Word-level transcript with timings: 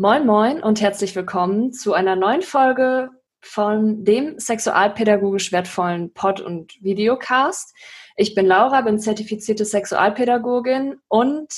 Moin 0.00 0.24
Moin 0.24 0.62
und 0.62 0.80
herzlich 0.80 1.14
willkommen 1.14 1.74
zu 1.74 1.92
einer 1.92 2.16
neuen 2.16 2.40
Folge 2.40 3.10
von 3.42 4.02
dem 4.02 4.38
sexualpädagogisch 4.38 5.52
wertvollen 5.52 6.14
Pod- 6.14 6.40
und 6.40 6.72
Videocast. 6.82 7.76
Ich 8.16 8.34
bin 8.34 8.46
Laura, 8.46 8.80
bin 8.80 8.98
zertifizierte 8.98 9.66
Sexualpädagogin 9.66 10.96
und 11.08 11.52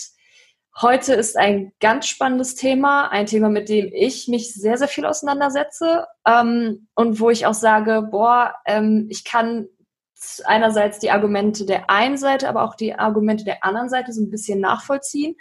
heute 0.80 1.14
ist 1.14 1.36
ein 1.36 1.70
ganz 1.78 2.08
spannendes 2.08 2.56
Thema, 2.56 3.12
ein 3.12 3.26
Thema, 3.26 3.48
mit 3.48 3.68
dem 3.68 3.92
ich 3.94 4.26
mich 4.26 4.52
sehr, 4.52 4.76
sehr 4.76 4.88
viel 4.88 5.06
auseinandersetze 5.06 6.08
ähm, 6.26 6.88
und 6.96 7.20
wo 7.20 7.30
ich 7.30 7.46
auch 7.46 7.54
sage, 7.54 8.08
boah, 8.10 8.56
ähm, 8.66 9.06
ich 9.08 9.22
kann 9.22 9.68
einerseits 10.44 10.98
die 10.98 11.10
Argumente 11.10 11.66
der 11.66 11.90
einen 11.90 12.16
Seite, 12.16 12.48
aber 12.48 12.64
auch 12.64 12.74
die 12.74 12.94
Argumente 12.94 13.44
der 13.44 13.64
anderen 13.64 13.88
Seite 13.88 14.12
so 14.12 14.20
ein 14.20 14.30
bisschen 14.30 14.60
nachvollziehen. 14.60 15.36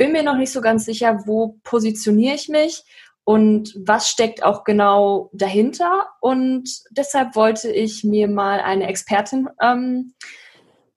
Bin 0.00 0.12
mir 0.12 0.22
noch 0.22 0.38
nicht 0.38 0.50
so 0.50 0.62
ganz 0.62 0.86
sicher, 0.86 1.24
wo 1.26 1.58
positioniere 1.62 2.34
ich 2.34 2.48
mich 2.48 2.84
und 3.24 3.74
was 3.76 4.08
steckt 4.08 4.42
auch 4.42 4.64
genau 4.64 5.28
dahinter. 5.34 6.06
Und 6.22 6.70
deshalb 6.90 7.36
wollte 7.36 7.70
ich 7.70 8.02
mir 8.02 8.26
mal 8.26 8.60
eine 8.60 8.86
Expertin 8.86 9.50
ähm, 9.60 10.14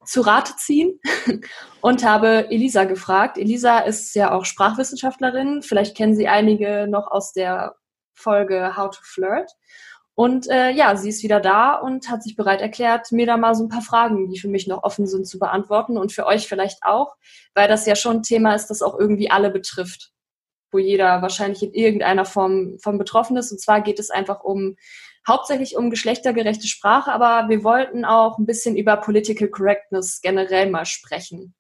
zu 0.06 0.22
Rate 0.22 0.54
ziehen 0.56 1.02
und 1.82 2.06
habe 2.06 2.50
Elisa 2.50 2.86
gefragt. 2.86 3.38
Elisa 3.38 3.80
ist 3.80 4.16
ja 4.16 4.32
auch 4.32 4.46
Sprachwissenschaftlerin. 4.46 5.64
Vielleicht 5.64 5.98
kennen 5.98 6.16
Sie 6.16 6.30
einige 6.30 6.88
noch 6.88 7.12
aus 7.12 7.34
der 7.34 7.76
Folge 8.14 8.78
How 8.78 8.90
to 8.90 9.02
Flirt. 9.04 9.52
Und 10.16 10.48
äh, 10.50 10.70
ja, 10.72 10.96
sie 10.96 11.10
ist 11.10 11.24
wieder 11.24 11.40
da 11.40 11.74
und 11.74 12.10
hat 12.10 12.22
sich 12.22 12.36
bereit 12.36 12.62
erklärt, 12.62 13.12
mir 13.12 13.26
da 13.26 13.36
mal 13.36 13.56
so 13.56 13.64
ein 13.64 13.70
paar 13.70 13.82
Fragen, 13.82 14.30
die 14.30 14.40
für 14.40 14.48
mich 14.48 14.68
noch 14.68 14.84
offen 14.84 15.08
sind, 15.08 15.28
zu 15.28 15.40
beantworten 15.40 15.98
und 15.98 16.12
für 16.12 16.28
euch 16.28 16.48
vielleicht 16.48 16.84
auch, 16.84 17.16
weil 17.56 17.68
das 17.68 17.88
ja 17.88 17.96
schon 17.96 18.18
ein 18.18 18.24
Thema 18.24 18.54
ist, 18.54 18.68
das 18.68 18.84
auch 18.84 19.00
irgendwie 19.00 19.32
alle 19.32 19.50
betrifft, 19.50 20.12
wo 20.72 20.78
jeder 20.78 21.24
wahrscheinlich 21.24 21.64
in 21.64 21.74
irgendeiner 21.74 22.26
Form 22.26 22.78
von 22.80 23.00
betroffen 23.00 23.38
ist. 23.38 23.52
Und 23.52 23.60
zwar 23.60 23.82
geht 23.82 23.98
es 23.98 24.12
einfach 24.12 24.44
um 24.44 24.76
hauptsächlich 25.28 25.78
um 25.78 25.90
geschlechtergerechte 25.90 26.68
Sprache, 26.68 27.12
aber 27.12 27.50
wir 27.50 27.64
wollten 27.64 28.06
auch 28.06 28.38
ein 28.38 28.46
bisschen 28.46 28.78
über 28.78 28.98
Political 28.98 29.48
Correctness 29.48 30.22
generell 30.22 30.70
mal 30.70 30.86
sprechen. 30.86 31.56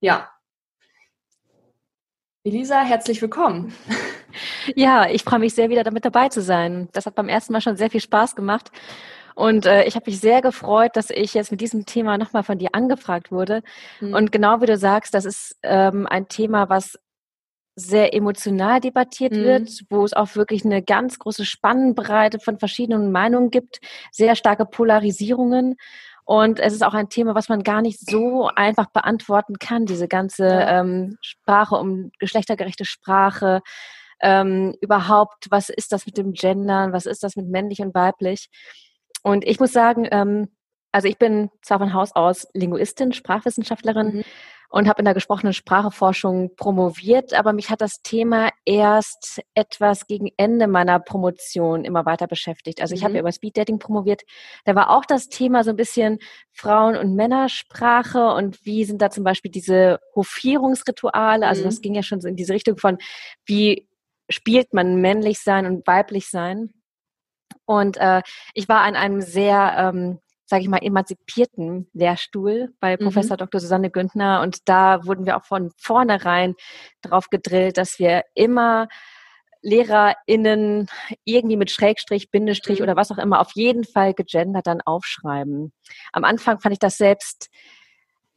Ja. 0.00 0.28
Elisa, 2.44 2.80
herzlich 2.80 3.22
willkommen. 3.22 3.72
Ja, 4.74 5.08
ich 5.08 5.22
freue 5.22 5.40
mich 5.40 5.54
sehr, 5.54 5.70
wieder 5.70 5.84
damit 5.84 6.04
dabei 6.04 6.28
zu 6.28 6.42
sein. 6.42 6.88
Das 6.92 7.06
hat 7.06 7.14
beim 7.14 7.28
ersten 7.28 7.52
Mal 7.52 7.60
schon 7.60 7.76
sehr 7.76 7.90
viel 7.90 8.00
Spaß 8.00 8.34
gemacht. 8.34 8.70
Und 9.34 9.66
äh, 9.66 9.84
ich 9.84 9.94
habe 9.94 10.10
mich 10.10 10.20
sehr 10.20 10.42
gefreut, 10.42 10.92
dass 10.94 11.10
ich 11.10 11.34
jetzt 11.34 11.50
mit 11.50 11.60
diesem 11.60 11.86
Thema 11.86 12.18
nochmal 12.18 12.42
von 12.42 12.58
dir 12.58 12.70
angefragt 12.72 13.30
wurde. 13.32 13.62
Mhm. 14.00 14.14
Und 14.14 14.32
genau 14.32 14.60
wie 14.60 14.66
du 14.66 14.76
sagst, 14.76 15.14
das 15.14 15.24
ist 15.24 15.56
ähm, 15.62 16.06
ein 16.06 16.28
Thema, 16.28 16.68
was 16.68 16.98
sehr 17.74 18.14
emotional 18.14 18.80
debattiert 18.80 19.32
mhm. 19.32 19.44
wird, 19.44 19.84
wo 19.88 20.04
es 20.04 20.12
auch 20.12 20.36
wirklich 20.36 20.64
eine 20.64 20.82
ganz 20.82 21.18
große 21.18 21.46
Spannbreite 21.46 22.38
von 22.38 22.58
verschiedenen 22.58 23.12
Meinungen 23.12 23.50
gibt, 23.50 23.80
sehr 24.10 24.36
starke 24.36 24.66
Polarisierungen. 24.66 25.76
Und 26.24 26.60
es 26.60 26.72
ist 26.72 26.84
auch 26.84 26.94
ein 26.94 27.08
Thema, 27.08 27.34
was 27.34 27.48
man 27.48 27.62
gar 27.62 27.82
nicht 27.82 27.98
so 27.98 28.48
einfach 28.54 28.86
beantworten 28.90 29.58
kann, 29.58 29.86
diese 29.86 30.06
ganze 30.06 30.46
ähm, 30.46 31.18
Sprache 31.20 31.74
um 31.74 32.12
geschlechtergerechte 32.18 32.84
Sprache, 32.84 33.60
ähm, 34.22 34.74
überhaupt, 34.80 35.48
was 35.50 35.68
ist 35.68 35.92
das 35.92 36.06
mit 36.06 36.16
dem 36.16 36.32
Gendern, 36.32 36.92
was 36.92 37.06
ist 37.06 37.22
das 37.22 37.36
mit 37.36 37.48
männlich 37.48 37.80
und 37.80 37.94
weiblich. 37.94 38.48
Und 39.22 39.44
ich 39.44 39.60
muss 39.60 39.72
sagen, 39.72 40.08
ähm, 40.10 40.48
also 40.92 41.08
ich 41.08 41.18
bin 41.18 41.50
zwar 41.62 41.78
von 41.78 41.94
Haus 41.94 42.14
aus 42.14 42.46
Linguistin, 42.52 43.12
Sprachwissenschaftlerin 43.12 44.16
mhm. 44.16 44.24
und 44.68 44.88
habe 44.88 44.98
in 44.98 45.06
der 45.06 45.14
gesprochenen 45.14 45.54
Spracheforschung 45.54 46.54
promoviert, 46.54 47.32
aber 47.32 47.54
mich 47.54 47.70
hat 47.70 47.80
das 47.80 48.02
Thema 48.02 48.50
erst 48.66 49.40
etwas 49.54 50.06
gegen 50.06 50.28
Ende 50.36 50.66
meiner 50.66 51.00
Promotion 51.00 51.86
immer 51.86 52.04
weiter 52.04 52.26
beschäftigt. 52.26 52.82
Also 52.82 52.94
ich 52.94 53.00
mhm. 53.00 53.04
habe 53.04 53.14
ja 53.14 53.20
über 53.20 53.32
Speeddating 53.32 53.78
promoviert. 53.78 54.22
Da 54.66 54.74
war 54.74 54.90
auch 54.90 55.06
das 55.06 55.28
Thema 55.30 55.64
so 55.64 55.70
ein 55.70 55.76
bisschen 55.76 56.18
Frauen- 56.52 56.96
und 56.96 57.14
Männersprache 57.14 58.34
und 58.34 58.64
wie 58.66 58.84
sind 58.84 59.00
da 59.00 59.08
zum 59.08 59.24
Beispiel 59.24 59.50
diese 59.50 59.98
Hofierungsrituale. 60.14 61.46
Also 61.46 61.62
mhm. 61.62 61.66
das 61.66 61.80
ging 61.80 61.94
ja 61.94 62.02
schon 62.02 62.20
so 62.20 62.28
in 62.28 62.36
diese 62.36 62.52
Richtung 62.52 62.76
von, 62.76 62.98
wie 63.46 63.88
spielt 64.28 64.72
man 64.72 64.96
männlich 64.96 65.40
sein 65.40 65.66
und 65.66 65.86
weiblich 65.86 66.28
sein. 66.28 66.72
Und 67.64 67.96
äh, 67.98 68.22
ich 68.54 68.68
war 68.68 68.80
an 68.80 68.96
einem 68.96 69.20
sehr, 69.20 69.74
ähm, 69.76 70.20
sage 70.46 70.62
ich 70.62 70.68
mal, 70.68 70.82
emanzipierten 70.82 71.88
Lehrstuhl 71.92 72.74
bei 72.80 72.96
mhm. 72.96 73.04
Professor 73.04 73.36
Dr. 73.36 73.60
Susanne 73.60 73.90
Güntner. 73.90 74.40
Und 74.42 74.68
da 74.68 75.04
wurden 75.04 75.26
wir 75.26 75.36
auch 75.36 75.44
von 75.44 75.70
vornherein 75.78 76.54
drauf 77.02 77.28
gedrillt, 77.30 77.76
dass 77.76 77.98
wir 77.98 78.22
immer 78.34 78.88
LehrerInnen 79.62 80.88
irgendwie 81.24 81.56
mit 81.56 81.70
Schrägstrich, 81.70 82.30
Bindestrich 82.30 82.80
mhm. 82.80 82.84
oder 82.84 82.96
was 82.96 83.12
auch 83.12 83.18
immer 83.18 83.40
auf 83.40 83.52
jeden 83.54 83.84
Fall 83.84 84.12
gegendert 84.12 84.66
dann 84.66 84.80
aufschreiben. 84.80 85.72
Am 86.12 86.24
Anfang 86.24 86.60
fand 86.60 86.72
ich 86.72 86.80
das 86.80 86.96
selbst 86.96 87.48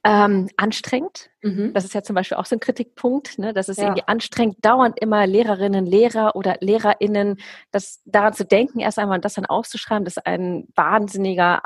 ähm, 0.05 0.49
anstrengend. 0.55 1.31
Mhm. 1.41 1.73
Das 1.73 1.83
ist 1.83 1.95
ja 1.95 2.03
zum 2.03 2.13
Beispiel 2.13 2.38
auch 2.38 2.45
so 2.45 2.55
ein 2.55 2.59
Kritikpunkt, 2.59 3.39
ne? 3.39 3.53
dass 3.53 3.69
es 3.69 3.77
ja. 3.77 3.85
irgendwie 3.85 4.07
anstrengend, 4.07 4.63
dauernd 4.63 4.99
immer 4.99 5.25
Lehrerinnen, 5.25 5.85
Lehrer 5.88 6.35
oder 6.35 6.57
LehrerInnen, 6.61 7.38
das 7.71 8.01
daran 8.05 8.33
zu 8.33 8.45
denken, 8.45 8.79
erst 8.79 8.99
einmal 8.99 9.19
das 9.19 9.33
dann 9.33 9.47
aufzuschreiben, 9.47 10.05
das 10.05 10.17
ist 10.17 10.25
ein 10.25 10.67
wahnsinniger 10.75 11.63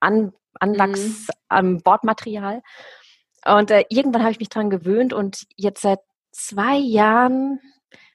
An 0.00 0.32
Anwachs 0.60 1.28
mhm. 1.28 1.34
am 1.48 1.84
Wortmaterial. 1.84 2.62
Und 3.46 3.70
äh, 3.70 3.84
irgendwann 3.88 4.22
habe 4.22 4.32
ich 4.32 4.40
mich 4.40 4.48
daran 4.48 4.70
gewöhnt 4.70 5.12
und 5.12 5.46
jetzt 5.56 5.82
seit 5.82 6.00
zwei 6.32 6.76
Jahren, 6.76 7.60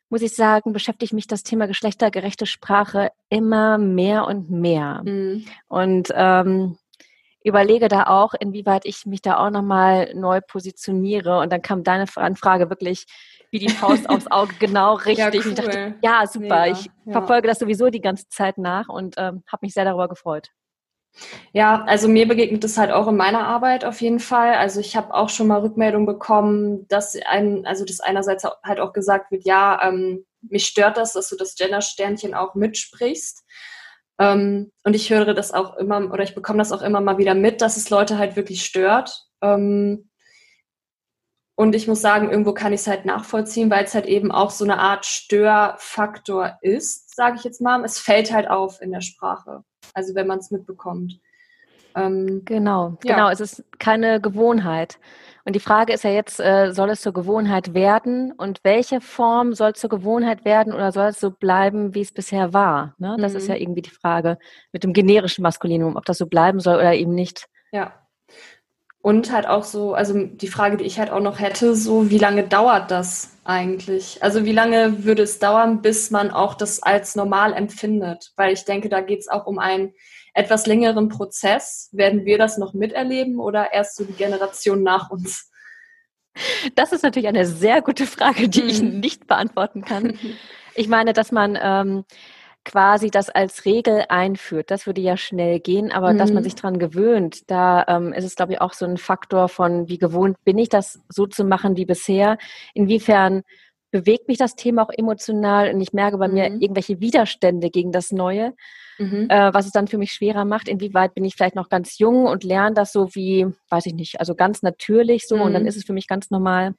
muss 0.09 0.21
ich 0.21 0.35
sagen, 0.35 0.73
beschäftigt 0.73 1.13
mich 1.13 1.25
das 1.25 1.43
Thema 1.43 1.67
geschlechtergerechte 1.67 2.45
Sprache 2.45 3.11
immer 3.29 3.77
mehr 3.77 4.27
und 4.27 4.51
mehr. 4.51 5.01
Mhm. 5.05 5.45
Und 5.67 6.09
ähm, 6.13 6.77
überlege 7.43 7.87
da 7.87 8.07
auch, 8.07 8.33
inwieweit 8.33 8.85
ich 8.85 9.05
mich 9.05 9.21
da 9.21 9.37
auch 9.37 9.49
nochmal 9.49 10.13
neu 10.15 10.41
positioniere. 10.41 11.39
Und 11.39 11.51
dann 11.51 11.61
kam 11.61 11.83
deine 11.83 12.05
Anfrage 12.15 12.69
wirklich 12.69 13.05
wie 13.51 13.59
die 13.59 13.69
Faust 13.69 14.09
aufs 14.09 14.27
Auge 14.31 14.53
genau 14.59 14.95
richtig. 14.95 15.17
Ja, 15.17 15.29
cool. 15.29 15.47
Ich 15.47 15.53
dachte, 15.53 15.95
ja, 16.01 16.25
super. 16.25 16.61
Mega, 16.61 16.67
ich 16.67 16.89
ja. 17.05 17.11
verfolge 17.11 17.47
das 17.47 17.59
sowieso 17.59 17.89
die 17.89 18.01
ganze 18.01 18.27
Zeit 18.29 18.57
nach 18.57 18.89
und 18.89 19.15
ähm, 19.17 19.43
habe 19.47 19.59
mich 19.61 19.73
sehr 19.73 19.85
darüber 19.85 20.07
gefreut. 20.07 20.49
Ja, 21.51 21.83
also 21.83 22.07
mir 22.07 22.27
begegnet 22.27 22.63
es 22.63 22.77
halt 22.77 22.91
auch 22.91 23.07
in 23.07 23.15
meiner 23.15 23.47
Arbeit 23.47 23.85
auf 23.85 24.01
jeden 24.01 24.19
Fall. 24.19 24.55
Also 24.55 24.79
ich 24.79 24.95
habe 24.95 25.13
auch 25.13 25.29
schon 25.29 25.47
mal 25.47 25.59
Rückmeldung 25.59 26.07
bekommen, 26.07 26.87
dass 26.87 27.15
ein, 27.27 27.67
also 27.67 27.85
dass 27.85 27.99
einerseits 27.99 28.43
halt 28.63 28.79
auch 28.79 28.93
gesagt 28.93 29.31
wird, 29.31 29.45
ja, 29.45 29.79
ähm, 29.83 30.25
mich 30.41 30.65
stört 30.65 30.97
das, 30.97 31.13
dass 31.13 31.29
du 31.29 31.37
das 31.37 31.55
Gender-Sternchen 31.55 32.33
auch 32.33 32.55
mitsprichst. 32.55 33.43
Ähm, 34.19 34.71
und 34.83 34.95
ich 34.95 35.09
höre 35.09 35.33
das 35.33 35.53
auch 35.53 35.75
immer, 35.77 36.11
oder 36.11 36.23
ich 36.23 36.35
bekomme 36.35 36.59
das 36.59 36.71
auch 36.71 36.81
immer 36.81 37.01
mal 37.01 37.17
wieder 37.17 37.35
mit, 37.35 37.61
dass 37.61 37.77
es 37.77 37.89
Leute 37.89 38.17
halt 38.17 38.35
wirklich 38.35 38.63
stört. 38.63 39.27
Ähm, 39.41 40.09
und 41.55 41.75
ich 41.75 41.87
muss 41.87 42.01
sagen, 42.01 42.31
irgendwo 42.31 42.53
kann 42.53 42.73
ich 42.73 42.81
es 42.81 42.87
halt 42.87 43.05
nachvollziehen, 43.05 43.69
weil 43.69 43.85
es 43.85 43.93
halt 43.93 44.07
eben 44.07 44.31
auch 44.31 44.49
so 44.49 44.63
eine 44.63 44.79
Art 44.79 45.05
Störfaktor 45.05 46.57
ist, 46.61 47.15
sage 47.15 47.35
ich 47.37 47.43
jetzt 47.43 47.61
mal. 47.61 47.83
Es 47.85 47.99
fällt 47.99 48.33
halt 48.33 48.49
auf 48.49 48.81
in 48.81 48.91
der 48.91 49.01
Sprache, 49.01 49.63
also 49.93 50.15
wenn 50.15 50.27
man 50.27 50.39
es 50.39 50.49
mitbekommt. 50.49 51.19
Ähm, 51.95 52.41
genau, 52.45 52.97
ja. 53.03 53.15
genau. 53.15 53.29
Es 53.29 53.39
ist 53.39 53.63
keine 53.79 54.19
Gewohnheit. 54.19 54.99
Und 55.45 55.55
die 55.55 55.59
Frage 55.59 55.91
ist 55.91 56.03
ja 56.03 56.09
jetzt, 56.09 56.39
äh, 56.39 56.71
soll 56.71 56.89
es 56.89 57.01
zur 57.01 57.13
Gewohnheit 57.13 57.73
werden 57.73 58.31
und 58.31 58.61
welche 58.63 59.01
Form 59.01 59.53
soll 59.53 59.73
zur 59.73 59.89
Gewohnheit 59.89 60.45
werden 60.45 60.73
oder 60.73 60.91
soll 60.93 61.07
es 61.07 61.19
so 61.19 61.31
bleiben, 61.31 61.93
wie 61.93 62.01
es 62.01 62.13
bisher 62.13 62.53
war? 62.53 62.95
Ne? 62.97 63.17
Das 63.19 63.33
mhm. 63.33 63.37
ist 63.37 63.47
ja 63.47 63.55
mhm. 63.55 63.61
irgendwie 63.61 63.81
die 63.81 63.89
Frage 63.89 64.37
mit 64.71 64.83
dem 64.83 64.93
generischen 64.93 65.41
Maskulinum, 65.43 65.97
ob 65.97 66.05
das 66.05 66.17
so 66.17 66.27
bleiben 66.27 66.61
soll 66.61 66.75
oder 66.75 66.93
eben 66.93 67.13
nicht. 67.13 67.47
Ja. 67.73 67.93
Und 69.01 69.33
halt 69.33 69.45
auch 69.47 69.65
so, 69.65 69.93
also 69.93 70.13
die 70.17 70.47
Frage, 70.47 70.77
die 70.77 70.85
ich 70.85 70.97
halt 70.97 71.11
auch 71.11 71.19
noch 71.19 71.41
hätte, 71.41 71.75
so 71.75 72.09
wie 72.09 72.17
lange 72.17 72.43
dauert 72.43 72.89
das 72.89 73.37
eigentlich? 73.43 74.23
Also 74.23 74.45
wie 74.45 74.53
lange 74.53 75.03
würde 75.03 75.23
es 75.23 75.39
dauern, 75.39 75.81
bis 75.81 76.09
man 76.09 76.31
auch 76.31 76.53
das 76.53 76.81
als 76.81 77.15
normal 77.15 77.51
empfindet? 77.51 78.31
Weil 78.37 78.53
ich 78.53 78.63
denke, 78.63 78.87
da 78.87 79.01
geht 79.01 79.19
es 79.19 79.27
auch 79.27 79.45
um 79.45 79.59
ein 79.59 79.91
etwas 80.33 80.65
längeren 80.65 81.09
Prozess. 81.09 81.89
Werden 81.91 82.25
wir 82.25 82.37
das 82.37 82.57
noch 82.57 82.73
miterleben 82.73 83.39
oder 83.39 83.73
erst 83.73 83.95
so 83.95 84.03
die 84.03 84.13
Generation 84.13 84.83
nach 84.83 85.09
uns? 85.09 85.49
Das 86.75 86.91
ist 86.91 87.03
natürlich 87.03 87.27
eine 87.27 87.45
sehr 87.45 87.81
gute 87.81 88.07
Frage, 88.07 88.49
die 88.49 88.63
ich 88.63 88.81
mhm. 88.81 88.99
nicht 88.99 89.27
beantworten 89.27 89.83
kann. 89.83 90.17
Ich 90.75 90.87
meine, 90.87 91.13
dass 91.13 91.31
man 91.31 91.55
ähm, 91.61 92.03
quasi 92.65 93.11
das 93.11 93.29
als 93.29 93.65
Regel 93.65 94.05
einführt, 94.09 94.71
das 94.71 94.87
würde 94.87 95.01
ja 95.01 95.17
schnell 95.17 95.59
gehen, 95.59 95.91
aber 95.91 96.13
mhm. 96.13 96.17
dass 96.17 96.31
man 96.31 96.41
mhm. 96.41 96.45
sich 96.45 96.55
dran 96.55 96.79
gewöhnt, 96.79 97.51
da 97.51 97.85
ähm, 97.87 98.11
ist 98.11 98.23
es, 98.23 98.35
glaube 98.35 98.53
ich, 98.53 98.61
auch 98.61 98.73
so 98.73 98.85
ein 98.85 98.97
Faktor 98.97 99.49
von, 99.49 99.87
wie 99.87 99.99
gewohnt 99.99 100.43
bin 100.43 100.57
ich, 100.57 100.69
das 100.69 100.99
so 101.09 101.27
zu 101.27 101.43
machen 101.43 101.77
wie 101.77 101.85
bisher. 101.85 102.39
Inwiefern 102.73 103.43
bewegt 103.91 104.27
mich 104.27 104.39
das 104.39 104.55
Thema 104.55 104.81
auch 104.81 104.89
emotional 104.89 105.71
und 105.71 105.79
ich 105.79 105.93
merke 105.93 106.17
bei 106.17 106.27
mhm. 106.27 106.33
mir 106.33 106.45
irgendwelche 106.45 106.99
Widerstände 106.99 107.69
gegen 107.69 107.91
das 107.91 108.11
Neue 108.11 108.55
mhm. 109.03 109.29
äh, 109.29 109.53
was 109.53 109.65
es 109.65 109.71
dann 109.71 109.87
für 109.87 109.97
mich 109.97 110.11
schwerer 110.11 110.45
macht. 110.45 110.67
Inwieweit 110.67 111.13
bin 111.13 111.25
ich 111.25 111.35
vielleicht 111.35 111.55
noch 111.55 111.69
ganz 111.69 111.97
jung 111.97 112.25
und 112.25 112.43
lerne 112.43 112.73
das 112.73 112.91
so 112.91 113.13
wie, 113.15 113.47
weiß 113.69 113.85
ich 113.85 113.93
nicht, 113.93 114.19
also 114.19 114.35
ganz 114.35 114.61
natürlich 114.61 115.27
so 115.27 115.37
mhm. 115.37 115.41
und 115.41 115.53
dann 115.53 115.63
mhm. 115.63 115.67
ist 115.67 115.77
es 115.77 115.85
für 115.85 115.93
mich 115.93 116.07
ganz 116.07 116.29
normal. 116.31 116.75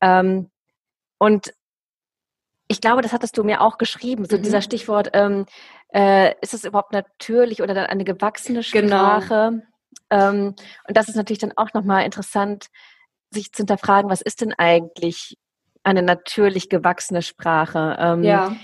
Ähm, 0.00 0.50
und 1.18 1.52
ich 2.68 2.80
glaube, 2.80 3.02
das 3.02 3.12
hattest 3.12 3.36
du 3.36 3.44
mir 3.44 3.60
auch 3.60 3.78
geschrieben, 3.78 4.24
so 4.24 4.38
mhm. 4.38 4.42
dieser 4.42 4.62
Stichwort, 4.62 5.10
ähm, 5.12 5.46
äh, 5.94 6.34
ist 6.40 6.54
es 6.54 6.64
überhaupt 6.64 6.92
natürlich 6.92 7.62
oder 7.62 7.74
dann 7.74 7.86
eine 7.86 8.04
gewachsene 8.04 8.62
genau. 8.62 8.96
Sprache? 8.96 9.62
Genau. 10.08 10.30
Ähm, 10.30 10.54
und 10.88 10.96
das 10.96 11.08
ist 11.08 11.16
natürlich 11.16 11.38
dann 11.38 11.52
auch 11.56 11.74
nochmal 11.74 12.04
interessant, 12.04 12.66
sich 13.30 13.52
zu 13.52 13.58
hinterfragen, 13.58 14.10
was 14.10 14.22
ist 14.22 14.40
denn 14.40 14.54
eigentlich 14.54 15.36
eine 15.82 16.02
natürlich 16.02 16.68
gewachsene 16.68 17.22
Sprache? 17.22 17.96
Ähm, 17.98 18.22
ja. 18.22 18.56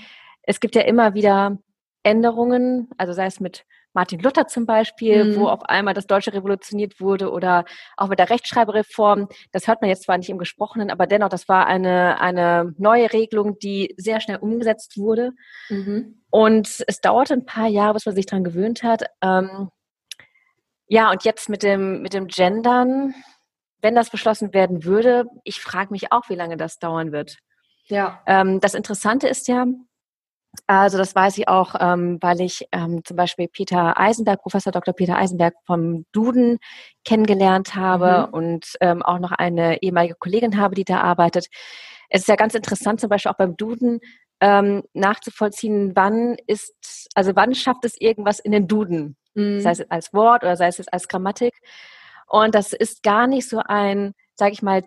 Es 0.43 0.59
gibt 0.59 0.75
ja 0.75 0.81
immer 0.81 1.13
wieder 1.13 1.57
Änderungen, 2.03 2.89
also 2.97 3.13
sei 3.13 3.25
es 3.25 3.39
mit 3.39 3.65
Martin 3.93 4.19
Luther 4.19 4.47
zum 4.47 4.65
Beispiel, 4.65 5.23
mhm. 5.23 5.35
wo 5.35 5.47
auf 5.47 5.63
einmal 5.63 5.93
das 5.93 6.05
Deutsche 6.05 6.33
revolutioniert 6.33 6.99
wurde 6.99 7.31
oder 7.31 7.65
auch 7.97 8.07
mit 8.07 8.19
der 8.19 8.29
Rechtschreibereform. 8.29 9.27
Das 9.51 9.67
hört 9.67 9.81
man 9.81 9.89
jetzt 9.89 10.03
zwar 10.03 10.17
nicht 10.17 10.29
im 10.29 10.37
Gesprochenen, 10.37 10.91
aber 10.91 11.07
dennoch, 11.07 11.29
das 11.29 11.49
war 11.49 11.65
eine, 11.65 12.21
eine 12.21 12.73
neue 12.77 13.11
Regelung, 13.11 13.57
die 13.59 13.95
sehr 13.97 14.21
schnell 14.21 14.37
umgesetzt 14.37 14.97
wurde. 14.97 15.31
Mhm. 15.69 16.21
Und 16.29 16.83
es 16.87 17.01
dauerte 17.01 17.33
ein 17.33 17.45
paar 17.45 17.67
Jahre, 17.67 17.95
bis 17.95 18.05
man 18.05 18.15
sich 18.15 18.27
daran 18.27 18.43
gewöhnt 18.43 18.83
hat. 18.83 19.03
Ähm, 19.21 19.69
ja, 20.87 21.11
und 21.11 21.23
jetzt 21.23 21.49
mit 21.49 21.63
dem, 21.63 22.01
mit 22.01 22.13
dem 22.13 22.27
Gendern, 22.27 23.15
wenn 23.81 23.95
das 23.95 24.09
beschlossen 24.09 24.53
werden 24.53 24.83
würde, 24.83 25.25
ich 25.43 25.61
frage 25.61 25.91
mich 25.91 26.11
auch, 26.11 26.29
wie 26.29 26.35
lange 26.35 26.57
das 26.57 26.77
dauern 26.77 27.11
wird. 27.11 27.37
Ja. 27.85 28.21
Ähm, 28.27 28.59
das 28.59 28.75
Interessante 28.75 29.27
ist 29.27 29.47
ja, 29.47 29.65
also 30.67 30.97
das 30.97 31.15
weiß 31.15 31.37
ich 31.37 31.47
auch, 31.47 31.75
ähm, 31.79 32.17
weil 32.21 32.41
ich 32.41 32.67
ähm, 32.71 33.03
zum 33.03 33.15
Beispiel 33.15 33.47
Peter 33.47 33.99
Eisenberg, 33.99 34.41
Professor 34.41 34.71
Dr. 34.71 34.93
Peter 34.93 35.15
Eisenberg 35.17 35.53
vom 35.65 36.05
Duden 36.11 36.57
kennengelernt 37.05 37.75
habe 37.75 38.27
mhm. 38.27 38.33
und 38.33 38.65
ähm, 38.81 39.03
auch 39.03 39.19
noch 39.19 39.31
eine 39.31 39.81
ehemalige 39.81 40.15
Kollegin 40.15 40.59
habe, 40.59 40.75
die 40.75 40.85
da 40.85 41.01
arbeitet. 41.01 41.47
Es 42.09 42.21
ist 42.21 42.27
ja 42.27 42.35
ganz 42.35 42.55
interessant, 42.55 42.99
zum 42.99 43.09
Beispiel 43.09 43.31
auch 43.31 43.37
beim 43.37 43.57
Duden 43.57 43.99
ähm, 44.41 44.83
nachzuvollziehen, 44.93 45.95
wann 45.95 46.35
ist, 46.47 47.07
also 47.13 47.35
wann 47.35 47.53
schafft 47.53 47.85
es 47.85 47.99
irgendwas 47.99 48.39
in 48.39 48.51
den 48.51 48.67
Duden, 48.67 49.17
mhm. 49.35 49.61
sei 49.61 49.71
es 49.71 49.91
als 49.91 50.13
Wort 50.13 50.43
oder 50.43 50.55
sei 50.55 50.67
es 50.67 50.87
als 50.87 51.07
Grammatik. 51.07 51.53
Und 52.27 52.55
das 52.55 52.73
ist 52.73 53.03
gar 53.03 53.27
nicht 53.27 53.47
so 53.47 53.61
ein, 53.63 54.13
sage 54.35 54.53
ich 54.53 54.61
mal, 54.61 54.83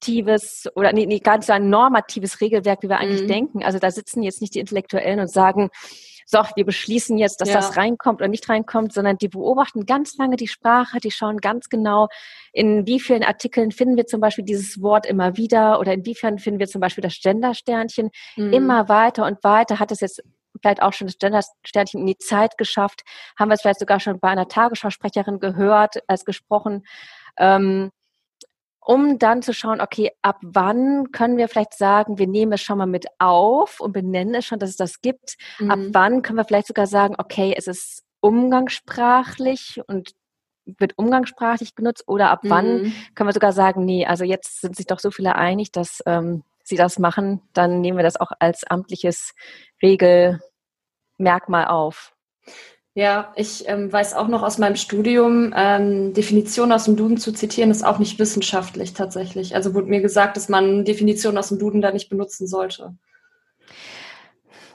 deskriptives 0.00 0.68
oder 0.74 0.92
nee, 0.92 1.06
nee, 1.06 1.18
ganz 1.18 1.46
so 1.46 1.52
ein 1.52 1.70
normatives 1.70 2.40
Regelwerk, 2.40 2.82
wie 2.82 2.88
wir 2.88 2.98
eigentlich 2.98 3.22
mhm. 3.22 3.28
denken. 3.28 3.64
Also 3.64 3.78
da 3.78 3.90
sitzen 3.90 4.22
jetzt 4.22 4.40
nicht 4.40 4.54
die 4.54 4.60
Intellektuellen 4.60 5.20
und 5.20 5.30
sagen, 5.30 5.70
so, 6.26 6.38
wir 6.54 6.64
beschließen 6.64 7.18
jetzt, 7.18 7.40
dass 7.40 7.48
ja. 7.48 7.56
das 7.56 7.76
reinkommt 7.76 8.20
oder 8.20 8.28
nicht 8.28 8.48
reinkommt, 8.48 8.92
sondern 8.92 9.18
die 9.18 9.28
beobachten 9.28 9.84
ganz 9.84 10.16
lange 10.16 10.36
die 10.36 10.46
Sprache, 10.46 11.00
die 11.00 11.10
schauen 11.10 11.38
ganz 11.38 11.68
genau, 11.68 12.06
in 12.52 12.86
wie 12.86 13.00
vielen 13.00 13.24
Artikeln 13.24 13.72
finden 13.72 13.96
wir 13.96 14.06
zum 14.06 14.20
Beispiel 14.20 14.44
dieses 14.44 14.80
Wort 14.80 15.06
immer 15.06 15.36
wieder 15.36 15.80
oder 15.80 15.92
inwiefern 15.92 16.38
finden 16.38 16.60
wir 16.60 16.68
zum 16.68 16.80
Beispiel 16.80 17.02
das 17.02 17.18
Gender-Sternchen. 17.20 18.10
Mhm. 18.36 18.52
Immer 18.52 18.88
weiter 18.88 19.26
und 19.26 19.42
weiter 19.42 19.80
hat 19.80 19.90
es 19.90 20.00
jetzt 20.00 20.22
vielleicht 20.62 20.82
auch 20.82 20.92
schon 20.92 21.08
das 21.08 21.18
Gender-Sternchen 21.18 22.00
in 22.00 22.06
die 22.06 22.18
Zeit 22.18 22.56
geschafft, 22.58 23.02
haben 23.36 23.48
wir 23.48 23.54
es 23.54 23.62
vielleicht 23.62 23.80
sogar 23.80 23.98
schon 23.98 24.20
bei 24.20 24.28
einer 24.28 24.46
Tagesschausprecherin 24.46 25.40
gehört, 25.40 25.96
als 26.06 26.24
gesprochen. 26.24 26.84
Ähm, 27.38 27.90
um 28.80 29.18
dann 29.18 29.42
zu 29.42 29.52
schauen, 29.52 29.80
okay, 29.80 30.10
ab 30.22 30.38
wann 30.42 31.12
können 31.12 31.36
wir 31.36 31.48
vielleicht 31.48 31.74
sagen, 31.74 32.18
wir 32.18 32.26
nehmen 32.26 32.52
es 32.52 32.62
schon 32.62 32.78
mal 32.78 32.86
mit 32.86 33.06
auf 33.18 33.80
und 33.80 33.92
benennen 33.92 34.34
es 34.34 34.46
schon, 34.46 34.58
dass 34.58 34.70
es 34.70 34.76
das 34.76 35.00
gibt. 35.00 35.36
Mhm. 35.58 35.70
Ab 35.70 35.78
wann 35.92 36.22
können 36.22 36.38
wir 36.38 36.44
vielleicht 36.44 36.66
sogar 36.66 36.86
sagen, 36.86 37.14
okay, 37.18 37.54
es 37.56 37.66
ist 37.66 38.04
umgangssprachlich 38.20 39.80
und 39.86 40.12
wird 40.64 40.96
umgangssprachlich 40.96 41.74
genutzt 41.74 42.04
oder 42.06 42.30
ab 42.30 42.44
mhm. 42.44 42.50
wann 42.50 42.92
können 43.14 43.28
wir 43.28 43.32
sogar 43.32 43.52
sagen, 43.52 43.84
nee, 43.84 44.06
also 44.06 44.24
jetzt 44.24 44.60
sind 44.60 44.76
sich 44.76 44.86
doch 44.86 44.98
so 44.98 45.10
viele 45.10 45.34
einig, 45.34 45.72
dass 45.72 46.02
ähm, 46.06 46.44
sie 46.64 46.76
das 46.76 46.98
machen, 46.98 47.42
dann 47.52 47.80
nehmen 47.80 47.98
wir 47.98 48.04
das 48.04 48.20
auch 48.20 48.32
als 48.38 48.64
amtliches 48.64 49.34
Regelmerkmal 49.82 51.66
auf. 51.66 52.14
Ja, 52.94 53.32
ich 53.36 53.68
ähm, 53.68 53.92
weiß 53.92 54.14
auch 54.14 54.26
noch 54.26 54.42
aus 54.42 54.58
meinem 54.58 54.74
Studium, 54.74 55.54
ähm, 55.56 56.12
Definitionen 56.12 56.72
aus 56.72 56.86
dem 56.86 56.96
Duden 56.96 57.18
zu 57.18 57.32
zitieren, 57.32 57.70
ist 57.70 57.84
auch 57.84 58.00
nicht 58.00 58.18
wissenschaftlich 58.18 58.94
tatsächlich. 58.94 59.54
Also 59.54 59.74
wurde 59.74 59.86
mir 59.86 60.00
gesagt, 60.00 60.36
dass 60.36 60.48
man 60.48 60.84
Definitionen 60.84 61.38
aus 61.38 61.50
dem 61.50 61.60
Duden 61.60 61.82
da 61.82 61.92
nicht 61.92 62.08
benutzen 62.08 62.48
sollte. 62.48 62.96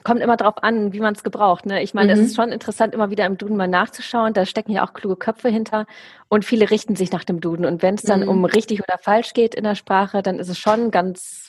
Kommt 0.06 0.22
immer 0.22 0.38
darauf 0.38 0.64
an, 0.64 0.94
wie 0.94 1.02
man 1.02 1.14
es 1.14 1.24
gebraucht. 1.24 1.66
Ne? 1.66 1.82
Ich 1.84 1.94
meine, 1.94 2.14
es 2.14 2.20
mhm. 2.20 2.26
ist 2.26 2.36
schon 2.36 2.52
interessant, 2.52 2.94
immer 2.94 3.10
wieder 3.10 3.26
im 3.26 3.38
Duden 3.38 3.58
mal 3.58 3.68
nachzuschauen. 3.68 4.34
Da 4.34 4.46
stecken 4.46 4.72
ja 4.72 4.88
auch 4.88 4.94
kluge 4.94 5.18
Köpfe 5.18 5.50
hinter 5.50 5.86
und 6.30 6.46
viele 6.46 6.70
richten 6.70 6.96
sich 6.96 7.12
nach 7.12 7.24
dem 7.26 7.42
Duden. 7.42 7.66
Und 7.66 7.82
wenn 7.82 7.96
es 7.96 8.04
dann 8.04 8.22
mhm. 8.22 8.30
um 8.30 8.46
richtig 8.46 8.82
oder 8.82 8.98
falsch 8.98 9.34
geht 9.34 9.56
in 9.56 9.64
der 9.66 9.76
Sprache, 9.76 10.22
dann 10.22 10.40
ist 10.40 10.48
es 10.48 10.60
schon 10.60 10.92
ganz 10.92 11.45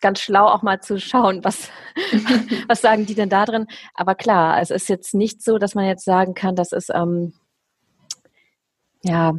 ganz 0.00 0.20
schlau 0.20 0.46
auch 0.46 0.62
mal 0.62 0.80
zu 0.80 0.98
schauen, 0.98 1.44
was, 1.44 1.70
was 2.68 2.80
sagen 2.80 3.06
die 3.06 3.14
denn 3.14 3.28
da 3.28 3.44
drin. 3.44 3.66
Aber 3.94 4.14
klar, 4.14 4.60
es 4.60 4.70
ist 4.70 4.88
jetzt 4.88 5.14
nicht 5.14 5.42
so, 5.42 5.58
dass 5.58 5.74
man 5.74 5.86
jetzt 5.86 6.04
sagen 6.04 6.34
kann, 6.34 6.54
das 6.54 6.72
ist, 6.72 6.90
ähm, 6.94 7.34
ja, 9.02 9.32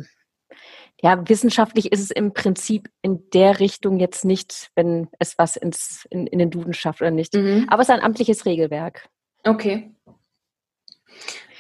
ja, 1.02 1.30
wissenschaftlich 1.30 1.92
ist 1.92 2.02
es 2.02 2.12
im 2.12 2.34
Prinzip 2.34 2.90
in 3.02 3.30
der 3.34 3.60
Richtung 3.60 4.00
jetzt 4.00 4.26
nicht, 4.26 4.70
wenn 4.76 5.08
es 5.18 5.38
was 5.38 5.56
ins, 5.56 6.06
in, 6.10 6.28
in 6.28 6.40
den 6.40 6.50
Duden 6.50 6.74
schafft 6.74 7.02
oder 7.02 7.12
nicht. 7.12 7.36
Mhm. 7.36 7.68
Aber 7.70 7.82
es 7.82 7.88
ist 7.88 7.96
ein 7.96 8.04
amtliches 8.04 8.46
Regelwerk. 8.46 9.08
Okay. 9.46 9.96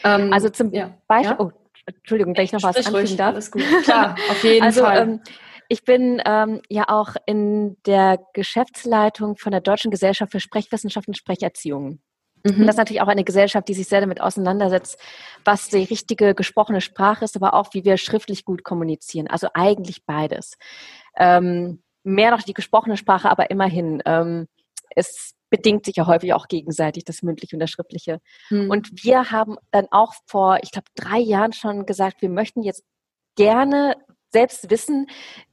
Ähm, 0.04 0.34
also 0.34 0.50
zum 0.50 0.74
ja. 0.74 0.98
Beispiel, 1.08 1.38
ja? 1.40 1.40
oh, 1.40 1.52
Entschuldigung, 1.86 2.36
wenn 2.36 2.44
ich 2.44 2.52
noch 2.52 2.64
was 2.64 2.86
anfügen 2.86 3.18
darf. 3.18 3.34
Alles 3.34 3.52
gut. 3.52 3.64
Klar, 3.84 4.16
auf 4.30 4.44
jeden 4.44 4.64
also, 4.66 4.82
Fall. 4.82 4.98
Ähm, 4.98 5.22
ich 5.70 5.86
bin 5.86 6.22
ähm, 6.26 6.62
ja 6.68 6.86
auch 6.88 7.16
in 7.26 7.78
der 7.86 8.20
Geschäftsleitung 8.34 9.38
von 9.38 9.52
der 9.52 9.62
Deutschen 9.62 9.92
Gesellschaft 9.92 10.32
für 10.32 10.40
Sprechwissenschaft 10.40 11.08
und 11.08 11.16
Sprecherziehung. 11.16 12.02
Mhm. 12.44 12.62
Und 12.62 12.62
das 12.62 12.76
ist 12.76 12.78
natürlich 12.78 13.02
auch 13.02 13.08
eine 13.08 13.24
Gesellschaft, 13.24 13.68
die 13.68 13.76
sich 13.76 13.88
sehr 13.88 14.02
damit 14.02 14.20
auseinandersetzt, 14.20 15.00
was 15.46 15.70
die 15.70 15.84
richtige 15.84 16.34
gesprochene 16.34 16.82
Sprache 16.82 17.24
ist, 17.24 17.36
aber 17.36 17.54
auch, 17.54 17.74
wie 17.74 17.86
wir 17.86 17.98
schriftlich 17.98 18.46
gut 18.46 18.64
kommunizieren. 18.64 19.28
Also 19.28 19.48
eigentlich 19.54 20.06
beides. 20.06 20.58
Ähm, 21.16 21.84
mehr 22.04 22.32
noch 22.32 22.42
die 22.42 22.54
gesprochene 22.54 22.98
Sprache, 22.98 23.30
aber 23.30 23.52
immerhin. 23.52 24.02
Ähm, 24.06 24.48
es 24.96 25.36
bedingt 25.52 25.86
sich 25.86 25.98
ja 25.98 26.08
häufig 26.08 26.34
auch 26.34 26.48
gegenseitig, 26.48 27.06
das 27.06 27.22
mündliche 27.22 27.56
und 27.56 27.60
das 27.60 27.70
schriftliche. 27.70 28.20
Mhm. 28.50 28.72
Und 28.72 29.04
wir 29.04 29.30
haben 29.30 29.58
dann 29.70 29.88
auch 29.92 30.14
vor, 30.26 30.58
ich 30.64 30.72
glaube, 30.72 30.88
drei 30.96 31.20
Jahren 31.20 31.54
schon 31.54 31.86
gesagt, 31.86 32.24
wir 32.24 32.30
möchten 32.30 32.64
jetzt 32.64 32.84
gerne 33.36 33.96
selbst 34.32 34.70
wissen, 34.70 35.08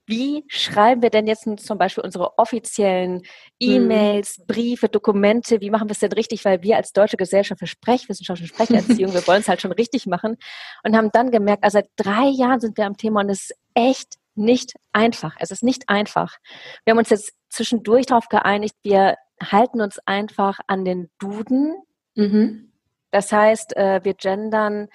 wie 0.07 0.45
schreiben 0.49 1.03
wir 1.03 1.11
denn 1.11 1.27
jetzt 1.27 1.47
zum 1.59 1.79
Beispiel 1.79 2.05
unsere 2.05 2.39
offiziellen 2.39 3.23
E-Mails, 3.59 4.39
mhm. 4.39 4.47
Briefe, 4.47 4.89
Dokumente, 4.89 5.61
wie 5.61 5.71
machen 5.71 5.89
wir 5.89 5.93
es 5.93 5.99
denn 5.99 6.13
richtig, 6.13 6.45
weil 6.45 6.63
wir 6.63 6.77
als 6.77 6.93
Deutsche 6.93 7.17
Gesellschaft 7.17 7.59
für 7.59 7.67
Sprechwissenschaft 7.67 8.41
und 8.41 8.49
Sprecherziehung, 8.49 9.13
wir 9.13 9.27
wollen 9.27 9.41
es 9.41 9.49
halt 9.49 9.61
schon 9.61 9.73
richtig 9.73 10.07
machen 10.07 10.37
und 10.85 10.97
haben 10.97 11.11
dann 11.13 11.31
gemerkt, 11.31 11.65
also 11.65 11.79
seit 11.79 11.91
drei 11.97 12.29
Jahren 12.29 12.61
sind 12.61 12.79
wir 12.79 12.87
am 12.87 12.97
Thema 12.97 13.21
und 13.21 13.31
es 13.31 13.51
ist 13.51 13.57
echt 13.75 14.15
nicht 14.37 14.75
einfach. 14.93 15.35
Es 15.39 15.51
ist 15.51 15.63
nicht 15.63 15.89
einfach. 15.89 16.37
Wir 16.85 16.93
haben 16.93 16.99
uns 16.99 17.11
jetzt 17.11 17.33
zwischendurch 17.49 18.07
darauf 18.07 18.29
geeinigt, 18.29 18.75
wir 18.83 19.17
halten 19.43 19.81
uns 19.81 19.99
einfach 20.07 20.61
an 20.67 20.85
den 20.85 21.11
Duden. 21.19 21.75
Mhm. 22.15 22.73
Das 23.11 23.33
heißt, 23.33 23.77
äh, 23.77 24.01
wir 24.05 24.15
gendern, 24.15 24.89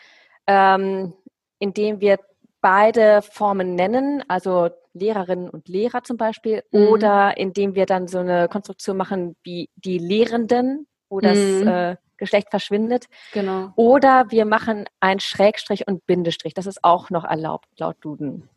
ähm, 0.48 1.14
indem 1.60 2.02
wir 2.02 2.20
beide 2.62 3.22
Formen 3.22 3.76
nennen, 3.76 4.24
also 4.28 4.70
Lehrerinnen 4.94 5.50
und 5.50 5.68
Lehrer 5.68 6.04
zum 6.04 6.18
Beispiel, 6.18 6.64
mhm. 6.72 6.88
oder 6.88 7.38
indem 7.38 7.76
wir 7.76 7.86
dann 7.86 8.08
so 8.08 8.20
eine 8.20 8.48
Konstruktion 8.50 8.98
machen 8.98 9.36
wie 9.44 9.70
die 9.76 9.98
Lehrenden, 9.98 10.88
wo 11.10 11.20
das 11.20 11.38
mhm. 11.38 11.68
äh, 11.68 11.96
Geschlecht 12.18 12.50
verschwindet. 12.52 13.08
Genau. 13.34 13.74
Oder 13.76 14.28
wir 14.30 14.46
machen 14.46 14.86
ein 15.00 15.20
Schrägstrich 15.20 15.88
und 15.88 16.06
Bindestrich. 16.06 16.54
Das 16.54 16.68
ist 16.68 16.84
auch 16.84 17.10
noch 17.10 17.24
erlaubt 17.24 17.68
laut 17.78 17.98
Duden. 18.02 18.48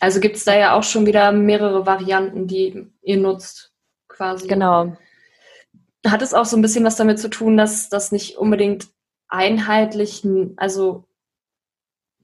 Also 0.00 0.20
gibt 0.20 0.36
es 0.36 0.44
da 0.44 0.56
ja 0.56 0.74
auch 0.74 0.82
schon 0.82 1.06
wieder 1.06 1.32
mehrere 1.32 1.86
Varianten, 1.86 2.46
die 2.46 2.90
ihr 3.02 3.16
nutzt, 3.16 3.72
quasi. 4.08 4.48
Genau. 4.48 4.96
Hat 6.06 6.22
es 6.22 6.34
auch 6.34 6.44
so 6.44 6.56
ein 6.56 6.62
bisschen 6.62 6.84
was 6.84 6.96
damit 6.96 7.20
zu 7.20 7.30
tun, 7.30 7.56
dass 7.56 7.88
das 7.88 8.10
nicht 8.10 8.36
unbedingt 8.36 8.88
einheitlich, 9.28 10.26
also 10.56 11.04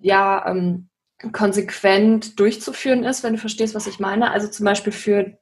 ja, 0.00 0.44
ähm, 0.48 0.87
konsequent 1.32 2.38
durchzuführen 2.38 3.04
ist, 3.04 3.24
wenn 3.24 3.34
du 3.34 3.38
verstehst, 3.38 3.74
was 3.74 3.86
ich 3.86 3.98
meine. 3.98 4.30
Also 4.30 4.48
zum 4.48 4.64
Beispiel 4.64 4.92
für, 4.92 5.38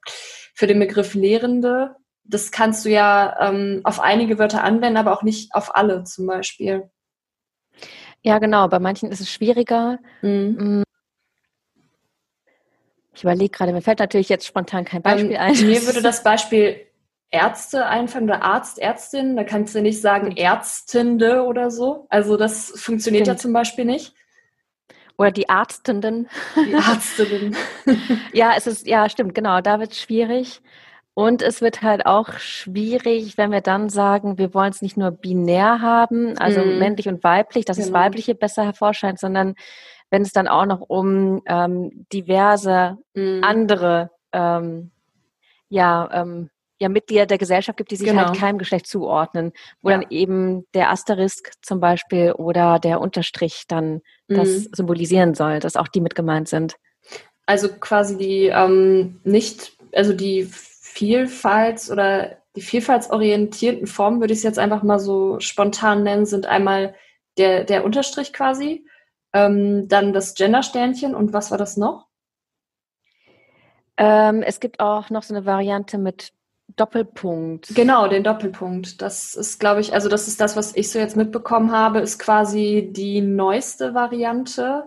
für 0.55 0.67
den 0.67 0.79
Begriff 0.79 1.15
Lehrende, 1.15 1.97
das 2.25 2.51
kannst 2.51 2.85
du 2.85 2.91
ja 2.91 3.37
ähm, 3.41 3.81
auf 3.85 4.01
einige 4.01 4.39
Wörter 4.39 4.65
anwenden, 4.65 4.97
aber 4.97 5.13
auch 5.13 5.23
nicht 5.23 5.55
auf 5.55 5.75
alle 5.77 6.05
zum 6.05 6.27
Beispiel. 6.27 6.91
Ja, 8.23 8.39
genau. 8.39 8.69
Bei 8.69 8.79
manchen 8.79 9.11
ist 9.11 9.21
es 9.21 9.31
schwieriger. 9.31 9.99
Mhm. 10.23 10.81
Mm. 10.81 10.83
Ich 13.15 13.23
überlege 13.23 13.51
gerade, 13.51 13.73
mir 13.73 13.83
fällt 13.83 14.01
natürlich 14.01 14.29
jetzt 14.29 14.47
spontan 14.47 14.85
kein 14.85 15.03
Beispiel 15.03 15.33
ähm, 15.33 15.41
ein. 15.41 15.67
Mir 15.67 15.87
würde 15.87 16.03
das 16.03 16.23
Beispiel 16.23 16.87
Ärzte 17.31 17.87
einfallen 17.87 18.25
oder 18.25 18.43
Arzt, 18.43 18.79
Ärztin. 18.79 19.37
Da 19.37 19.45
kannst 19.45 19.75
du 19.75 19.81
nicht 19.81 20.01
sagen 20.01 20.33
Ärztinde 20.33 21.45
oder 21.45 21.71
so. 21.71 22.07
Also 22.09 22.37
das 22.37 22.73
funktioniert 22.77 23.27
Stimmt. 23.27 23.39
ja 23.39 23.43
zum 23.43 23.53
Beispiel 23.53 23.85
nicht. 23.85 24.15
Oder 25.19 25.31
die 25.31 25.49
Arztenden. 25.49 26.29
Die 26.57 26.75
Arztenden. 26.75 27.57
ja, 28.33 28.53
es 28.57 28.67
ist, 28.67 28.87
ja, 28.87 29.09
stimmt, 29.09 29.35
genau, 29.35 29.61
da 29.61 29.81
wird 29.81 29.93
es 29.93 30.01
schwierig. 30.01 30.61
Und 31.15 31.41
es 31.41 31.63
wird 31.63 31.81
halt 31.81 32.05
auch 32.05 32.35
schwierig, 32.35 33.39
wenn 33.39 33.51
wir 33.51 33.63
dann 33.63 33.89
sagen, 33.89 34.37
wir 34.37 34.53
wollen 34.53 34.71
es 34.71 34.83
nicht 34.83 34.99
nur 34.99 35.11
binär 35.11 35.81
haben, 35.81 36.37
also 36.37 36.61
mm. 36.61 36.79
männlich 36.79 37.09
und 37.09 37.25
weiblich, 37.25 37.65
dass 37.65 37.79
genau. 37.79 37.89
das 37.89 37.95
Weibliche 37.95 38.35
besser 38.35 38.65
hervorscheint, 38.65 39.19
sondern 39.19 39.55
wenn 40.11 40.21
es 40.21 40.33
dann 40.33 40.47
auch 40.47 40.67
noch 40.67 40.81
um 40.81 41.41
ähm, 41.47 42.07
diverse 42.13 42.99
mm. 43.15 43.41
andere 43.43 44.11
ähm, 44.33 44.91
ja, 45.69 46.09
ähm, 46.13 46.51
ja 46.79 46.89
Mitglieder 46.89 47.27
der 47.27 47.39
Gesellschaft 47.39 47.79
gibt, 47.79 47.91
die 47.91 47.97
sich 47.97 48.09
halt 48.09 48.19
genau. 48.19 48.29
halt 48.29 48.39
keinem 48.39 48.59
Geschlecht 48.59 48.87
zuordnen, 48.87 49.53
wo 49.83 49.91
ja. 49.91 49.99
dann 49.99 50.11
eben 50.11 50.67
der 50.75 50.91
Asterisk 50.91 51.53
zum 51.63 51.81
Beispiel 51.81 52.33
oder 52.33 52.79
der 52.79 53.01
Unterstrich 53.01 53.65
dann 53.69 54.03
mm. 54.29 54.35
das 54.35 54.49
mhm. 54.49 54.69
symbolisieren 54.73 55.35
soll, 55.35 55.59
dass 55.59 55.77
auch 55.77 55.89
die 55.89 56.01
mit 56.01 56.15
gemeint 56.15 56.49
sind. 56.49 56.77
Also 57.47 57.69
quasi 57.69 58.19
die 58.19 58.47
ähm, 58.47 59.21
nicht, 59.25 59.77
also 59.93 60.13
die 60.13 60.49
Vielfalt 60.51 61.89
oder 61.91 62.39
die 62.57 62.63
vielfaltsorientierten 62.63 63.87
Formen, 63.87 64.21
würde 64.21 64.33
ich 64.33 64.39
es 64.39 64.45
jetzt 64.45 64.59
einfach 64.59 64.83
mal 64.83 64.99
so 64.99 65.39
spontan 65.41 66.03
nennen, 66.03 66.27
sind 66.27 66.47
einmal 66.47 66.95
der, 67.37 67.65
der 67.65 67.85
Unterstrich 67.85 68.33
quasi, 68.33 68.87
ähm, 69.33 69.89
dann 69.89 70.13
das 70.13 70.35
Gendersternchen 70.35 71.15
und 71.15 71.33
was 71.33 71.51
war 71.51 71.59
das 71.59 71.77
noch? 71.77 72.07
Ähm, 73.99 74.43
es 74.43 74.61
gibt 74.61 74.81
auch 74.81 75.11
noch 75.11 75.23
so 75.23 75.35
eine 75.35 75.47
Variante 75.47 75.99
mit 75.99 76.33
Doppelpunkt. 76.75 77.75
Genau, 77.75 78.09
den 78.09 78.25
Doppelpunkt. 78.25 79.01
Das 79.01 79.35
ist, 79.35 79.61
glaube 79.61 79.81
ich, 79.81 79.95
also 79.95 80.09
das 80.09 80.29
ist 80.29 80.41
das, 80.41 80.57
was 80.57 80.77
ich 80.77 80.91
so 80.91 80.99
jetzt 80.99 81.17
mitbekommen 81.17 81.73
habe, 81.73 82.01
ist 82.01 82.19
quasi 82.19 82.91
die 82.93 83.21
neueste 83.21 83.95
Variante 83.95 84.85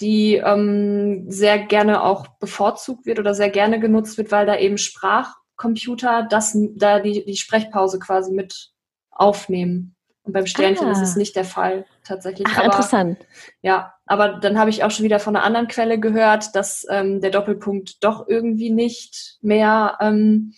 die 0.00 0.36
ähm, 0.36 1.30
sehr 1.30 1.58
gerne 1.58 2.02
auch 2.02 2.26
bevorzugt 2.38 3.06
wird 3.06 3.18
oder 3.18 3.34
sehr 3.34 3.50
gerne 3.50 3.78
genutzt 3.78 4.18
wird, 4.18 4.32
weil 4.32 4.46
da 4.46 4.56
eben 4.56 4.78
Sprachcomputer 4.78 6.26
das, 6.28 6.56
da 6.74 7.00
die, 7.00 7.24
die 7.24 7.36
Sprechpause 7.36 7.98
quasi 7.98 8.32
mit 8.32 8.72
aufnehmen. 9.10 9.94
Und 10.22 10.32
beim 10.32 10.46
Sternchen 10.46 10.88
ah. 10.88 10.92
ist 10.92 11.02
es 11.02 11.16
nicht 11.16 11.36
der 11.36 11.44
Fall 11.44 11.86
tatsächlich. 12.02 12.46
Ach, 12.50 12.56
aber, 12.58 12.66
interessant. 12.66 13.18
Ja, 13.62 13.93
aber 14.06 14.34
dann 14.34 14.58
habe 14.58 14.70
ich 14.70 14.84
auch 14.84 14.90
schon 14.90 15.04
wieder 15.04 15.18
von 15.18 15.34
einer 15.34 15.44
anderen 15.44 15.68
Quelle 15.68 15.98
gehört, 15.98 16.54
dass 16.54 16.86
ähm, 16.90 17.20
der 17.20 17.30
Doppelpunkt 17.30 18.04
doch 18.04 18.28
irgendwie 18.28 18.70
nicht 18.70 19.38
mehr, 19.40 19.96
ähm, 20.00 20.54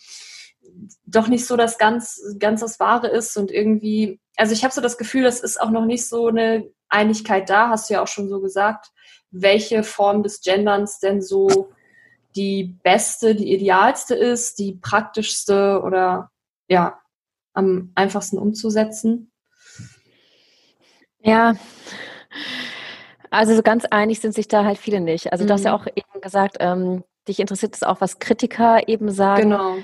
doch 1.06 1.28
nicht 1.28 1.46
so 1.46 1.56
das 1.56 1.78
ganz, 1.78 2.20
ganz 2.38 2.60
das 2.60 2.80
Wahre 2.80 3.08
ist 3.08 3.36
und 3.36 3.50
irgendwie, 3.50 4.20
also 4.36 4.52
ich 4.52 4.64
habe 4.64 4.74
so 4.74 4.80
das 4.80 4.98
Gefühl, 4.98 5.22
das 5.22 5.40
ist 5.40 5.60
auch 5.60 5.70
noch 5.70 5.84
nicht 5.84 6.06
so 6.06 6.26
eine 6.26 6.68
Einigkeit 6.88 7.48
da, 7.48 7.68
hast 7.68 7.88
du 7.88 7.94
ja 7.94 8.02
auch 8.02 8.08
schon 8.08 8.28
so 8.28 8.40
gesagt, 8.40 8.90
welche 9.30 9.82
Form 9.82 10.22
des 10.22 10.40
Genderns 10.40 10.98
denn 10.98 11.22
so 11.22 11.70
die 12.34 12.76
beste, 12.82 13.34
die 13.34 13.52
idealste 13.52 14.14
ist, 14.14 14.58
die 14.58 14.74
praktischste 14.74 15.80
oder 15.82 16.30
ja, 16.68 16.98
am 17.54 17.92
einfachsten 17.94 18.38
umzusetzen? 18.38 19.30
Ja, 21.20 21.54
also 23.30 23.54
so 23.54 23.62
ganz 23.62 23.84
einig 23.86 24.20
sind 24.20 24.34
sich 24.34 24.48
da 24.48 24.64
halt 24.64 24.78
viele 24.78 25.00
nicht. 25.00 25.32
Also 25.32 25.44
mhm. 25.44 25.48
du 25.48 25.54
hast 25.54 25.64
ja 25.64 25.76
mhm. 25.76 25.82
auch 25.82 25.86
eben 25.86 26.20
gesagt, 26.20 26.56
ähm, 26.60 27.04
dich 27.28 27.40
interessiert 27.40 27.74
es 27.74 27.82
auch, 27.82 28.00
was 28.00 28.18
Kritiker 28.18 28.88
eben 28.88 29.10
sagen. 29.10 29.50
Genau. 29.50 29.76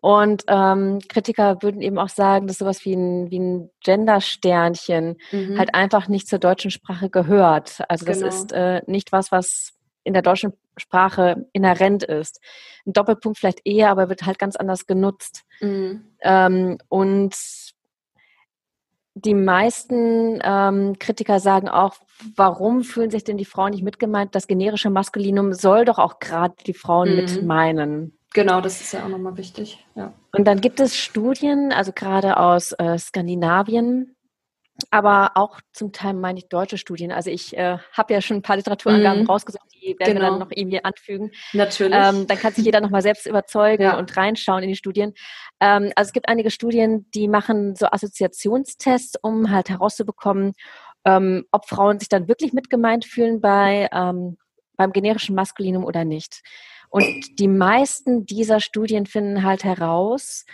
Und 0.00 0.44
ähm, 0.46 1.00
Kritiker 1.08 1.60
würden 1.60 1.80
eben 1.82 1.98
auch 1.98 2.08
sagen, 2.08 2.46
dass 2.46 2.58
sowas 2.58 2.84
wie 2.84 2.94
ein, 2.94 3.30
wie 3.30 3.40
ein 3.40 3.70
Gender-Sternchen 3.82 5.16
mhm. 5.32 5.58
halt 5.58 5.74
einfach 5.74 6.08
nicht 6.08 6.28
zur 6.28 6.38
deutschen 6.38 6.70
Sprache 6.70 7.10
gehört. 7.10 7.80
Also 7.88 8.06
das 8.06 8.18
genau. 8.18 8.28
ist 8.28 8.52
äh, 8.52 8.82
nicht 8.86 9.10
was, 9.10 9.32
was 9.32 9.72
in 10.04 10.12
der 10.12 10.22
deutschen 10.22 10.52
Sprache 10.76 11.46
inhärent 11.52 12.04
ist. 12.04 12.40
Ein 12.86 12.92
Doppelpunkt 12.92 13.38
vielleicht 13.38 13.60
eher, 13.66 13.90
aber 13.90 14.08
wird 14.08 14.22
halt 14.24 14.38
ganz 14.38 14.54
anders 14.56 14.86
genutzt. 14.86 15.42
Mhm. 15.60 16.04
Ähm, 16.22 16.78
und 16.88 17.34
die 19.24 19.34
meisten 19.34 20.38
ähm, 20.42 20.98
Kritiker 20.98 21.40
sagen 21.40 21.68
auch, 21.68 21.96
warum 22.36 22.82
fühlen 22.82 23.10
sich 23.10 23.24
denn 23.24 23.36
die 23.36 23.44
Frauen 23.44 23.70
nicht 23.70 23.84
mitgemeint? 23.84 24.34
Das 24.34 24.46
generische 24.46 24.90
Maskulinum 24.90 25.52
soll 25.52 25.84
doch 25.84 25.98
auch 25.98 26.18
gerade 26.18 26.54
die 26.66 26.74
Frauen 26.74 27.10
mhm. 27.10 27.16
mit 27.16 27.42
meinen. 27.42 28.18
Genau, 28.34 28.60
das 28.60 28.80
ist 28.80 28.92
ja 28.92 29.04
auch 29.04 29.08
nochmal 29.08 29.36
wichtig. 29.36 29.84
Ja. 29.94 30.12
Und 30.36 30.44
dann 30.46 30.60
gibt 30.60 30.80
es 30.80 30.96
Studien, 30.96 31.72
also 31.72 31.92
gerade 31.92 32.36
aus 32.36 32.72
äh, 32.72 32.98
Skandinavien, 32.98 34.14
aber 34.90 35.32
auch 35.34 35.60
zum 35.72 35.92
Teil 35.92 36.14
meine 36.14 36.38
ich 36.38 36.48
deutsche 36.48 36.78
Studien. 36.78 37.10
Also 37.10 37.30
ich 37.30 37.56
äh, 37.56 37.78
habe 37.92 38.14
ja 38.14 38.20
schon 38.20 38.38
ein 38.38 38.42
paar 38.42 38.56
Literaturangaben 38.56 39.24
mm. 39.24 39.26
rausgesucht, 39.26 39.66
die 39.74 39.96
werden 39.98 40.14
genau. 40.14 40.20
wir 40.20 40.30
dann 40.30 40.38
noch 40.38 40.50
irgendwie 40.50 40.84
anfügen. 40.84 41.32
Natürlich. 41.52 41.98
Ähm, 41.98 42.26
dann 42.26 42.38
kann 42.38 42.52
sich 42.52 42.64
jeder 42.64 42.80
nochmal 42.80 43.02
selbst 43.02 43.26
überzeugen 43.26 43.82
ja. 43.82 43.98
und 43.98 44.16
reinschauen 44.16 44.62
in 44.62 44.68
die 44.68 44.76
Studien. 44.76 45.14
Ähm, 45.60 45.92
also 45.96 46.08
es 46.08 46.12
gibt 46.12 46.28
einige 46.28 46.50
Studien, 46.50 47.10
die 47.12 47.28
machen 47.28 47.74
so 47.74 47.86
Assoziationstests, 47.86 49.16
um 49.20 49.50
halt 49.50 49.68
herauszubekommen, 49.68 50.52
ähm, 51.04 51.44
ob 51.50 51.68
Frauen 51.68 51.98
sich 51.98 52.08
dann 52.08 52.28
wirklich 52.28 52.52
mitgemeint 52.52 53.04
fühlen 53.04 53.40
bei 53.40 53.88
ähm, 53.92 54.36
beim 54.78 54.92
generischen 54.92 55.34
Maskulinum 55.34 55.84
oder 55.84 56.04
nicht. 56.04 56.42
Und 56.88 57.38
die 57.38 57.48
meisten 57.48 58.24
dieser 58.24 58.60
Studien 58.60 59.04
finden 59.04 59.42
halt 59.42 59.64
heraus, 59.64 60.46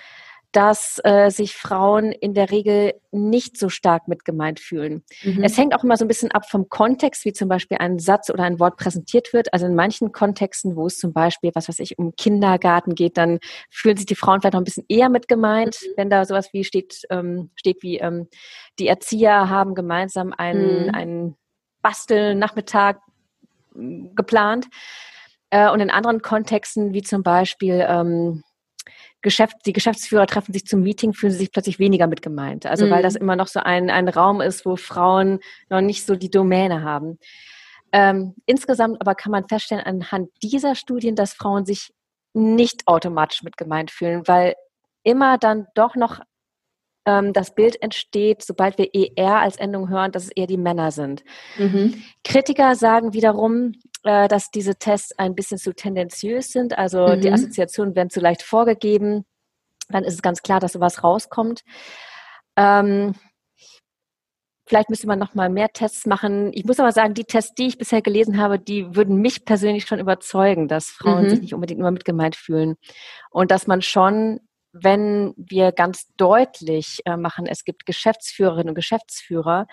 dass 0.55 1.01
äh, 1.03 1.31
sich 1.31 1.57
Frauen 1.57 2.13
in 2.13 2.33
der 2.33 2.53
Regel 2.53 2.95
nicht 3.11 3.59
so 3.59 3.69
stark 3.69 4.07
mit 4.07 4.25
gemeint 4.25 4.61
fühlen. 4.61 5.03
Mhm. 5.25 5.43
Es 5.43 5.59
hängt 5.59 5.75
auch 5.75 5.83
immer 5.83 5.97
so 5.97 6.05
ein 6.05 6.09
bisschen 6.09 6.31
ab 6.31 6.49
vom 6.49 6.69
Kontext, 6.69 7.25
wie 7.25 7.33
zum 7.33 7.49
Beispiel 7.49 7.79
ein 7.81 7.99
Satz 7.99 8.31
oder 8.31 8.45
ein 8.45 8.61
Wort 8.61 8.77
präsentiert 8.77 9.33
wird. 9.33 9.53
Also 9.53 9.67
in 9.67 9.75
manchen 9.75 10.13
Kontexten, 10.13 10.77
wo 10.77 10.87
es 10.87 10.99
zum 10.99 11.13
Beispiel, 11.13 11.51
was 11.55 11.69
weiß 11.69 11.81
ich, 11.81 11.99
um 11.99 12.15
Kindergarten 12.15 12.95
geht, 12.95 13.17
dann 13.17 13.41
fühlen 13.69 13.97
sich 13.97 14.07
die 14.07 14.15
Frauen 14.15 14.41
vielleicht 14.41 14.55
noch 14.55 14.61
ein 14.61 14.65
bisschen 14.65 14.87
eher 14.89 15.09
mit 15.09 15.27
gemeint, 15.27 15.77
mhm. 15.83 15.93
wenn 15.97 16.11
da 16.11 16.25
sowas 16.25 16.53
wie 16.53 16.63
steht, 16.63 17.03
ähm, 17.11 17.51
steht 17.57 17.83
wie 17.83 17.99
ähm, 17.99 18.29
die 18.79 18.87
Erzieher 18.87 19.49
haben 19.51 19.75
gemeinsam 19.75 20.33
einen, 20.33 20.87
mhm. 20.87 20.95
einen 20.95 21.37
Bastelnachmittag 21.83 22.99
hm, 23.73 24.15
geplant. 24.15 24.69
Äh, 25.51 25.69
und 25.71 25.81
in 25.81 25.91
anderen 25.91 26.23
Kontexten, 26.23 26.95
wie 26.95 27.03
zum 27.03 27.25
Beispiel 27.25 27.85
ähm, 27.89 28.45
Geschäft, 29.25 29.57
die 29.67 29.73
Geschäftsführer 29.73 30.27
treffen 30.27 30.53
sich 30.53 30.67
zum 30.67 30.83
Meeting, 30.83 31.15
fühlen 31.15 31.33
sie 31.33 31.39
sich 31.39 31.51
plötzlich 31.51 31.81
weniger 31.81 32.07
mit 32.07 32.23
gemeint. 32.23 32.67
Also 32.67 32.87
mhm. 32.87 32.91
weil 32.91 33.03
das 33.03 33.17
immer 33.17 33.35
noch 33.35 33.49
so 33.49 33.59
ein, 33.59 33.91
ein 33.91 34.09
Raum 34.09 34.41
ist, 34.41 34.65
wo 34.65 34.77
Frauen 34.77 35.41
noch 35.71 35.81
nicht 35.81 36.07
so 36.07 36.15
die 36.15 36.31
Domäne 36.31 36.83
haben. 36.83 37.19
Ähm, 37.91 38.35
insgesamt 38.47 39.01
aber 39.01 39.15
kann 39.15 39.33
man 39.33 39.49
feststellen 39.49 39.85
anhand 39.85 40.29
dieser 40.43 40.75
Studien, 40.75 41.17
dass 41.17 41.33
Frauen 41.33 41.65
sich 41.65 41.93
nicht 42.35 42.87
automatisch 42.87 43.43
mit 43.43 43.57
gemeint 43.57 43.91
fühlen, 43.91 44.23
weil 44.27 44.55
immer 45.03 45.39
dann 45.39 45.67
doch 45.75 45.97
noch 45.97 46.21
ähm, 47.07 47.33
das 47.33 47.55
Bild 47.55 47.81
entsteht, 47.83 48.43
sobald 48.43 48.79
wir 48.79 48.91
ER 48.95 49.41
als 49.41 49.57
Endung 49.57 49.89
hören, 49.89 50.13
dass 50.13 50.25
es 50.25 50.31
eher 50.31 50.47
die 50.47 50.57
Männer 50.57 50.91
sind. 50.91 51.25
Mhm. 51.59 52.03
Kritiker 52.23 52.75
sagen 52.75 53.13
wiederum, 53.13 53.73
äh, 54.05 54.29
dass 54.29 54.51
diese 54.51 54.77
Tests 54.77 55.19
ein 55.19 55.35
bisschen 55.35 55.59
zu 55.59 55.75
tendenziös 55.75 56.51
sind, 56.51 56.77
also 56.79 57.09
mhm. 57.09 57.21
die 57.21 57.33
Assoziationen 57.33 57.95
werden 57.95 58.11
zu 58.11 58.21
leicht 58.21 58.43
vorgegeben. 58.43 59.25
Dann 59.89 60.05
ist 60.05 60.15
es 60.15 60.23
ganz 60.23 60.43
klar, 60.43 60.61
dass 60.61 60.73
sowas 60.73 61.05
rauskommt. 61.05 61.63
Ähm, 62.57 63.15
Vielleicht 64.67 64.89
müsste 64.89 65.07
man 65.07 65.19
noch 65.19 65.35
mal 65.35 65.51
mehr 65.51 65.69
Tests 65.69 66.07
machen. 66.07 66.51
Ich 66.55 66.65
muss 66.65 66.81
aber 66.81 66.91
sagen, 66.91 67.13
die 67.13 67.25
Tests, 67.25 67.55
die 67.55 67.67
ich 67.67 67.77
bisher 67.77 68.01
gelesen 68.01 68.39
habe, 68.39 68.59
die 68.59 68.97
würden 68.97 69.17
mich 69.17 69.45
persönlich 69.45 69.85
schon 69.85 69.99
überzeugen, 69.99 70.69
dass 70.69 70.87
Frauen 70.87 71.25
mhm. 71.25 71.31
sich 71.31 71.41
nicht 71.43 71.55
unbedingt 71.55 71.81
immer 71.81 71.91
mitgemeint 71.91 72.35
fühlen 72.35 72.77
und 73.31 73.51
dass 73.51 73.67
man 73.67 73.83
schon 73.83 74.41
wenn 74.75 75.33
wir 75.37 75.73
ganz 75.73 76.09
deutlich 76.17 77.01
äh, 77.05 77.17
machen, 77.17 77.47
es 77.47 77.65
gibt 77.65 77.87
Geschäftsführerinnen 77.87 78.71
und 78.71 78.75
Geschäftsführer 78.75 79.67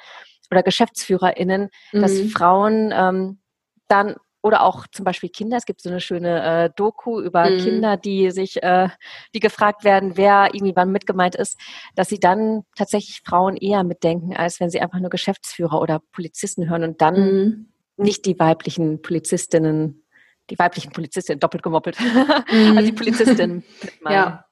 oder 0.51 0.63
GeschäftsführerInnen, 0.63 1.69
mhm. 1.91 2.01
dass 2.01 2.19
Frauen 2.31 2.93
ähm, 2.93 3.39
dann 3.87 4.15
oder 4.43 4.63
auch 4.63 4.87
zum 4.91 5.05
Beispiel 5.05 5.29
Kinder. 5.29 5.57
Es 5.57 5.65
gibt 5.65 5.81
so 5.81 5.89
eine 5.89 6.01
schöne 6.01 6.65
äh, 6.65 6.69
Doku 6.75 7.21
über 7.21 7.49
mhm. 7.49 7.57
Kinder, 7.57 7.97
die 7.97 8.31
sich, 8.31 8.61
äh, 8.63 8.89
die 9.33 9.39
gefragt 9.39 9.83
werden, 9.83 10.17
wer 10.17 10.49
irgendwie 10.53 10.75
wann 10.75 10.91
mitgemeint 10.91 11.35
ist, 11.35 11.59
dass 11.95 12.09
sie 12.09 12.19
dann 12.19 12.63
tatsächlich 12.75 13.21
Frauen 13.23 13.55
eher 13.55 13.83
mitdenken, 13.83 14.35
als 14.35 14.59
wenn 14.59 14.69
sie 14.69 14.81
einfach 14.81 14.99
nur 14.99 15.09
Geschäftsführer 15.09 15.79
oder 15.79 16.01
Polizisten 16.11 16.69
hören 16.69 16.83
und 16.83 17.01
dann 17.01 17.15
mhm. 17.15 17.73
nicht 17.97 18.25
die 18.25 18.39
weiblichen 18.39 19.01
Polizistinnen, 19.01 20.03
die 20.49 20.57
weiblichen 20.57 20.91
Polizistinnen 20.91 21.39
doppelt 21.39 21.63
gemoppelt, 21.63 21.99
mhm. 21.99 22.77
also 22.77 22.85
die 22.85 22.95
Polizistinnen. 22.95 23.63
ja. 24.09 24.45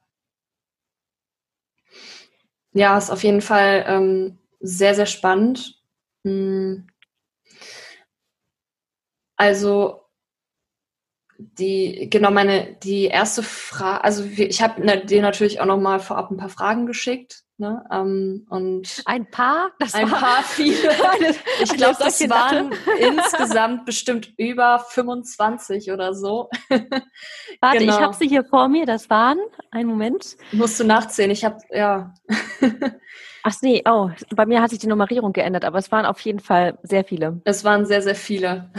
Ja, 2.73 2.97
ist 2.97 3.09
auf 3.09 3.23
jeden 3.23 3.41
Fall 3.41 3.83
ähm, 3.87 4.37
sehr, 4.59 4.93
sehr 4.95 5.05
spannend. 5.07 5.81
Hm. 6.25 6.87
Also 9.39 10.05
die, 11.37 12.09
genau, 12.09 12.31
meine, 12.31 12.75
die 12.83 13.05
erste 13.05 13.43
Frage, 13.43 14.03
also 14.03 14.23
ich 14.25 14.61
habe 14.61 15.05
dir 15.05 15.21
natürlich 15.21 15.59
auch 15.61 15.65
noch 15.65 15.79
mal 15.79 15.99
vorab 15.99 16.31
ein 16.31 16.37
paar 16.37 16.49
Fragen 16.49 16.85
geschickt. 16.85 17.43
Ne? 17.59 17.83
Ähm, 17.91 18.45
und 18.49 19.03
ein 19.05 19.29
paar? 19.29 19.71
Das 19.79 19.93
ein 19.93 20.09
war 20.09 20.19
paar 20.19 20.43
viele. 20.43 20.91
ich 21.61 21.73
glaube, 21.73 21.97
das 21.99 22.29
waren 22.29 22.71
insgesamt 22.99 23.85
bestimmt 23.85 24.33
über 24.37 24.79
25 24.79 25.91
oder 25.91 26.13
so. 26.13 26.49
Warte, 26.69 27.79
genau. 27.79 27.97
ich 27.97 28.01
habe 28.01 28.13
sie 28.13 28.29
hier 28.29 28.45
vor 28.45 28.69
mir. 28.69 28.85
Das 28.85 29.09
waren, 29.09 29.39
einen 29.71 29.89
Moment. 29.89 30.37
Musst 30.53 30.79
du 30.79 30.85
nachzählen. 30.85 31.31
Ich 31.31 31.43
habe, 31.43 31.57
ja. 31.71 32.13
Ach 33.43 33.55
nee, 33.61 33.83
oh, 33.85 34.09
bei 34.33 34.45
mir 34.45 34.61
hat 34.61 34.69
sich 34.69 34.79
die 34.79 34.87
Nummerierung 34.87 35.33
geändert, 35.33 35.65
aber 35.65 35.79
es 35.79 35.91
waren 35.91 36.05
auf 36.05 36.21
jeden 36.21 36.39
Fall 36.39 36.79
sehr 36.83 37.03
viele. 37.03 37.41
Es 37.43 37.65
waren 37.65 37.85
sehr, 37.85 38.01
sehr 38.01 38.15
viele. 38.15 38.71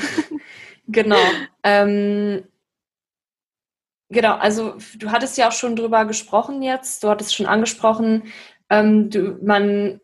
genau. 0.86 1.16
Ähm, 1.62 2.44
Genau, 4.12 4.34
also 4.34 4.74
du 4.96 5.12
hattest 5.12 5.38
ja 5.38 5.46
auch 5.46 5.52
schon 5.52 5.76
drüber 5.76 6.04
gesprochen 6.04 6.62
jetzt, 6.62 7.04
du 7.04 7.08
hattest 7.08 7.32
schon 7.32 7.46
angesprochen, 7.46 8.24
ähm, 8.70 9.10
du, 9.10 9.38
man 9.42 10.00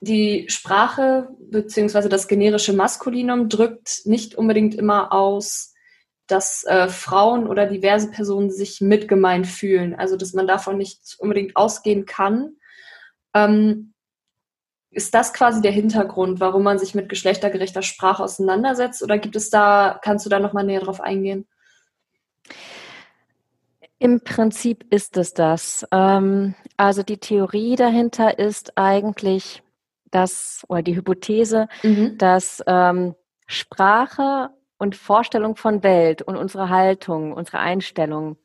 die 0.00 0.46
Sprache 0.48 1.28
beziehungsweise 1.40 2.08
das 2.08 2.28
generische 2.28 2.74
Maskulinum 2.74 3.48
drückt 3.48 4.02
nicht 4.04 4.34
unbedingt 4.34 4.74
immer 4.74 5.12
aus, 5.12 5.74
dass 6.26 6.64
äh, 6.64 6.88
Frauen 6.88 7.46
oder 7.46 7.66
diverse 7.66 8.10
Personen 8.10 8.50
sich 8.50 8.80
mitgemeint 8.80 9.46
fühlen. 9.46 9.94
Also 9.94 10.16
dass 10.16 10.34
man 10.34 10.46
davon 10.46 10.76
nicht 10.76 11.16
unbedingt 11.18 11.56
ausgehen 11.56 12.04
kann. 12.04 12.56
Ähm, 13.34 13.94
ist 14.90 15.14
das 15.14 15.32
quasi 15.32 15.60
der 15.60 15.72
Hintergrund, 15.72 16.40
warum 16.40 16.62
man 16.62 16.78
sich 16.78 16.94
mit 16.94 17.08
geschlechtergerechter 17.08 17.82
Sprache 17.82 18.22
auseinandersetzt? 18.22 19.02
Oder 19.02 19.18
gibt 19.18 19.36
es 19.36 19.50
da, 19.50 19.98
kannst 20.02 20.24
du 20.24 20.30
da 20.30 20.40
nochmal 20.40 20.64
näher 20.64 20.80
drauf 20.80 21.00
eingehen? 21.00 21.46
Im 23.98 24.20
Prinzip 24.20 24.92
ist 24.92 25.16
es 25.16 25.32
das. 25.32 25.86
Ähm, 25.90 26.54
also 26.76 27.02
die 27.02 27.18
Theorie 27.18 27.76
dahinter 27.76 28.38
ist 28.38 28.76
eigentlich, 28.76 29.62
dass, 30.10 30.64
oder 30.68 30.82
die 30.82 30.96
Hypothese, 30.96 31.68
mhm. 31.82 32.18
dass 32.18 32.62
ähm, 32.66 33.14
Sprache 33.46 34.50
und 34.78 34.96
Vorstellung 34.96 35.56
von 35.56 35.82
Welt 35.82 36.20
und 36.22 36.36
unsere 36.36 36.68
Haltung, 36.68 37.32
unsere 37.32 37.58
Einstellung 37.58 38.36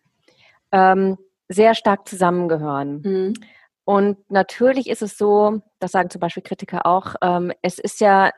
ähm, 0.72 1.18
sehr 1.50 1.76
stark 1.76 2.08
zusammengehören. 2.08 3.02
Mhm. 3.02 3.34
Und 3.84 4.32
natürlich 4.32 4.88
ist 4.88 5.02
es 5.02 5.18
so, 5.18 5.62
das 5.80 5.92
sagen 5.92 6.10
zum 6.10 6.22
Beispiel 6.22 6.44
Kritiker 6.44 6.86
auch, 6.86 7.16
es 7.62 7.80
ist 7.80 8.00
ja 8.00 8.30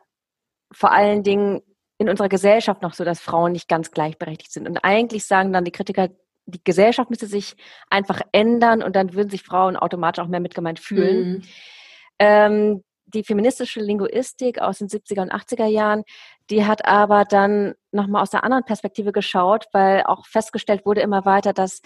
vor 0.71 0.91
allen 0.91 1.21
Dingen 1.21 1.61
in 1.97 2.09
unserer 2.09 2.29
Gesellschaft 2.29 2.81
noch 2.81 2.93
so, 2.93 3.03
dass 3.03 3.19
Frauen 3.19 3.51
nicht 3.51 3.67
ganz 3.67 3.91
gleichberechtigt 3.91 4.51
sind. 4.51 4.67
Und 4.67 4.83
eigentlich 4.83 5.25
sagen 5.25 5.53
dann 5.53 5.65
die 5.65 5.71
Kritiker, 5.71 6.09
die 6.45 6.63
Gesellschaft 6.63 7.09
müsste 7.09 7.27
sich 7.27 7.55
einfach 7.89 8.21
ändern 8.31 8.83
und 8.83 8.95
dann 8.95 9.13
würden 9.13 9.29
sich 9.29 9.43
Frauen 9.43 9.77
automatisch 9.77 10.23
auch 10.23 10.29
mehr 10.29 10.39
mitgemeint 10.39 10.79
fühlen. 10.79 11.27
Mhm. 11.27 11.41
Ähm, 12.19 12.83
die 13.05 13.23
feministische 13.23 13.79
Linguistik 13.79 14.59
aus 14.59 14.79
den 14.79 14.87
70er 14.87 15.21
und 15.21 15.33
80er 15.33 15.67
Jahren, 15.67 16.03
die 16.49 16.65
hat 16.65 16.85
aber 16.85 17.25
dann 17.25 17.73
nochmal 17.91 18.23
aus 18.23 18.33
einer 18.33 18.43
anderen 18.43 18.65
Perspektive 18.65 19.11
geschaut, 19.11 19.65
weil 19.71 20.03
auch 20.03 20.25
festgestellt 20.25 20.85
wurde 20.85 21.01
immer 21.01 21.25
weiter, 21.25 21.53
dass 21.53 21.81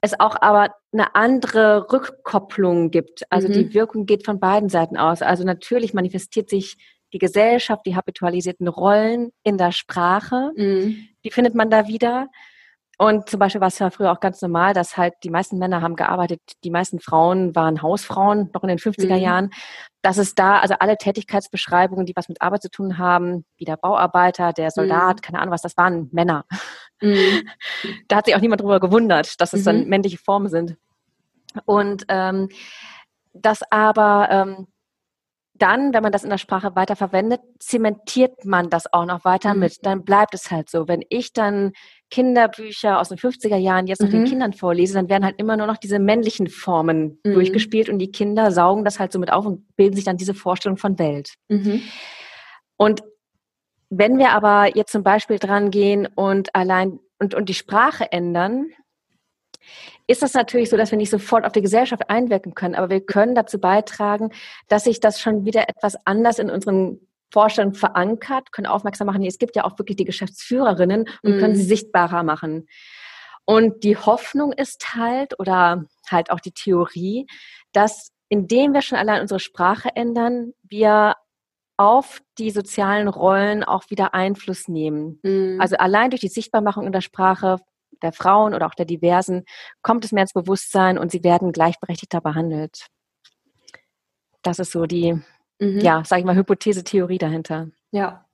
es 0.00 0.18
auch 0.18 0.36
aber 0.40 0.74
eine 0.92 1.14
andere 1.14 1.90
Rückkopplung 1.92 2.90
gibt. 2.90 3.24
Also 3.30 3.48
mhm. 3.48 3.52
die 3.52 3.74
Wirkung 3.74 4.06
geht 4.06 4.24
von 4.24 4.38
beiden 4.40 4.68
Seiten 4.68 4.96
aus. 4.96 5.22
Also 5.22 5.44
natürlich 5.44 5.94
manifestiert 5.94 6.50
sich 6.50 6.76
die 7.12 7.18
Gesellschaft, 7.18 7.86
die 7.86 7.96
habitualisierten 7.96 8.68
Rollen 8.68 9.30
in 9.44 9.56
der 9.56 9.72
Sprache, 9.72 10.50
mhm. 10.56 11.08
die 11.24 11.30
findet 11.30 11.54
man 11.54 11.70
da 11.70 11.86
wieder. 11.86 12.28
Und 12.98 13.28
zum 13.28 13.40
Beispiel 13.40 13.60
war 13.60 13.68
es 13.68 13.78
ja 13.78 13.90
früher 13.90 14.12
auch 14.12 14.20
ganz 14.20 14.40
normal, 14.40 14.72
dass 14.72 14.96
halt 14.96 15.14
die 15.24 15.30
meisten 15.30 15.58
Männer 15.58 15.82
haben 15.82 15.96
gearbeitet, 15.96 16.40
die 16.62 16.70
meisten 16.70 17.00
Frauen 17.00 17.54
waren 17.54 17.82
Hausfrauen, 17.82 18.50
noch 18.52 18.62
in 18.62 18.68
den 18.68 18.78
50er 18.78 19.16
mhm. 19.16 19.22
Jahren. 19.22 19.50
Dass 20.02 20.18
es 20.18 20.34
da, 20.34 20.60
also 20.60 20.74
alle 20.78 20.96
Tätigkeitsbeschreibungen, 20.96 22.06
die 22.06 22.14
was 22.14 22.28
mit 22.28 22.42
Arbeit 22.42 22.62
zu 22.62 22.70
tun 22.70 22.98
haben, 22.98 23.44
wie 23.56 23.64
der 23.64 23.76
Bauarbeiter, 23.76 24.52
der 24.52 24.70
Soldat, 24.70 25.16
mhm. 25.16 25.20
keine 25.22 25.38
Ahnung 25.40 25.52
was, 25.52 25.62
das 25.62 25.76
waren 25.76 26.08
Männer. 26.12 26.44
Mhm. 27.00 27.16
Da 28.08 28.16
hat 28.16 28.26
sich 28.26 28.34
auch 28.34 28.40
niemand 28.40 28.60
drüber 28.60 28.80
gewundert, 28.80 29.40
dass 29.40 29.52
es 29.52 29.64
dann 29.64 29.82
mhm. 29.82 29.88
männliche 29.88 30.18
Formen 30.18 30.48
sind. 30.48 30.76
Und 31.64 32.04
ähm, 32.08 32.48
dass 33.32 33.60
aber 33.70 34.28
ähm, 34.30 34.66
dann, 35.54 35.94
wenn 35.94 36.02
man 36.02 36.12
das 36.12 36.24
in 36.24 36.30
der 36.30 36.38
Sprache 36.38 36.74
weiter 36.74 36.96
verwendet, 36.96 37.40
zementiert 37.58 38.44
man 38.44 38.70
das 38.70 38.92
auch 38.92 39.06
noch 39.06 39.24
weiter 39.24 39.54
mhm. 39.54 39.60
mit. 39.60 39.86
Dann 39.86 40.04
bleibt 40.04 40.34
es 40.34 40.50
halt 40.50 40.68
so. 40.68 40.88
Wenn 40.88 41.02
ich 41.08 41.32
dann 41.32 41.72
Kinderbücher 42.14 43.00
aus 43.00 43.08
den 43.08 43.18
50er 43.18 43.56
Jahren 43.56 43.88
jetzt 43.88 44.00
noch 44.00 44.08
mhm. 44.08 44.12
den 44.12 44.24
Kindern 44.26 44.52
vorlese, 44.52 44.94
dann 44.94 45.08
werden 45.08 45.24
halt 45.24 45.40
immer 45.40 45.56
nur 45.56 45.66
noch 45.66 45.78
diese 45.78 45.98
männlichen 45.98 46.46
Formen 46.46 47.18
mhm. 47.24 47.34
durchgespielt 47.34 47.88
und 47.88 47.98
die 47.98 48.12
Kinder 48.12 48.52
saugen 48.52 48.84
das 48.84 49.00
halt 49.00 49.10
so 49.10 49.18
mit 49.18 49.32
auf 49.32 49.44
und 49.44 49.66
bilden 49.74 49.96
sich 49.96 50.04
dann 50.04 50.16
diese 50.16 50.32
Vorstellung 50.32 50.76
von 50.76 50.96
Welt. 51.00 51.34
Mhm. 51.48 51.82
Und 52.76 53.02
wenn 53.90 54.16
wir 54.16 54.30
aber 54.30 54.76
jetzt 54.76 54.92
zum 54.92 55.02
Beispiel 55.02 55.40
dran 55.40 55.72
gehen 55.72 56.06
und 56.06 56.54
allein 56.54 57.00
und, 57.18 57.34
und 57.34 57.48
die 57.48 57.54
Sprache 57.54 58.12
ändern, 58.12 58.66
ist 60.06 60.22
das 60.22 60.34
natürlich 60.34 60.70
so, 60.70 60.76
dass 60.76 60.92
wir 60.92 60.98
nicht 60.98 61.10
sofort 61.10 61.44
auf 61.44 61.52
die 61.52 61.62
Gesellschaft 61.62 62.08
einwirken 62.10 62.54
können, 62.54 62.76
aber 62.76 62.90
wir 62.90 63.00
können 63.00 63.34
dazu 63.34 63.58
beitragen, 63.58 64.30
dass 64.68 64.84
sich 64.84 65.00
das 65.00 65.20
schon 65.20 65.44
wieder 65.44 65.68
etwas 65.68 65.96
anders 66.06 66.38
in 66.38 66.48
unseren 66.48 67.00
Vorstellungen 67.34 67.74
verankert, 67.74 68.52
können 68.52 68.68
aufmerksam 68.68 69.08
machen, 69.08 69.24
es 69.24 69.38
gibt 69.38 69.56
ja 69.56 69.64
auch 69.64 69.76
wirklich 69.76 69.96
die 69.96 70.04
Geschäftsführerinnen 70.04 71.08
und 71.22 71.36
mm. 71.36 71.40
können 71.40 71.56
sie 71.56 71.64
sichtbarer 71.64 72.22
machen. 72.22 72.68
Und 73.44 73.82
die 73.82 73.96
Hoffnung 73.96 74.52
ist 74.52 74.94
halt, 74.94 75.38
oder 75.40 75.84
halt 76.08 76.30
auch 76.30 76.40
die 76.40 76.52
Theorie, 76.52 77.26
dass 77.72 78.12
indem 78.28 78.72
wir 78.72 78.82
schon 78.82 78.98
allein 78.98 79.20
unsere 79.20 79.40
Sprache 79.40 79.90
ändern, 79.94 80.52
wir 80.62 81.16
auf 81.76 82.20
die 82.38 82.50
sozialen 82.50 83.08
Rollen 83.08 83.64
auch 83.64 83.90
wieder 83.90 84.14
Einfluss 84.14 84.68
nehmen. 84.68 85.18
Mm. 85.24 85.60
Also 85.60 85.76
allein 85.76 86.10
durch 86.10 86.20
die 86.20 86.28
Sichtbarmachung 86.28 86.86
in 86.86 86.92
der 86.92 87.00
Sprache 87.00 87.58
der 88.02 88.12
Frauen 88.12 88.54
oder 88.54 88.66
auch 88.66 88.74
der 88.74 88.86
Diversen 88.86 89.44
kommt 89.82 90.04
es 90.04 90.12
mehr 90.12 90.22
ins 90.22 90.32
Bewusstsein 90.32 90.98
und 90.98 91.10
sie 91.10 91.24
werden 91.24 91.52
gleichberechtigter 91.52 92.20
behandelt. 92.20 92.86
Das 94.42 94.60
ist 94.60 94.72
so 94.72 94.86
die, 94.86 95.20
mhm. 95.58 95.80
ja, 95.80 96.02
sag 96.04 96.18
ich 96.18 96.24
mal, 96.24 96.36
Hypothese-Theorie 96.36 97.18
dahinter. 97.18 97.68
Ja. 97.90 98.24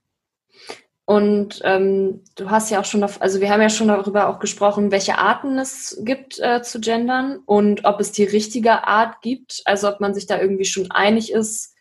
Und 1.04 1.61
ähm, 1.64 2.22
du 2.37 2.50
hast 2.50 2.70
ja 2.70 2.80
auch 2.80 2.85
schon, 2.85 3.02
auf, 3.02 3.20
also 3.20 3.40
wir 3.40 3.50
haben 3.50 3.61
ja 3.61 3.68
schon 3.68 3.88
darüber 3.88 4.28
auch 4.28 4.38
gesprochen, 4.38 4.92
welche 4.92 5.18
Arten 5.18 5.59
es 5.59 6.00
gibt 6.04 6.38
äh, 6.38 6.62
zu 6.62 6.80
gendern 6.80 7.40
und 7.46 7.85
ob 7.85 7.98
es 7.98 8.12
die 8.12 8.22
richtige 8.22 8.87
Art 8.87 9.20
gibt, 9.20 9.61
also 9.64 9.88
ob 9.88 9.98
man 9.98 10.14
sich 10.14 10.28
da 10.28 10.40
irgendwie 10.40 10.66
schon 10.66 10.90
einig 10.92 11.33
ist, 11.33 11.74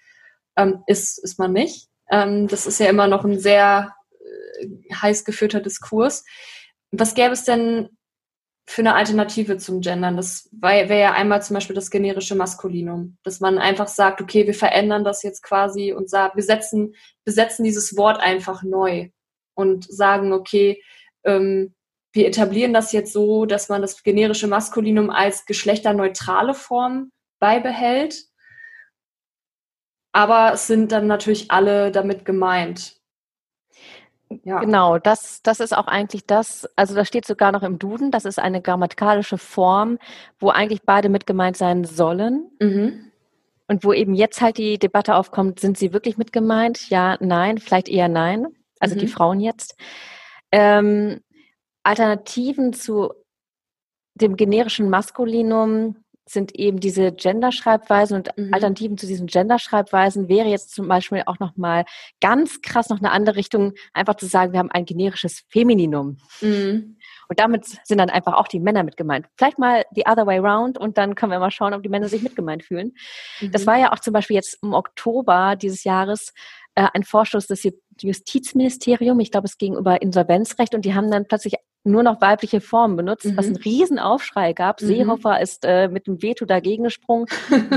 ähm, 0.57 0.83
ist, 0.87 1.23
ist 1.23 1.37
man 1.37 1.53
nicht. 1.53 1.89
Ähm, 2.09 2.47
das 2.47 2.65
ist 2.65 2.79
ja 2.79 2.87
immer 2.87 3.05
noch 3.05 3.23
ein 3.23 3.37
sehr 3.37 3.93
äh, 4.59 4.95
heiß 4.95 5.25
geführter 5.25 5.59
Diskurs. 5.59 6.25
Was 6.89 7.13
gäbe 7.13 7.33
es 7.33 7.43
denn 7.43 7.89
für 8.69 8.83
eine 8.83 8.93
Alternative 8.93 9.57
zum 9.57 9.81
Gendern? 9.81 10.15
Das 10.15 10.47
wäre 10.51 10.99
ja 10.99 11.13
einmal 11.13 11.41
zum 11.41 11.55
Beispiel 11.55 11.75
das 11.75 11.89
generische 11.89 12.35
Maskulinum, 12.35 13.17
dass 13.23 13.39
man 13.39 13.57
einfach 13.57 13.87
sagt, 13.87 14.21
okay, 14.21 14.45
wir 14.45 14.53
verändern 14.53 15.03
das 15.03 15.23
jetzt 15.23 15.41
quasi 15.41 15.91
und 15.91 16.07
sagen, 16.07 16.33
wir 16.35 16.43
setzen, 16.43 16.93
besetzen 17.25 17.63
dieses 17.63 17.97
Wort 17.97 18.19
einfach 18.19 18.61
neu 18.61 19.09
und 19.55 19.91
sagen, 19.91 20.33
okay, 20.33 20.83
ähm, 21.23 21.73
wir 22.13 22.27
etablieren 22.27 22.71
das 22.71 22.91
jetzt 22.91 23.11
so, 23.11 23.47
dass 23.47 23.69
man 23.69 23.81
das 23.81 24.03
generische 24.03 24.47
Maskulinum 24.47 25.09
als 25.09 25.47
geschlechterneutrale 25.47 26.53
Form 26.53 27.11
beibehält. 27.39 28.25
Aber 30.11 30.53
es 30.53 30.67
sind 30.67 30.91
dann 30.91 31.07
natürlich 31.07 31.49
alle 31.49 31.91
damit 31.91 32.23
gemeint. 32.23 32.98
Ja. 34.43 34.59
Genau, 34.59 34.99
das, 34.99 35.41
das 35.41 35.59
ist 35.59 35.75
auch 35.75 35.87
eigentlich 35.87 36.25
das, 36.25 36.69
also 36.75 36.93
das 36.93 37.07
steht 37.07 37.25
sogar 37.25 37.51
noch 37.51 37.63
im 37.63 37.79
Duden, 37.79 38.11
das 38.11 38.25
ist 38.25 38.37
eine 38.37 38.61
grammatikalische 38.61 39.39
Form, 39.39 39.97
wo 40.39 40.49
eigentlich 40.49 40.83
beide 40.83 41.09
mit 41.09 41.25
gemeint 41.25 41.57
sein 41.57 41.83
sollen. 41.83 42.51
Mhm. 42.59 43.11
Und 43.67 43.83
wo 43.83 43.93
eben 43.93 44.13
jetzt 44.15 44.41
halt 44.41 44.57
die 44.57 44.79
Debatte 44.79 45.15
aufkommt, 45.15 45.59
sind 45.59 45.77
sie 45.77 45.93
wirklich 45.93 46.17
mit 46.17 46.31
gemeint? 46.31 46.89
Ja, 46.89 47.17
nein, 47.19 47.59
vielleicht 47.59 47.87
eher 47.87 48.07
nein. 48.07 48.47
Also 48.79 48.95
mhm. 48.95 48.99
die 48.99 49.07
Frauen 49.07 49.39
jetzt. 49.39 49.75
Ähm, 50.51 51.21
Alternativen 51.83 52.73
zu 52.73 53.13
dem 54.15 54.35
generischen 54.35 54.89
Maskulinum 54.89 55.97
sind 56.31 56.55
eben 56.55 56.79
diese 56.79 57.11
Genderschreibweisen 57.11 58.17
und 58.17 58.37
mhm. 58.37 58.53
Alternativen 58.53 58.97
zu 58.97 59.07
diesen 59.07 59.27
Genderschreibweisen 59.27 60.29
wäre 60.29 60.47
jetzt 60.47 60.73
zum 60.73 60.87
Beispiel 60.87 61.23
auch 61.25 61.39
nochmal 61.39 61.85
ganz 62.21 62.61
krass 62.61 62.89
noch 62.89 62.99
eine 62.99 63.11
andere 63.11 63.35
Richtung, 63.35 63.73
einfach 63.93 64.15
zu 64.15 64.25
sagen, 64.25 64.53
wir 64.53 64.59
haben 64.59 64.71
ein 64.71 64.85
generisches 64.85 65.43
Femininum. 65.49 66.17
Mhm. 66.41 66.97
Und 67.27 67.39
damit 67.39 67.65
sind 67.83 67.99
dann 67.99 68.09
einfach 68.09 68.33
auch 68.33 68.47
die 68.47 68.59
Männer 68.59 68.83
mit 68.83 68.97
gemeint. 68.97 69.27
Vielleicht 69.37 69.59
mal 69.59 69.83
the 69.93 70.03
other 70.05 70.25
way 70.25 70.39
round 70.39 70.77
und 70.77 70.97
dann 70.97 71.15
können 71.15 71.31
wir 71.31 71.39
mal 71.39 71.51
schauen, 71.51 71.73
ob 71.73 71.83
die 71.83 71.89
Männer 71.89 72.09
sich 72.09 72.21
mit 72.21 72.35
gemeint 72.35 72.63
fühlen. 72.63 72.93
Mhm. 73.39 73.51
Das 73.51 73.67
war 73.67 73.77
ja 73.77 73.91
auch 73.91 73.99
zum 73.99 74.13
Beispiel 74.13 74.35
jetzt 74.35 74.57
im 74.63 74.73
Oktober 74.73 75.55
dieses 75.55 75.83
Jahres 75.83 76.33
äh, 76.75 76.87
ein 76.93 77.03
Vorstoß 77.03 77.47
des 77.47 77.67
Justizministeriums, 78.01 79.21
ich 79.21 79.31
glaube, 79.31 79.47
es 79.47 79.57
ging 79.57 79.75
über 79.75 80.01
Insolvenzrecht 80.01 80.73
und 80.73 80.85
die 80.85 80.93
haben 80.93 81.11
dann 81.11 81.27
plötzlich 81.27 81.55
nur 81.83 82.03
noch 82.03 82.21
weibliche 82.21 82.61
Formen 82.61 82.97
benutzt, 82.97 83.25
mhm. 83.25 83.37
was 83.37 83.47
einen 83.47 83.55
riesen 83.55 83.99
Aufschrei 83.99 84.53
gab. 84.53 84.81
Mhm. 84.81 84.87
Seehofer 84.87 85.41
ist 85.41 85.65
äh, 85.65 85.87
mit 85.87 86.07
dem 86.07 86.21
Veto 86.21 86.45
dagegen 86.45 86.83
gesprungen. 86.83 87.27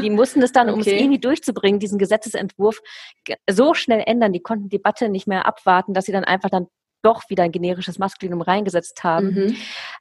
Die 0.02 0.10
mussten 0.10 0.42
es 0.42 0.52
dann, 0.52 0.68
okay. 0.68 0.74
um 0.74 0.80
es 0.80 0.86
irgendwie 0.86 1.20
durchzubringen, 1.20 1.80
diesen 1.80 1.98
Gesetzesentwurf 1.98 2.80
so 3.48 3.74
schnell 3.74 4.02
ändern. 4.06 4.32
Die 4.32 4.40
konnten 4.40 4.64
die 4.64 4.76
Debatte 4.76 5.08
nicht 5.08 5.26
mehr 5.26 5.46
abwarten, 5.46 5.94
dass 5.94 6.06
sie 6.06 6.12
dann 6.12 6.24
einfach 6.24 6.50
dann 6.50 6.66
doch 7.02 7.28
wieder 7.28 7.42
ein 7.42 7.52
generisches 7.52 7.98
Maskulinum 7.98 8.42
reingesetzt 8.42 9.02
haben. 9.04 9.34
Mhm. 9.34 9.56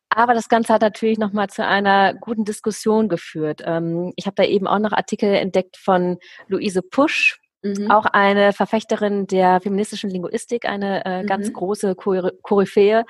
Aber 0.09 0.33
das 0.33 0.49
Ganze 0.49 0.73
hat 0.73 0.81
natürlich 0.81 1.17
nochmal 1.17 1.49
zu 1.49 1.65
einer 1.65 2.13
guten 2.13 2.45
Diskussion 2.45 3.09
geführt. 3.09 3.61
Ähm, 3.65 4.13
ich 4.15 4.25
habe 4.27 4.35
da 4.35 4.43
eben 4.43 4.67
auch 4.67 4.79
noch 4.79 4.91
Artikel 4.91 5.33
entdeckt 5.33 5.77
von 5.77 6.17
Luise 6.47 6.81
Pusch, 6.81 7.39
mhm. 7.63 7.89
auch 7.89 8.05
eine 8.05 8.53
Verfechterin 8.53 9.25
der 9.25 9.61
feministischen 9.61 10.09
Linguistik, 10.09 10.65
eine 10.65 11.05
äh, 11.05 11.25
ganz 11.25 11.49
mhm. 11.49 11.53
große 11.53 11.95
Koryphäe. 11.95 13.03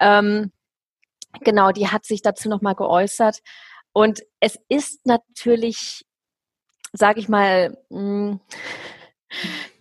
Ähm, 0.00 0.52
genau, 1.40 1.72
die 1.72 1.88
hat 1.88 2.04
sich 2.04 2.22
dazu 2.22 2.48
nochmal 2.48 2.74
geäußert. 2.74 3.40
Und 3.92 4.22
es 4.40 4.58
ist 4.68 5.06
natürlich, 5.06 6.04
sage 6.92 7.20
ich 7.20 7.28
mal, 7.28 7.76
mh, 7.90 8.00
mm, 8.00 8.40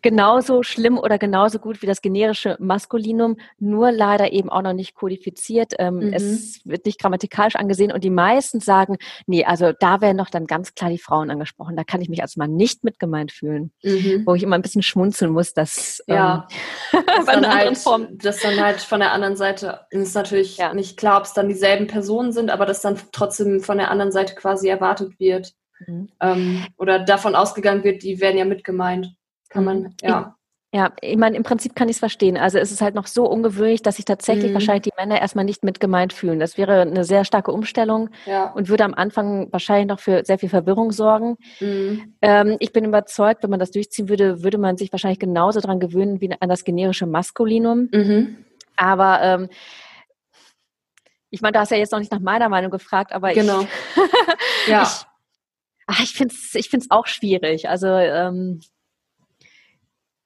genauso 0.01 0.63
schlimm 0.63 0.97
oder 0.97 1.17
genauso 1.17 1.59
gut 1.59 1.81
wie 1.81 1.85
das 1.85 2.01
generische 2.01 2.55
Maskulinum, 2.59 3.37
nur 3.57 3.91
leider 3.91 4.31
eben 4.31 4.49
auch 4.49 4.61
noch 4.61 4.73
nicht 4.73 4.95
kodifiziert. 4.95 5.73
Ähm, 5.79 5.95
mhm. 5.95 6.13
Es 6.13 6.61
wird 6.65 6.85
nicht 6.85 6.99
grammatikalisch 6.99 7.55
angesehen 7.55 7.91
und 7.91 8.03
die 8.03 8.09
meisten 8.09 8.59
sagen, 8.59 8.97
nee, 9.27 9.43
also 9.43 9.71
da 9.77 10.01
werden 10.01 10.17
noch 10.17 10.29
dann 10.29 10.47
ganz 10.47 10.73
klar 10.75 10.89
die 10.89 10.97
Frauen 10.97 11.29
angesprochen. 11.31 11.75
Da 11.75 11.83
kann 11.83 12.01
ich 12.01 12.09
mich 12.09 12.21
als 12.21 12.37
Mann 12.37 12.55
nicht 12.55 12.83
mit 12.83 12.99
gemeint 12.99 13.31
fühlen. 13.31 13.71
Mhm. 13.83 14.23
Wo 14.25 14.35
ich 14.35 14.43
immer 14.43 14.55
ein 14.55 14.61
bisschen 14.61 14.83
schmunzeln 14.83 15.31
muss, 15.31 15.53
dass 15.53 16.01
ja. 16.07 16.47
Ähm, 16.93 17.01
das, 17.05 17.25
dann 17.25 17.53
halt, 17.53 17.85
das 18.23 18.39
dann 18.41 18.59
halt 18.59 18.81
von 18.81 18.99
der 18.99 19.11
anderen 19.11 19.35
Seite 19.35 19.81
ist 19.89 20.15
natürlich 20.15 20.57
ja. 20.57 20.73
nicht 20.73 20.97
klar, 20.97 21.17
ob 21.17 21.25
es 21.25 21.33
dann 21.33 21.49
dieselben 21.49 21.87
Personen 21.87 22.31
sind, 22.31 22.49
aber 22.49 22.65
dass 22.65 22.81
dann 22.81 22.97
trotzdem 23.11 23.61
von 23.61 23.77
der 23.77 23.91
anderen 23.91 24.11
Seite 24.11 24.35
quasi 24.35 24.67
erwartet 24.67 25.19
wird. 25.19 25.53
Mhm. 25.85 26.09
Ähm, 26.21 26.65
oder 26.77 26.99
davon 26.99 27.35
ausgegangen 27.35 27.83
wird, 27.83 28.03
die 28.03 28.19
werden 28.19 28.37
ja 28.37 28.45
mit 28.45 28.63
gemeint. 28.63 29.13
Kann 29.49 29.65
man, 29.65 29.81
mhm. 29.81 29.95
ja. 30.01 30.35
Ja, 30.71 30.91
ich 31.01 31.17
meine, 31.17 31.35
im 31.35 31.41
Prinzip 31.41 31.75
kann 31.75 31.89
ich 31.89 31.95
es 31.95 31.99
verstehen. 31.99 32.37
Also 32.37 32.59
es 32.59 32.71
ist 32.71 32.81
halt 32.81 32.93
noch 32.93 33.07
so 33.07 33.27
ungewöhnlich, 33.27 33.81
dass 33.81 33.95
sich 33.95 34.05
tatsächlich 34.05 34.51
mhm. 34.51 34.53
wahrscheinlich 34.53 34.83
die 34.83 34.93
Männer 34.95 35.19
erstmal 35.19 35.43
nicht 35.43 35.63
mit 35.63 35.79
gemeint 35.79 36.13
fühlen. 36.13 36.39
Das 36.39 36.59
wäre 36.59 36.81
eine 36.81 37.03
sehr 37.05 37.25
starke 37.25 37.51
Umstellung 37.51 38.11
ja. 38.27 38.51
und 38.51 38.69
würde 38.69 38.83
am 38.83 38.93
Anfang 38.93 39.51
wahrscheinlich 39.51 39.87
noch 39.87 39.99
für 39.99 40.23
sehr 40.25 40.37
viel 40.37 40.49
Verwirrung 40.49 40.91
sorgen. 40.91 41.37
Mhm. 41.59 42.13
Ähm, 42.21 42.57
ich 42.59 42.71
bin 42.71 42.85
überzeugt, 42.85 43.41
wenn 43.41 43.49
man 43.49 43.59
das 43.59 43.71
durchziehen 43.71 44.09
würde, 44.09 44.43
würde 44.43 44.59
man 44.59 44.77
sich 44.77 44.91
wahrscheinlich 44.91 45.17
genauso 45.17 45.59
daran 45.59 45.79
gewöhnen 45.79 46.21
wie 46.21 46.31
an 46.39 46.49
das 46.49 46.63
generische 46.63 47.07
Maskulinum. 47.07 47.89
Mhm. 47.91 48.45
Aber 48.75 49.23
ähm, 49.23 49.49
ich 51.31 51.41
meine, 51.41 51.53
du 51.53 51.59
hast 51.61 51.71
ja 51.71 51.77
jetzt 51.77 51.91
noch 51.91 51.99
nicht 51.99 52.11
nach 52.11 52.19
meiner 52.19 52.47
Meinung 52.47 52.69
gefragt, 52.69 53.11
aber 53.11 53.33
genau. 53.33 53.61
ich, 53.61 53.67
ja. 54.67 54.83
ich, 54.83 55.05
ach, 55.87 55.99
ich 56.03 56.13
finde 56.13 56.35
es 56.35 56.53
ich 56.53 56.69
find's 56.69 56.91
auch 56.91 57.07
schwierig. 57.07 57.69
Also 57.69 57.87
ähm, 57.87 58.59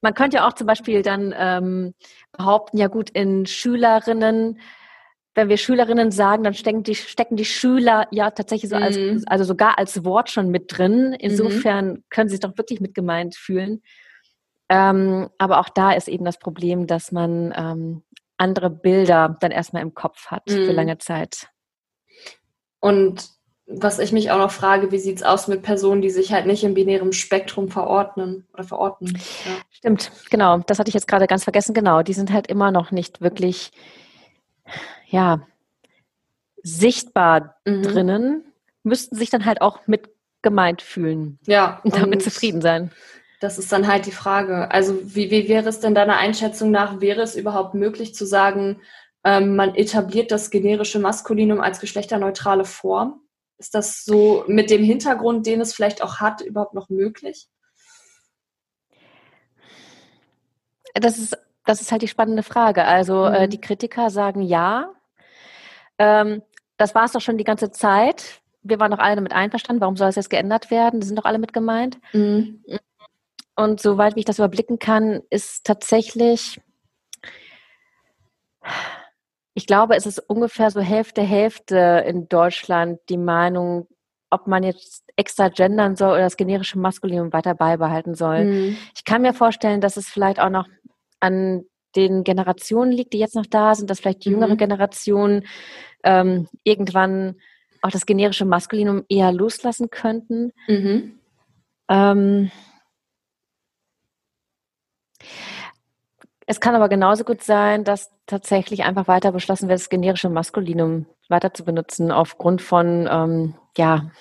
man 0.04 0.14
könnte 0.14 0.38
ja 0.38 0.48
auch 0.48 0.54
zum 0.54 0.68
Beispiel 0.68 1.02
dann 1.02 1.34
ähm, 1.36 1.94
behaupten, 2.34 2.78
ja 2.78 2.88
gut, 2.88 3.10
in 3.10 3.46
Schülerinnen, 3.46 4.60
wenn 5.34 5.50
wir 5.50 5.58
Schülerinnen 5.58 6.12
sagen, 6.12 6.44
dann 6.44 6.54
stecken 6.54 6.84
die, 6.84 6.94
stecken 6.94 7.38
die 7.38 7.46
Schüler 7.46 8.08
ja 8.12 8.30
tatsächlich 8.30 8.70
so 8.70 8.76
als, 8.76 8.98
mhm. 8.98 9.24
also 9.26 9.46
sogar 9.46 9.80
als 9.80 10.04
Wort 10.04 10.30
schon 10.30 10.50
mit 10.50 10.78
drin. 10.78 11.16
Insofern 11.18 11.88
mhm. 11.88 12.04
können 12.10 12.30
sie 12.30 12.34
sich 12.36 12.42
doch 12.42 12.58
wirklich 12.58 12.82
mit 12.82 12.94
gemeint 12.94 13.36
fühlen. 13.36 13.82
Ähm, 14.70 15.30
aber 15.38 15.60
auch 15.60 15.70
da 15.70 15.94
ist 15.94 16.10
eben 16.10 16.26
das 16.26 16.38
Problem, 16.38 16.86
dass 16.86 17.12
man 17.12 17.54
ähm, 17.56 18.04
andere 18.38 18.70
Bilder 18.70 19.38
dann 19.40 19.52
erstmal 19.52 19.84
im 19.84 19.94
Kopf 19.94 20.28
hat 20.28 20.48
mhm. 20.48 20.66
für 20.66 20.72
lange 20.74 20.98
Zeit. 20.98 21.48
Und 22.82 23.30
was 23.76 24.00
ich 24.00 24.12
mich 24.12 24.32
auch 24.32 24.38
noch 24.38 24.52
frage, 24.52 24.92
wie 24.92 25.00
sieht 25.00 25.18
es 25.18 25.24
aus 25.24 25.48
mit 25.48 25.64
Personen, 25.64 26.02
die 26.02 26.10
sich 26.10 26.32
halt 26.32 26.46
nicht 26.46 26.64
im 26.64 26.74
binären 26.74 27.14
Spektrum 27.14 27.70
verordnen 27.70 28.46
oder 28.54 28.64
verorten? 28.64 29.08
Ja. 29.46 29.52
Stimmt, 29.72 30.12
genau. 30.30 30.60
Das 30.60 30.80
hatte 30.80 30.90
ich 30.90 30.94
jetzt 30.94 31.08
gerade 31.08 31.28
ganz 31.28 31.44
vergessen. 31.44 31.74
Genau, 31.74 32.04
die 32.04 32.14
sind 32.14 32.32
halt 32.32 32.48
immer 32.48 32.72
noch 32.72 32.92
nicht 32.92 33.22
wirklich, 33.22 33.72
ja, 35.08 35.42
sichtbar 36.62 37.58
mhm. 37.66 37.84
drinnen, 37.84 38.46
müssten 38.84 39.16
sich 39.16 39.30
dann 39.30 39.46
halt 39.46 39.62
auch 39.62 39.88
mit 39.88 40.10
gemeint 40.42 40.82
fühlen. 40.82 41.40
Ja. 41.46 41.80
Und 41.84 41.96
damit 41.96 42.16
und 42.16 42.24
zufrieden 42.24 42.62
sein. 42.62 42.92
Das 43.40 43.58
ist 43.58 43.72
dann 43.72 43.88
halt 43.88 44.06
die 44.06 44.12
Frage. 44.12 44.72
Also 44.72 44.98
wie, 45.04 45.32
wie 45.32 45.50
wäre 45.50 45.68
es 45.68 45.80
denn 45.80 45.96
deiner 45.96 46.18
Einschätzung 46.18 46.72
nach, 46.72 47.02
wäre 47.02 47.22
es 47.22 47.36
überhaupt 47.36 47.74
möglich 47.74 48.14
zu 48.16 48.26
sagen, 48.26 48.82
ähm, 49.24 49.56
man 49.56 49.76
etabliert 49.76 50.32
das 50.32 50.50
generische 50.50 51.00
Maskulinum 51.00 51.60
als 51.60 51.80
geschlechterneutrale 51.80 52.66
Form? 52.66 53.20
Ist 53.58 53.76
das 53.76 54.04
so 54.04 54.44
mit 54.48 54.70
dem 54.70 54.84
Hintergrund, 54.84 55.46
den 55.46 55.62
es 55.62 55.74
vielleicht 55.74 56.02
auch 56.02 56.18
hat, 56.18 56.42
überhaupt 56.42 56.74
noch 56.74 56.90
möglich? 56.90 57.48
Das 60.96 61.18
ist, 61.18 61.38
das 61.66 61.82
ist 61.82 61.92
halt 61.92 62.02
die 62.02 62.08
spannende 62.08 62.44
Frage. 62.44 62.86
Also 62.86 63.26
äh, 63.26 63.30
mhm. 63.30 63.36
äh, 63.36 63.48
die 63.48 63.62
Kritiker 63.62 64.10
sagen 64.10 64.42
ja. 64.42 64.92
Ähm, 65.98 66.42
das 66.78 66.96
war 66.96 67.06
es 67.06 67.12
doch 67.12 67.22
schon 67.22 67.38
die 67.38 67.44
ganze 67.44 67.72
Zeit. 67.72 68.42
Wir 68.64 68.80
waren 68.80 68.92
doch 68.92 69.00
alle 69.00 69.16
damit 69.16 69.34
einverstanden. 69.34 69.82
Warum 69.82 69.98
soll 69.98 70.10
es 70.10 70.16
jetzt 70.16 70.30
geändert 70.30 70.72
werden? 70.72 71.00
Die 71.00 71.08
sind 71.08 71.18
doch 71.18 71.26
alle 71.26 71.40
mit 71.40 71.54
gemeint. 71.54 72.00
Mhm. 72.14 72.64
Und 73.56 73.82
soweit 73.82 74.16
wie 74.16 74.20
ich 74.20 74.26
das 74.26 74.40
überblicken 74.40 74.80
kann, 74.80 75.22
ist 75.30 75.64
tatsächlich 75.64 76.60
ich 79.54 79.68
glaube, 79.68 79.96
es 79.96 80.06
ist 80.06 80.20
ungefähr 80.20 80.72
so 80.72 80.82
Hälfte, 80.82 81.22
Hälfte 81.22 82.04
in 82.08 82.28
Deutschland 82.28 83.00
die 83.10 83.18
Meinung, 83.18 83.88
ob 84.30 84.48
man 84.48 84.64
jetzt 84.64 85.04
extra 85.16 85.50
gendern 85.50 85.96
soll 85.96 86.14
oder 86.14 86.22
das 86.22 86.38
generische 86.38 86.80
Maskulinum 86.80 87.32
weiter 87.34 87.54
beibehalten 87.54 88.16
soll. 88.16 88.46
Mhm. 88.46 88.78
Ich 88.96 89.04
kann 89.04 89.22
mir 89.22 89.34
vorstellen, 89.34 89.80
dass 89.80 89.96
es 89.96 90.08
vielleicht 90.08 90.40
auch 90.40 90.50
noch 90.50 90.68
an 91.20 91.66
den 91.96 92.24
Generationen 92.24 92.92
liegt, 92.92 93.14
die 93.14 93.20
jetzt 93.20 93.36
noch 93.36 93.46
da 93.46 93.76
sind, 93.76 93.90
dass 93.90 94.00
vielleicht 94.00 94.26
die 94.26 94.30
mhm. 94.30 94.42
jüngere 94.42 94.56
Generation 94.56 95.44
ähm, 96.04 96.48
irgendwann 96.64 97.36
auch 97.84 97.92
das 97.92 98.08
generische 98.08 98.46
Maskulinum 98.46 99.06
eher 99.08 99.32
loslassen 99.32 99.90
könnten. 99.92 100.52
Mhm. 100.68 101.20
Ähm, 101.90 102.52
Es 106.46 106.60
kann 106.60 106.76
aber 106.76 106.90
genauso 106.90 107.24
gut 107.24 107.42
sein, 107.44 107.84
dass 107.84 108.12
tatsächlich 108.26 108.84
einfach 108.84 109.08
weiter 109.08 109.32
beschlossen 109.32 109.70
wird, 109.70 109.80
das 109.80 109.90
generische 109.90 110.30
Maskulinum 110.30 111.06
weiter 111.30 111.54
zu 111.54 111.64
benutzen, 111.64 112.12
aufgrund 112.12 112.62
von, 112.62 113.08
ähm, 113.10 113.56
ja, 113.78 114.12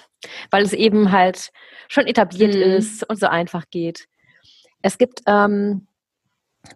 weil 0.50 0.62
es 0.62 0.72
eben 0.72 1.12
halt 1.12 1.50
schon 1.88 2.06
etabliert 2.06 2.54
mhm. 2.54 2.62
ist 2.62 3.08
und 3.08 3.18
so 3.18 3.26
einfach 3.26 3.64
geht. 3.70 4.06
Es 4.82 4.98
gibt, 4.98 5.22
ähm, 5.26 5.86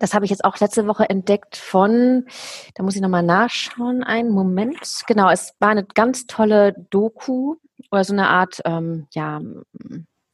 das 0.00 0.14
habe 0.14 0.24
ich 0.24 0.30
jetzt 0.30 0.44
auch 0.44 0.58
letzte 0.58 0.86
Woche 0.88 1.08
entdeckt 1.08 1.56
von, 1.56 2.26
da 2.74 2.82
muss 2.82 2.96
ich 2.96 3.02
nochmal 3.02 3.22
nachschauen, 3.22 4.02
einen 4.02 4.30
Moment. 4.30 5.02
Genau, 5.06 5.30
es 5.30 5.54
war 5.60 5.70
eine 5.70 5.84
ganz 5.84 6.26
tolle 6.26 6.74
Doku 6.90 7.56
oder 7.92 8.02
so 8.02 8.12
eine 8.12 8.28
Art, 8.28 8.60
ähm, 8.64 9.06
ja, 9.12 9.40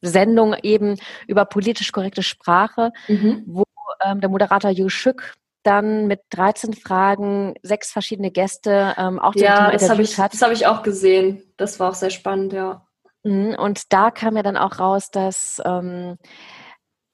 Sendung 0.01 0.55
eben 0.63 0.97
über 1.27 1.45
politisch 1.45 1.91
korrekte 1.91 2.23
Sprache, 2.23 2.91
mhm. 3.07 3.43
wo 3.45 3.63
ähm, 4.03 4.21
der 4.21 4.29
Moderator 4.29 4.71
Yu 4.71 4.89
Shuk 4.89 5.33
dann 5.63 6.07
mit 6.07 6.21
13 6.31 6.73
Fragen 6.73 7.55
sechs 7.63 7.91
verschiedene 7.91 8.31
Gäste 8.31 8.95
ähm, 8.97 9.17
auch 9.19 9.33
ja, 9.35 9.55
Thema 9.55 9.71
das 9.71 9.83
interviewt 9.83 10.09
ich, 10.09 10.19
hat. 10.19 10.33
Das 10.33 10.41
habe 10.41 10.53
ich 10.53 10.67
auch 10.67 10.83
gesehen. 10.83 11.41
Das 11.57 11.79
war 11.79 11.89
auch 11.89 11.95
sehr 11.95 12.09
spannend, 12.09 12.53
ja. 12.53 12.85
Mhm, 13.23 13.55
und 13.57 13.93
da 13.93 14.11
kam 14.11 14.35
ja 14.35 14.43
dann 14.43 14.57
auch 14.57 14.79
raus, 14.79 15.09
dass 15.09 15.61
ähm, 15.65 16.17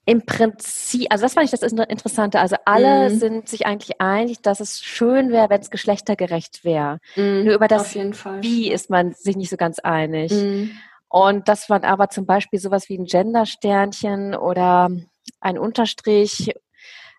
im 0.05 0.25
Prinzip, 0.25 1.05
also 1.11 1.21
das 1.21 1.35
fand 1.35 1.45
ich 1.45 1.51
das 1.51 1.61
Interessante, 1.61 2.39
also 2.39 2.55
alle 2.65 3.11
mhm. 3.11 3.19
sind 3.19 3.49
sich 3.49 3.67
eigentlich 3.67 4.01
einig, 4.01 4.41
dass 4.41 4.59
es 4.59 4.81
schön 4.81 5.29
wäre, 5.29 5.51
wenn 5.51 5.61
es 5.61 5.69
geschlechtergerecht 5.69 6.65
wäre. 6.65 6.97
Mhm, 7.15 7.43
Nur 7.45 7.53
über 7.53 7.67
das 7.67 7.93
Wie 7.93 8.71
ist 8.71 8.89
man 8.89 9.13
sich 9.13 9.35
nicht 9.35 9.51
so 9.51 9.57
ganz 9.57 9.77
einig. 9.77 10.31
Mhm. 10.31 10.71
Und 11.09 11.47
dass 11.47 11.69
man 11.69 11.83
aber 11.83 12.09
zum 12.09 12.25
Beispiel 12.25 12.59
sowas 12.59 12.89
wie 12.89 12.97
ein 12.97 13.05
Gendersternchen 13.05 14.35
oder 14.35 14.89
ein 15.39 15.57
Unterstrich 15.57 16.53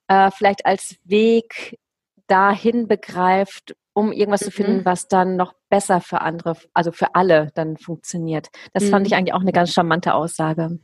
äh, 0.08 0.30
vielleicht 0.30 0.66
als 0.66 0.96
Weg 1.04 1.78
dahin 2.26 2.86
begreift, 2.86 3.74
um 3.92 4.12
irgendwas 4.12 4.42
mhm. 4.42 4.44
zu 4.46 4.50
finden, 4.50 4.76
mhm. 4.78 4.84
was 4.84 5.08
dann 5.08 5.36
noch 5.36 5.54
besser 5.68 6.00
für 6.00 6.20
andere, 6.20 6.56
also 6.74 6.92
für 6.92 7.14
alle 7.14 7.50
dann 7.54 7.76
funktioniert. 7.76 8.48
Das 8.72 8.84
mhm. 8.84 8.90
fand 8.90 9.06
ich 9.06 9.12
mhm. 9.12 9.18
eigentlich 9.18 9.34
auch 9.34 9.40
eine 9.40 9.52
ganz 9.52 9.72
charmante 9.72 10.14
Aussage. 10.14 10.78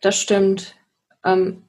Das 0.00 0.16
stimmt. 0.16 0.76
Ähm, 1.24 1.64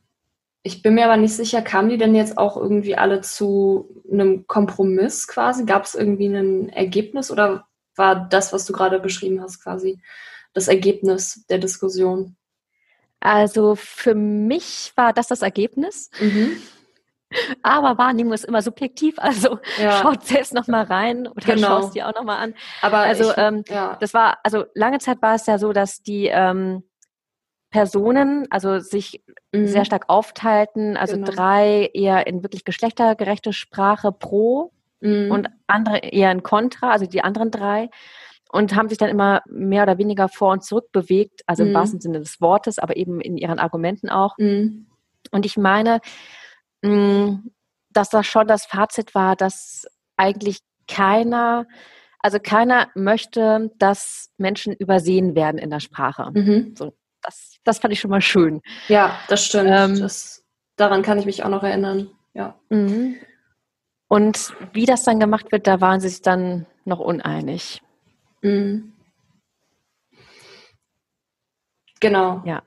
ich 0.64 0.82
bin 0.82 0.96
mir 0.96 1.06
aber 1.06 1.18
nicht 1.18 1.34
sicher, 1.34 1.62
kamen 1.62 1.90
die 1.90 1.98
denn 1.98 2.14
jetzt 2.14 2.38
auch 2.38 2.58
irgendwie 2.58 2.98
alle 2.98 3.22
zu 3.22 4.04
einem 4.12 4.48
Kompromiss 4.48 5.28
quasi? 5.28 5.66
Gab 5.66 5.86
es 5.86 5.96
irgendwie 5.96 6.28
ein 6.28 6.70
Ergebnis 6.70 7.32
oder 7.32 7.68
war 7.96 8.28
das, 8.28 8.54
was 8.54 8.66
du 8.66 8.74
gerade 8.74 9.00
beschrieben 9.00 9.42
hast, 9.42 9.64
quasi 9.64 10.02
das 10.54 10.68
Ergebnis 10.68 11.46
der 11.50 11.60
Diskussion? 11.60 12.36
Also 13.19 13.75
für 13.75 14.15
mich 14.15 14.91
war 14.95 15.13
das 15.13 15.27
das 15.27 15.41
Ergebnis. 15.41 16.10
Mhm. 16.19 16.58
Aber 17.62 17.97
Wahrnehmung 17.97 18.34
ist 18.34 18.45
immer 18.45 18.62
subjektiv, 18.62 19.15
also 19.19 19.60
ja. 19.82 19.91
schaut 20.01 20.25
selbst 20.25 20.53
noch 20.53 20.67
mal 20.67 20.84
rein 20.84 21.27
oder 21.27 21.56
genau. 21.56 21.67
schaust 21.67 21.95
dir 21.95 22.08
auch 22.08 22.15
noch 22.15 22.23
mal 22.23 22.38
an. 22.38 22.53
Aber 22.82 22.99
also 22.99 23.32
ich, 23.32 23.38
ähm, 23.38 23.63
ja. 23.67 23.97
das 23.99 24.13
war, 24.13 24.38
also 24.43 24.65
lange 24.75 24.99
Zeit 24.99 25.21
war 25.21 25.36
es 25.36 25.45
ja 25.45 25.58
so, 25.58 25.73
dass 25.73 26.01
die 26.01 26.27
ähm, 26.27 26.84
Personen, 27.69 28.47
also 28.49 28.80
sich 28.80 29.23
mhm. 29.51 29.67
sehr 29.67 29.84
stark 29.84 30.06
aufteilten, 30.08 30.95
also 30.95 31.15
genau. 31.15 31.30
drei 31.30 31.89
eher 31.93 32.27
in 32.27 32.43
wirklich 32.43 32.63
geschlechtergerechte 32.63 33.51
Sprache 33.51 34.13
pro 34.13 34.71
mhm. 35.01 35.32
und 35.32 35.49
andere 35.67 35.97
eher 35.97 36.32
in 36.32 36.43
Contra, 36.43 36.91
also 36.91 37.08
die 37.08 37.23
anderen 37.23 37.51
drei 37.51 37.89
und 38.52 38.76
haben 38.76 38.90
sich 38.90 38.98
dann 38.98 39.10
immer 39.10 39.42
mehr 39.48 39.84
oder 39.84 39.98
weniger 39.98 40.30
vor 40.30 40.52
und 40.52 40.64
zurück 40.64 40.92
bewegt, 40.92 41.42
also 41.48 41.64
mhm. 41.64 41.70
im 41.70 41.76
wahrsten 41.76 42.02
Sinne 42.02 42.20
des 42.20 42.42
Wortes, 42.42 42.80
aber 42.80 42.98
eben 42.98 43.22
in 43.22 43.38
ihren 43.38 43.60
Argumenten 43.60 44.10
auch. 44.10 44.38
Mhm. 44.38 44.88
Und 45.32 45.46
ich 45.46 45.58
meine, 45.58 46.00
mh, 46.82 47.40
dass 47.90 48.10
das 48.10 48.26
schon 48.26 48.48
das 48.48 48.66
Fazit 48.66 49.16
war, 49.16 49.36
dass 49.36 49.88
eigentlich 50.18 50.60
keiner, 50.88 51.66
also 52.20 52.40
keiner 52.40 52.90
möchte, 52.96 53.72
dass 53.78 54.32
Menschen 54.38 54.74
übersehen 54.74 55.36
werden 55.36 55.58
in 55.58 55.70
der 55.70 55.80
Sprache. 55.80 56.32
Mhm. 56.34 56.76
So, 56.78 56.94
das, 57.22 57.58
das 57.64 57.80
fand 57.80 57.94
ich 57.94 58.00
schon 58.00 58.12
mal 58.12 58.22
schön. 58.22 58.62
Ja, 58.88 59.18
das 59.28 59.46
stimmt. 59.46 59.70
Ähm, 59.72 60.00
das, 60.00 60.44
daran 60.76 61.02
kann 61.02 61.20
ich 61.20 61.26
mich 61.26 61.44
auch 61.44 61.50
noch 61.50 61.64
erinnern. 61.64 62.10
Ja. 62.34 62.56
Mhm. 62.70 63.16
Und 64.08 64.54
wie 64.74 64.86
das 64.86 65.04
dann 65.04 65.20
gemacht 65.20 65.52
wird, 65.52 65.68
da 65.68 65.82
waren 65.82 66.00
sie 66.00 66.10
sich 66.10 66.22
dann 66.22 66.66
noch 66.86 67.00
uneinig. 67.00 67.82
Mhm. 68.48 68.94
Genau. 72.00 72.42
Ja. 72.46 72.64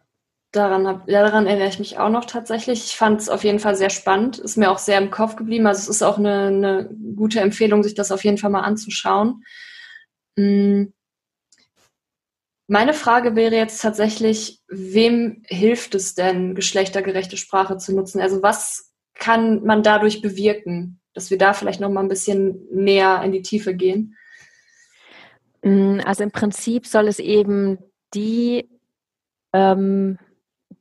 Daran, 0.52 0.86
hab, 0.86 1.06
daran 1.06 1.46
erinnere 1.46 1.68
ich 1.68 1.78
mich 1.78 1.98
auch 1.98 2.10
noch 2.10 2.24
tatsächlich. 2.24 2.84
Ich 2.84 2.96
fand 2.96 3.20
es 3.20 3.28
auf 3.28 3.44
jeden 3.44 3.60
Fall 3.60 3.76
sehr 3.76 3.90
spannend. 3.90 4.38
Ist 4.38 4.56
mir 4.56 4.70
auch 4.70 4.78
sehr 4.78 4.98
im 4.98 5.10
Kopf 5.10 5.36
geblieben. 5.36 5.66
Also 5.66 5.82
es 5.82 5.88
ist 5.88 6.02
auch 6.02 6.18
eine, 6.18 6.48
eine 6.48 6.90
gute 7.14 7.40
Empfehlung, 7.40 7.84
sich 7.84 7.94
das 7.94 8.10
auf 8.10 8.24
jeden 8.24 8.36
Fall 8.36 8.50
mal 8.50 8.62
anzuschauen. 8.62 9.44
Mhm. 10.36 10.92
Meine 12.66 12.94
Frage 12.94 13.34
wäre 13.36 13.56
jetzt 13.56 13.80
tatsächlich, 13.80 14.60
wem 14.68 15.42
hilft 15.46 15.94
es 15.94 16.14
denn, 16.14 16.54
geschlechtergerechte 16.54 17.36
Sprache 17.36 17.78
zu 17.78 17.94
nutzen? 17.94 18.20
Also 18.20 18.42
was 18.42 18.92
kann 19.14 19.64
man 19.64 19.82
dadurch 19.82 20.20
bewirken, 20.20 21.00
dass 21.14 21.30
wir 21.30 21.38
da 21.38 21.52
vielleicht 21.52 21.80
noch 21.80 21.90
mal 21.90 22.00
ein 22.02 22.08
bisschen 22.08 22.66
näher 22.72 23.22
in 23.24 23.32
die 23.32 23.42
Tiefe 23.42 23.74
gehen? 23.74 24.16
Mm, 25.62 26.00
also 26.04 26.22
im 26.24 26.30
Prinzip 26.30 26.86
soll 26.86 27.08
es 27.08 27.18
eben 27.18 27.78
die, 28.14 28.68
ähm, 29.52 30.18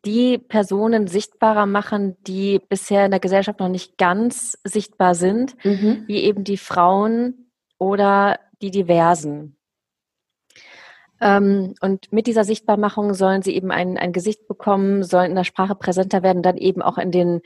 die 0.06 0.38
Personen 0.38 1.08
sichtbarer 1.08 1.66
machen, 1.66 2.16
die 2.24 2.60
bisher 2.60 3.06
in 3.06 3.12
der 3.12 3.20
Gesellschaft 3.20 3.60
noch 3.60 3.70
nicht 3.70 3.98
ganz 3.98 4.58
sichtbar 4.64 5.16
sind, 5.16 5.56
mhm. 5.66 6.04
wie 6.08 6.24
eben 6.24 6.44
die 6.44 6.58
Frauen 6.58 7.52
oder 7.78 8.40
die 8.62 8.72
Diversen. 8.72 9.58
Ähm, 11.22 11.76
und 11.82 12.12
mit 12.14 12.28
dieser 12.28 12.46
Sichtbarmachung 12.46 13.14
sollen 13.14 13.42
sie 13.42 13.54
eben 13.54 13.72
ein, 13.72 13.98
ein 13.98 14.14
Gesicht 14.14 14.48
bekommen, 14.48 15.04
sollen 15.04 15.32
in 15.32 15.36
der 15.36 15.44
Sprache 15.44 15.76
präsenter 15.76 16.24
werden, 16.24 16.44
dann 16.44 16.58
eben 16.58 16.82
auch 16.82 16.98
in 16.98 17.12
den, 17.12 17.42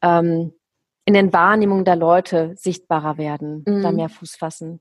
ähm, 0.00 0.54
in 1.04 1.14
den 1.14 1.32
Wahrnehmungen 1.32 1.84
der 1.84 1.96
Leute 1.96 2.52
sichtbarer 2.56 3.18
werden, 3.18 3.64
mhm. 3.66 3.82
da 3.82 3.92
mehr 3.92 4.08
Fuß 4.08 4.36
fassen. 4.36 4.80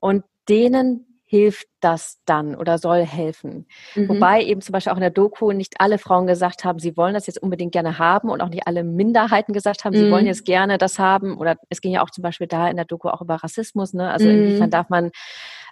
Und 0.00 0.24
denen 0.48 1.15
hilft 1.28 1.66
das 1.80 2.20
dann 2.24 2.54
oder 2.54 2.78
soll 2.78 3.04
helfen. 3.04 3.66
Mhm. 3.96 4.08
Wobei 4.08 4.42
eben 4.42 4.60
zum 4.60 4.72
Beispiel 4.72 4.92
auch 4.92 4.96
in 4.96 5.02
der 5.02 5.10
Doku 5.10 5.50
nicht 5.50 5.74
alle 5.80 5.98
Frauen 5.98 6.28
gesagt 6.28 6.64
haben, 6.64 6.78
sie 6.78 6.96
wollen 6.96 7.14
das 7.14 7.26
jetzt 7.26 7.42
unbedingt 7.42 7.72
gerne 7.72 7.98
haben 7.98 8.30
und 8.30 8.40
auch 8.40 8.48
nicht 8.48 8.66
alle 8.66 8.84
Minderheiten 8.84 9.52
gesagt 9.52 9.84
haben, 9.84 9.96
mhm. 9.96 10.04
sie 10.04 10.10
wollen 10.10 10.22
mhm. 10.22 10.28
jetzt 10.28 10.44
gerne 10.44 10.78
das 10.78 11.00
haben. 11.00 11.36
Oder 11.36 11.56
es 11.68 11.80
ging 11.80 11.92
ja 11.92 12.02
auch 12.02 12.10
zum 12.10 12.22
Beispiel 12.22 12.46
da 12.46 12.68
in 12.68 12.76
der 12.76 12.84
Doku 12.84 13.08
auch 13.08 13.20
über 13.20 13.34
Rassismus. 13.34 13.92
Ne? 13.92 14.08
Also 14.08 14.28
mhm. 14.28 14.34
inwiefern 14.34 14.70
darf 14.70 14.88
man 14.88 15.10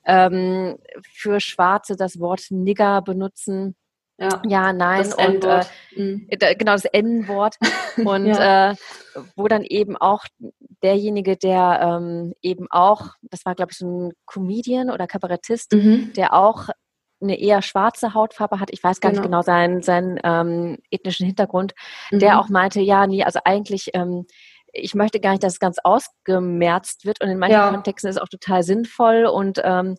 ähm, 0.05 0.77
für 1.09 1.39
Schwarze 1.39 1.95
das 1.97 2.19
Wort 2.19 2.47
Nigger 2.51 3.01
benutzen? 3.01 3.77
Ja, 4.19 4.43
ja 4.47 4.73
nein. 4.73 5.13
Und 5.13 5.45
äh, 5.45 5.65
mhm. 5.97 6.29
genau 6.31 6.73
das 6.73 6.85
N-Wort. 6.85 7.57
Und 7.97 8.27
ja. 8.27 8.73
äh, 8.73 8.75
wo 9.37 9.49
dann 9.49 9.63
eben 9.63 9.97
auch 9.97 10.25
derjenige, 10.83 11.37
der 11.37 11.81
ähm, 11.83 12.35
eben 12.43 12.67
auch, 12.71 13.11
das 13.23 13.45
war 13.45 13.55
glaube 13.55 13.73
ich 13.73 13.79
so 13.79 13.87
ein 13.87 14.13
Comedian 14.27 14.91
oder 14.91 15.07
Kabarettist, 15.07 15.73
mhm. 15.73 16.13
der 16.15 16.35
auch 16.35 16.69
eine 17.23 17.41
eher 17.41 17.63
schwarze 17.63 18.15
Hautfarbe 18.15 18.61
hat, 18.61 18.71
ich 18.71 18.83
weiß 18.85 19.01
gar 19.01 19.11
genau. 19.11 19.23
nicht 19.23 19.29
genau 19.29 19.43
seinen, 19.43 19.83
seinen 19.83 20.21
ähm, 20.23 20.79
ethnischen 20.91 21.27
Hintergrund, 21.27 21.73
mhm. 22.11 22.19
der 22.19 22.39
auch 22.39 22.49
meinte, 22.49 22.81
ja, 22.81 23.07
nee, 23.07 23.25
also 23.25 23.41
eigentlich, 23.45 23.91
ähm, 23.95 24.27
ich 24.73 24.95
möchte 24.95 25.21
gar 25.21 25.31
nicht, 25.31 25.43
dass 25.43 25.55
es 25.55 25.61
ganz 25.61 25.79
ausgemerzt 25.83 27.07
wird 27.07 27.23
und 27.23 27.31
in 27.31 27.39
manchen 27.39 27.55
ja. 27.55 27.71
Kontexten 27.71 28.11
ist 28.11 28.17
es 28.17 28.23
auch 28.23 28.29
total 28.29 28.63
sinnvoll 28.63 29.25
und 29.25 29.61
ähm, 29.65 29.97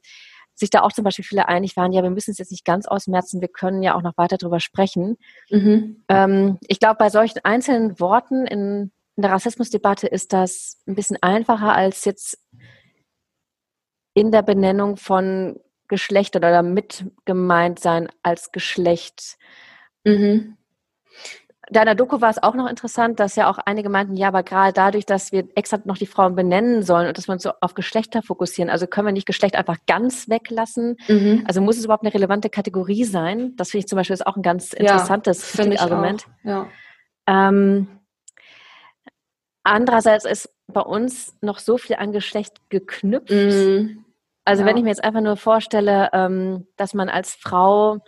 sich 0.56 0.70
da 0.70 0.82
auch 0.82 0.92
zum 0.92 1.04
Beispiel 1.04 1.26
viele 1.26 1.48
einig 1.48 1.76
waren, 1.76 1.92
ja, 1.92 2.02
wir 2.02 2.10
müssen 2.10 2.32
es 2.32 2.38
jetzt 2.38 2.52
nicht 2.52 2.66
ganz 2.66 2.88
ausmerzen, 2.88 3.42
wir 3.42 3.48
können 3.50 3.84
ja 3.84 3.96
auch 3.96 4.02
noch 4.02 4.18
weiter 4.18 4.38
drüber 4.38 4.60
sprechen. 4.60 5.18
Mhm. 5.50 6.04
Ähm, 6.08 6.58
ich 6.68 6.80
glaube, 6.80 6.96
bei 6.98 7.10
solchen 7.10 7.40
einzelnen 7.44 8.00
Worten 8.00 8.48
in, 8.48 8.92
in 9.16 9.22
der 9.22 9.32
Rassismusdebatte 9.32 10.08
ist 10.08 10.34
das 10.34 10.82
ein 10.88 10.96
bisschen 10.96 11.18
einfacher 11.22 11.74
als 11.74 12.06
jetzt 12.06 12.40
in 14.14 14.32
der 14.32 14.42
Benennung 14.42 14.98
von 14.98 15.60
Geschlecht 15.88 16.36
oder 16.36 16.64
mit 16.64 17.06
gemeint 17.26 17.80
sein 17.80 18.08
als 18.24 18.52
Geschlecht. 18.52 19.38
Mhm 20.06 20.58
deiner 21.72 21.96
Doku 21.96 22.22
war 22.22 22.30
es 22.30 22.42
auch 22.42 22.54
noch 22.56 22.68
interessant, 22.68 23.20
dass 23.20 23.36
ja 23.36 23.50
auch 23.50 23.58
einige 23.58 23.90
meinten, 23.90 24.16
ja, 24.16 24.28
aber 24.28 24.44
gerade 24.44 24.74
dadurch, 24.74 25.06
dass 25.06 25.32
wir 25.32 25.48
extra 25.56 25.80
noch 25.86 25.98
die 25.98 26.06
Frauen 26.06 26.36
benennen 26.36 26.84
sollen 26.84 27.08
und 27.08 27.18
dass 27.18 27.28
wir 27.28 27.34
uns 27.34 27.44
so 27.44 27.52
auf 27.62 27.74
Geschlechter 27.74 28.22
fokussieren, 28.22 28.70
also 28.70 28.88
können 28.88 29.08
wir 29.08 29.12
nicht 29.12 29.26
Geschlecht 29.26 29.56
einfach 29.56 29.78
ganz 29.88 30.30
weglassen? 30.30 30.98
Mhm. 31.08 31.44
Also 31.48 31.62
muss 31.62 31.78
es 31.78 31.86
überhaupt 31.86 32.04
eine 32.04 32.14
relevante 32.14 32.50
Kategorie 32.50 33.04
sein? 33.04 33.56
Das 33.56 33.72
finde 33.72 33.86
ich 33.86 33.88
zum 33.88 33.98
Beispiel 33.98 34.14
ist 34.14 34.28
auch 34.28 34.36
ein 34.36 34.44
ganz 34.44 34.74
interessantes 34.74 35.56
ja, 35.58 35.80
Argument. 35.80 36.26
Ja. 36.44 36.68
Ähm, 37.28 37.88
andererseits 39.64 40.26
ist 40.26 40.50
bei 40.68 40.82
uns 40.82 41.36
noch 41.42 41.60
so 41.60 41.78
viel 41.78 41.96
an 41.96 42.12
Geschlecht 42.12 42.70
geknüpft. 42.70 43.32
Mhm. 43.32 44.06
Also 44.46 44.62
ja. 44.62 44.68
wenn 44.68 44.78
ich 44.78 44.84
mir 44.84 44.90
jetzt 44.90 45.04
einfach 45.04 45.22
nur 45.22 45.38
vorstelle, 45.38 46.10
ähm, 46.14 46.68
dass 46.78 46.94
man 46.94 47.10
als 47.10 47.34
Frau 47.34 48.00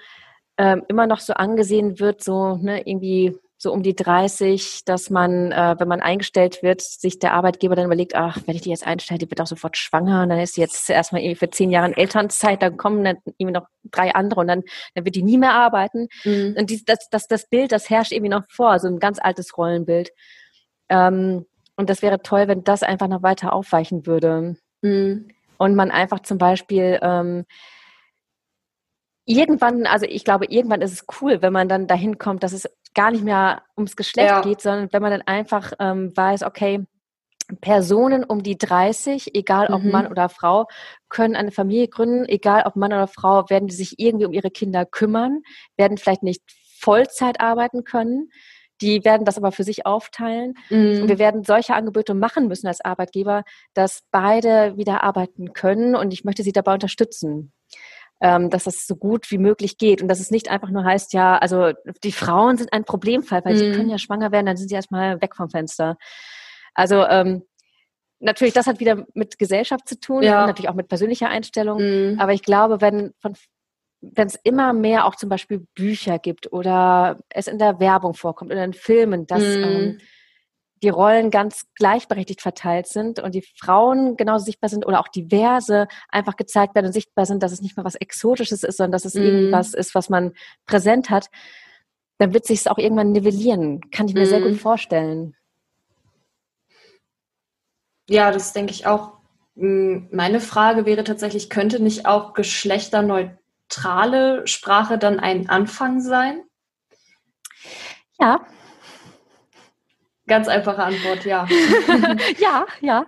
ähm, 0.57 0.83
immer 0.87 1.07
noch 1.07 1.19
so 1.19 1.33
angesehen 1.33 1.99
wird, 1.99 2.23
so 2.23 2.57
ne, 2.57 2.81
irgendwie 2.87 3.35
so 3.59 3.73
um 3.73 3.81
die 3.81 3.95
30, 3.95 4.85
dass 4.85 5.09
man, 5.09 5.51
äh, 5.51 5.75
wenn 5.79 5.87
man 5.87 6.01
eingestellt 6.01 6.61
wird, 6.61 6.81
sich 6.81 7.17
der 7.17 7.33
Arbeitgeber 7.33 7.75
dann 7.75 7.85
überlegt, 7.85 8.15
ach, 8.15 8.37
wenn 8.45 8.55
ich 8.55 8.61
die 8.61 8.69
jetzt 8.69 8.85
einstelle, 8.85 9.17
die 9.17 9.29
wird 9.29 9.41
auch 9.41 9.47
sofort 9.47 9.77
schwanger 9.77 10.21
und 10.23 10.29
dann 10.29 10.39
ist 10.39 10.53
sie 10.53 10.61
jetzt 10.61 10.87
erstmal 10.89 11.21
irgendwie 11.21 11.39
für 11.39 11.49
zehn 11.49 11.71
Jahre 11.71 11.87
in 11.87 11.97
Elternzeit, 11.97 12.61
dann 12.61 12.77
kommen 12.77 13.03
dann 13.03 13.17
irgendwie 13.37 13.53
noch 13.53 13.67
drei 13.85 14.13
andere 14.13 14.41
und 14.41 14.47
dann, 14.47 14.63
dann 14.93 15.05
wird 15.05 15.15
die 15.15 15.23
nie 15.23 15.39
mehr 15.39 15.53
arbeiten. 15.53 16.07
Mhm. 16.23 16.55
Und 16.57 16.69
dies, 16.69 16.85
das, 16.85 17.09
das, 17.09 17.27
das 17.27 17.49
Bild, 17.49 17.71
das 17.71 17.89
herrscht 17.89 18.11
irgendwie 18.11 18.29
noch 18.29 18.43
vor, 18.49 18.77
so 18.77 18.87
ein 18.87 18.99
ganz 18.99 19.17
altes 19.19 19.57
Rollenbild. 19.57 20.11
Ähm, 20.89 21.45
und 21.75 21.89
das 21.89 22.03
wäre 22.03 22.21
toll, 22.21 22.47
wenn 22.47 22.63
das 22.63 22.83
einfach 22.83 23.07
noch 23.07 23.23
weiter 23.23 23.53
aufweichen 23.53 24.05
würde. 24.05 24.57
Mhm. 24.83 25.29
Und 25.57 25.75
man 25.75 25.89
einfach 25.89 26.19
zum 26.19 26.37
Beispiel 26.37 26.99
ähm, 27.01 27.45
irgendwann, 29.25 29.85
also 29.85 30.05
ich 30.07 30.23
glaube, 30.23 30.45
irgendwann 30.45 30.81
ist 30.81 30.93
es 30.93 31.05
cool, 31.21 31.41
wenn 31.41 31.53
man 31.53 31.67
dann 31.67 31.87
dahin 31.87 32.17
kommt, 32.17 32.43
dass 32.43 32.53
es 32.53 32.69
gar 32.97 33.11
nicht 33.11 33.23
mehr 33.23 33.61
ums 33.77 33.95
Geschlecht 33.95 34.29
ja. 34.29 34.41
geht, 34.41 34.59
sondern 34.59 34.91
wenn 34.91 35.03
man 35.03 35.11
dann 35.11 35.21
einfach 35.21 35.71
ähm, 35.79 36.11
weiß, 36.17 36.41
okay, 36.41 36.83
Personen 37.61 38.23
um 38.23 38.41
die 38.41 38.57
30, 38.57 39.35
egal 39.35 39.67
ob 39.71 39.83
mhm. 39.83 39.91
Mann 39.91 40.07
oder 40.07 40.29
Frau, 40.29 40.65
können 41.07 41.35
eine 41.35 41.51
Familie 41.51 41.87
gründen, 41.87 42.25
egal 42.25 42.63
ob 42.65 42.75
Mann 42.75 42.91
oder 42.91 43.07
Frau, 43.07 43.49
werden 43.49 43.67
die 43.67 43.75
sich 43.75 43.99
irgendwie 43.99 44.25
um 44.25 44.33
ihre 44.33 44.49
Kinder 44.49 44.83
kümmern, 44.85 45.43
werden 45.77 45.97
vielleicht 45.97 46.23
nicht 46.23 46.41
Vollzeit 46.79 47.39
arbeiten 47.39 47.83
können. 47.83 48.31
Die 48.81 49.05
werden 49.05 49.25
das 49.25 49.37
aber 49.37 49.51
für 49.51 49.63
sich 49.63 49.85
aufteilen. 49.85 50.55
Mhm. 50.69 51.03
Und 51.03 51.07
wir 51.07 51.19
werden 51.19 51.43
solche 51.43 51.75
Angebote 51.75 52.15
machen 52.15 52.47
müssen 52.47 52.67
als 52.67 52.81
Arbeitgeber, 52.81 53.43
dass 53.75 54.01
beide 54.11 54.75
wieder 54.75 55.03
arbeiten 55.03 55.53
können. 55.53 55.95
Und 55.95 56.13
ich 56.13 56.23
möchte 56.23 56.43
sie 56.43 56.51
dabei 56.51 56.73
unterstützen 56.73 57.53
ähm, 58.21 58.49
dass 58.49 58.63
das 58.63 58.87
so 58.87 58.95
gut 58.95 59.29
wie 59.31 59.37
möglich 59.37 59.77
geht 59.77 60.01
und 60.01 60.07
dass 60.07 60.19
es 60.19 60.31
nicht 60.31 60.49
einfach 60.49 60.69
nur 60.69 60.83
heißt, 60.83 61.13
ja, 61.13 61.37
also 61.37 61.71
die 62.03 62.11
Frauen 62.11 62.57
sind 62.57 62.73
ein 62.73 62.83
Problemfall, 62.83 63.43
weil 63.45 63.53
mhm. 63.53 63.57
sie 63.57 63.71
können 63.71 63.89
ja 63.89 63.97
schwanger 63.97 64.31
werden, 64.31 64.47
dann 64.47 64.57
sind 64.57 64.69
sie 64.69 64.75
erstmal 64.75 65.21
weg 65.21 65.35
vom 65.35 65.49
Fenster. 65.49 65.97
Also 66.73 67.05
ähm, 67.05 67.43
natürlich, 68.19 68.53
das 68.53 68.67
hat 68.67 68.79
wieder 68.79 69.05
mit 69.13 69.37
Gesellschaft 69.37 69.87
zu 69.87 69.99
tun 69.99 70.23
ja. 70.23 70.41
und 70.41 70.47
natürlich 70.47 70.69
auch 70.69 70.75
mit 70.75 70.87
persönlicher 70.87 71.29
Einstellung. 71.29 71.79
Mhm. 71.79 72.19
Aber 72.19 72.33
ich 72.33 72.43
glaube, 72.43 72.81
wenn 72.81 73.13
von 73.19 73.33
wenn 74.01 74.27
es 74.27 74.35
immer 74.43 74.73
mehr 74.73 75.05
auch 75.05 75.15
zum 75.15 75.29
Beispiel 75.29 75.65
Bücher 75.73 76.19
gibt 76.19 76.51
oder 76.53 77.19
es 77.29 77.47
in 77.47 77.57
der 77.57 77.79
Werbung 77.79 78.13
vorkommt 78.13 78.51
oder 78.51 78.63
in 78.63 78.73
Filmen, 78.73 79.25
dass 79.25 79.41
mhm. 79.41 79.63
ähm, 79.63 79.97
die 80.83 80.89
Rollen 80.89 81.31
ganz 81.31 81.65
gleichberechtigt 81.75 82.41
verteilt 82.41 82.87
sind 82.87 83.19
und 83.19 83.35
die 83.35 83.41
Frauen 83.41 84.17
genauso 84.17 84.45
sichtbar 84.45 84.69
sind 84.69 84.85
oder 84.85 84.99
auch 84.99 85.07
diverse 85.07 85.87
einfach 86.09 86.35
gezeigt 86.35 86.75
werden 86.75 86.87
und 86.87 86.93
sichtbar 86.93 87.25
sind, 87.25 87.43
dass 87.43 87.51
es 87.51 87.61
nicht 87.61 87.77
mehr 87.77 87.85
was 87.85 87.95
Exotisches 87.95 88.63
ist, 88.63 88.77
sondern 88.77 88.91
dass 88.91 89.05
es 89.05 89.15
mm. 89.15 89.21
irgendwas 89.21 89.73
ist, 89.73 89.95
was 89.95 90.09
man 90.09 90.33
präsent 90.65 91.09
hat, 91.09 91.29
dann 92.19 92.33
wird 92.33 92.45
sich 92.45 92.59
es 92.59 92.67
auch 92.67 92.77
irgendwann 92.77 93.11
nivellieren. 93.11 93.81
Kann 93.91 94.07
ich 94.07 94.13
mir 94.13 94.23
mm. 94.23 94.27
sehr 94.27 94.41
gut 94.41 94.51
mhm. 94.51 94.59
vorstellen. 94.59 95.35
Ja, 98.09 98.31
das 98.31 98.53
denke 98.53 98.71
ich 98.71 98.87
auch. 98.87 99.17
Hm, 99.55 100.07
meine 100.11 100.39
Frage 100.39 100.85
wäre 100.85 101.03
tatsächlich, 101.03 101.49
könnte 101.49 101.81
nicht 101.81 102.05
auch 102.05 102.33
geschlechterneutrale 102.33 104.45
Sprache 104.45 104.97
dann 104.97 105.19
ein 105.19 105.49
Anfang 105.49 105.99
sein? 106.01 106.43
Ja, 108.19 108.45
Ganz 110.27 110.49
einfache 110.49 110.83
Antwort, 110.83 111.23
ja. 111.23 111.47
ja, 112.37 112.65
ja. 112.81 113.07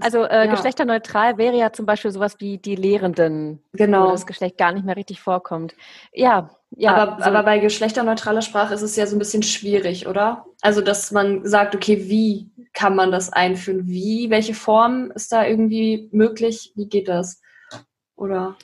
Also 0.00 0.22
äh, 0.22 0.46
ja. 0.46 0.46
geschlechterneutral 0.46 1.36
wäre 1.36 1.56
ja 1.56 1.72
zum 1.72 1.84
Beispiel 1.84 2.12
sowas 2.12 2.36
wie 2.38 2.58
die 2.58 2.76
Lehrenden, 2.76 3.60
genau. 3.72 4.06
wo 4.06 4.10
das 4.12 4.24
Geschlecht 4.24 4.56
gar 4.56 4.72
nicht 4.72 4.86
mehr 4.86 4.96
richtig 4.96 5.20
vorkommt. 5.20 5.74
Ja, 6.12 6.50
ja. 6.76 6.94
Aber, 6.94 7.18
so. 7.18 7.24
aber 7.24 7.42
bei 7.42 7.58
geschlechterneutraler 7.58 8.42
Sprache 8.42 8.74
ist 8.74 8.82
es 8.82 8.94
ja 8.94 9.06
so 9.06 9.16
ein 9.16 9.18
bisschen 9.18 9.42
schwierig, 9.42 10.06
oder? 10.06 10.46
Also, 10.60 10.80
dass 10.80 11.10
man 11.10 11.44
sagt, 11.44 11.74
okay, 11.74 12.08
wie 12.08 12.50
kann 12.72 12.94
man 12.94 13.10
das 13.10 13.32
einführen? 13.32 13.86
Wie, 13.88 14.30
welche 14.30 14.54
Form 14.54 15.10
ist 15.10 15.32
da 15.32 15.44
irgendwie 15.44 16.08
möglich? 16.12 16.72
Wie 16.76 16.86
geht 16.86 17.08
das? 17.08 17.42
Oder? 18.16 18.56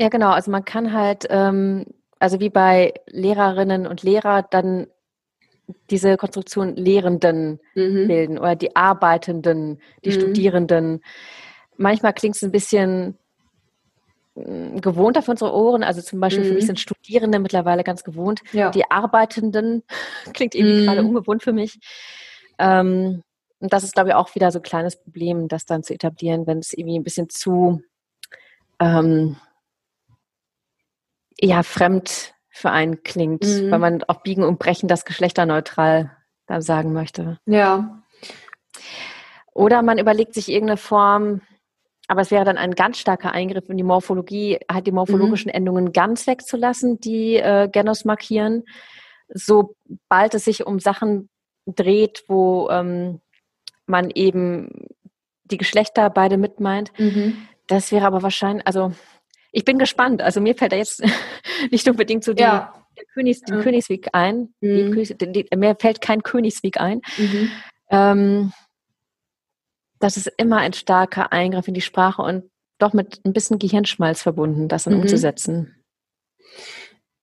Ja, 0.00 0.08
genau. 0.08 0.30
Also 0.30 0.50
man 0.50 0.64
kann 0.64 0.92
halt, 0.92 1.26
ähm, 1.28 1.84
also 2.18 2.40
wie 2.40 2.50
bei 2.50 2.94
Lehrerinnen 3.06 3.86
und 3.86 4.02
Lehrer, 4.02 4.42
dann 4.42 4.86
diese 5.90 6.16
Konstruktion 6.16 6.76
Lehrenden 6.76 7.60
mhm. 7.74 8.08
bilden 8.08 8.38
oder 8.38 8.56
die 8.56 8.74
Arbeitenden, 8.74 9.80
die 10.04 10.10
mhm. 10.10 10.14
Studierenden. 10.14 11.00
Manchmal 11.76 12.12
klingt 12.12 12.36
es 12.36 12.42
ein 12.42 12.52
bisschen 12.52 13.18
mm, 14.34 14.78
gewohnter 14.78 15.22
für 15.22 15.32
unsere 15.32 15.52
Ohren. 15.52 15.82
Also 15.82 16.00
zum 16.00 16.20
Beispiel 16.20 16.44
mhm. 16.44 16.48
für 16.48 16.54
mich 16.54 16.64
mhm. 16.64 16.68
sind 16.68 16.80
Studierende 16.80 17.38
mittlerweile 17.38 17.84
ganz 17.84 18.04
gewohnt. 18.04 18.40
Ja. 18.52 18.70
Die 18.70 18.90
Arbeitenden 18.90 19.82
klingt 20.32 20.54
irgendwie 20.54 20.82
mhm. 20.82 20.86
gerade 20.86 21.02
ungewohnt 21.02 21.42
für 21.42 21.52
mich. 21.52 21.78
Ähm, 22.58 23.22
und 23.60 23.72
das 23.72 23.82
ist, 23.82 23.94
glaube 23.94 24.10
ich, 24.10 24.14
auch 24.14 24.34
wieder 24.34 24.52
so 24.52 24.60
ein 24.60 24.62
kleines 24.62 24.96
Problem, 24.96 25.48
das 25.48 25.66
dann 25.66 25.82
zu 25.82 25.92
etablieren, 25.92 26.46
wenn 26.46 26.58
es 26.58 26.72
irgendwie 26.72 26.98
ein 26.98 27.04
bisschen 27.04 27.28
zu 27.28 27.82
ähm, 28.80 29.36
ja, 31.40 31.62
fremd 31.62 32.34
für 32.58 32.70
einen 32.70 33.02
klingt, 33.04 33.44
mhm. 33.44 33.70
weil 33.70 33.78
man 33.78 34.02
auf 34.04 34.22
Biegen 34.22 34.42
und 34.42 34.58
Brechen 34.58 34.88
das 34.88 35.04
geschlechterneutral 35.04 36.10
da 36.46 36.60
sagen 36.60 36.92
möchte. 36.92 37.38
Ja. 37.46 38.02
Oder 39.52 39.82
man 39.82 39.98
überlegt 39.98 40.34
sich 40.34 40.48
irgendeine 40.48 40.76
Form, 40.76 41.40
aber 42.08 42.22
es 42.22 42.30
wäre 42.30 42.44
dann 42.44 42.58
ein 42.58 42.74
ganz 42.74 42.98
starker 42.98 43.32
Eingriff 43.32 43.68
in 43.68 43.76
die 43.76 43.84
Morphologie, 43.84 44.58
halt 44.70 44.86
die 44.86 44.92
morphologischen 44.92 45.50
mhm. 45.50 45.54
Endungen 45.54 45.92
ganz 45.92 46.26
wegzulassen, 46.26 46.98
die 47.00 47.36
äh, 47.36 47.68
Genos 47.70 48.04
markieren, 48.04 48.64
sobald 49.28 50.34
es 50.34 50.44
sich 50.44 50.66
um 50.66 50.80
Sachen 50.80 51.28
dreht, 51.66 52.24
wo 52.28 52.68
ähm, 52.70 53.20
man 53.86 54.10
eben 54.10 54.86
die 55.44 55.58
Geschlechter 55.58 56.10
beide 56.10 56.38
mitmeint. 56.38 56.92
Mhm. 56.98 57.36
Das 57.66 57.92
wäre 57.92 58.06
aber 58.06 58.22
wahrscheinlich, 58.22 58.66
also 58.66 58.92
ich 59.52 59.64
bin 59.64 59.78
gespannt. 59.78 60.22
Also 60.22 60.40
mir 60.40 60.54
fällt 60.54 60.72
da 60.72 60.76
jetzt 60.76 61.02
nicht 61.70 61.88
unbedingt 61.88 62.24
so 62.24 62.34
die, 62.34 62.42
ja. 62.42 62.74
der 62.96 63.04
Königs, 63.14 63.40
den 63.40 63.56
ja. 63.56 63.62
Königsweg 63.62 64.08
ein. 64.12 64.54
Mhm. 64.60 64.94
Die, 64.94 65.32
die, 65.32 65.56
mir 65.56 65.76
fällt 65.78 66.00
kein 66.00 66.22
Königsweg 66.22 66.80
ein. 66.80 67.00
Mhm. 67.16 67.50
Ähm, 67.90 68.52
das 69.98 70.16
ist 70.16 70.30
immer 70.36 70.58
ein 70.58 70.72
starker 70.72 71.32
Eingriff 71.32 71.68
in 71.68 71.74
die 71.74 71.80
Sprache 71.80 72.22
und 72.22 72.50
doch 72.78 72.92
mit 72.92 73.20
ein 73.24 73.32
bisschen 73.32 73.58
Gehirnschmalz 73.58 74.22
verbunden, 74.22 74.68
das 74.68 74.84
dann 74.84 74.94
mhm. 74.94 75.00
umzusetzen. 75.00 75.74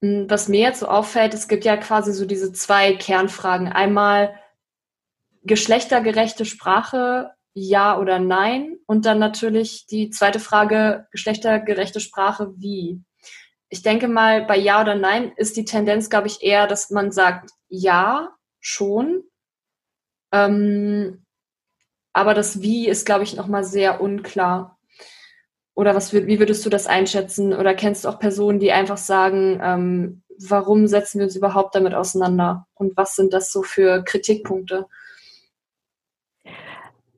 Hm, 0.01 0.29
was 0.29 0.49
mir 0.49 0.59
jetzt 0.59 0.81
so 0.81 0.87
auffällt, 0.87 1.33
es 1.33 1.47
gibt 1.47 1.63
ja 1.63 1.77
quasi 1.77 2.13
so 2.13 2.25
diese 2.25 2.51
zwei 2.51 2.93
Kernfragen. 2.93 3.67
Einmal 3.67 4.37
geschlechtergerechte 5.43 6.43
Sprache 6.43 7.31
ja 7.55 7.97
oder 7.97 8.19
nein? 8.19 8.77
Und 8.85 9.07
dann 9.07 9.17
natürlich 9.17 9.87
die 9.87 10.11
zweite 10.11 10.39
Frage, 10.39 11.07
geschlechtergerechte 11.11 11.99
Sprache, 11.99 12.53
wie? 12.57 13.01
Ich 13.69 13.81
denke 13.81 14.07
mal, 14.07 14.45
bei 14.45 14.57
ja 14.57 14.81
oder 14.81 14.95
nein 14.95 15.31
ist 15.37 15.57
die 15.57 15.65
Tendenz, 15.65 16.09
glaube 16.11 16.27
ich, 16.27 16.43
eher, 16.43 16.67
dass 16.67 16.91
man 16.91 17.11
sagt, 17.11 17.49
ja, 17.67 18.35
schon. 18.59 19.23
Ähm, 20.31 21.25
aber 22.13 22.33
das 22.33 22.61
Wie 22.61 22.87
ist, 22.87 23.05
glaube 23.05 23.23
ich, 23.23 23.35
nochmal 23.35 23.63
sehr 23.63 24.01
unklar. 24.01 24.77
Oder 25.73 25.95
was, 25.95 26.13
wie 26.13 26.39
würdest 26.39 26.65
du 26.65 26.69
das 26.69 26.87
einschätzen? 26.87 27.53
Oder 27.53 27.73
kennst 27.73 28.05
du 28.05 28.09
auch 28.09 28.19
Personen, 28.19 28.59
die 28.59 28.71
einfach 28.71 28.97
sagen, 28.97 29.59
ähm, 29.61 30.23
warum 30.39 30.87
setzen 30.87 31.19
wir 31.19 31.25
uns 31.25 31.35
überhaupt 31.35 31.75
damit 31.75 31.93
auseinander? 31.93 32.67
Und 32.75 32.95
was 32.97 33.15
sind 33.15 33.33
das 33.33 33.51
so 33.51 33.63
für 33.63 34.03
Kritikpunkte? 34.03 34.87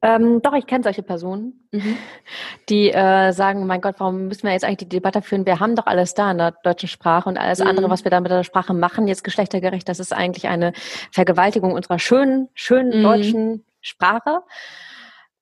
Ähm, 0.08 0.42
doch, 0.42 0.54
ich 0.54 0.66
kenne 0.66 0.86
solche 0.86 1.04
Personen, 1.04 1.68
mhm. 1.74 1.98
die 2.70 2.94
äh, 2.94 3.34
sagen, 3.34 3.68
mein 3.68 3.82
Gott, 3.82 3.96
warum 3.98 4.28
müssen 4.28 4.44
wir 4.44 4.54
jetzt 4.54 4.64
eigentlich 4.64 4.78
die 4.78 4.88
Debatte 4.88 5.22
führen? 5.22 5.46
Wir 5.46 5.60
haben 5.60 5.76
doch 5.76 5.86
alles 5.86 6.14
da 6.14 6.32
in 6.32 6.38
der 6.38 6.52
deutschen 6.64 6.88
Sprache 6.88 7.28
und 7.28 7.38
alles 7.38 7.60
mhm. 7.60 7.68
andere, 7.68 7.90
was 7.90 8.06
wir 8.06 8.12
da 8.12 8.22
mit 8.22 8.32
der 8.32 8.46
Sprache 8.46 8.74
machen, 8.74 9.10
jetzt 9.10 9.26
geschlechtergerecht, 9.26 9.90
das 9.90 10.00
ist 10.00 10.14
eigentlich 10.14 10.48
eine 10.48 10.72
Vergewaltigung 11.12 11.74
unserer 11.74 12.00
schönen, 12.00 12.48
schönen 12.54 13.00
mhm. 13.00 13.04
deutschen 13.04 13.66
Sprache. 13.82 14.44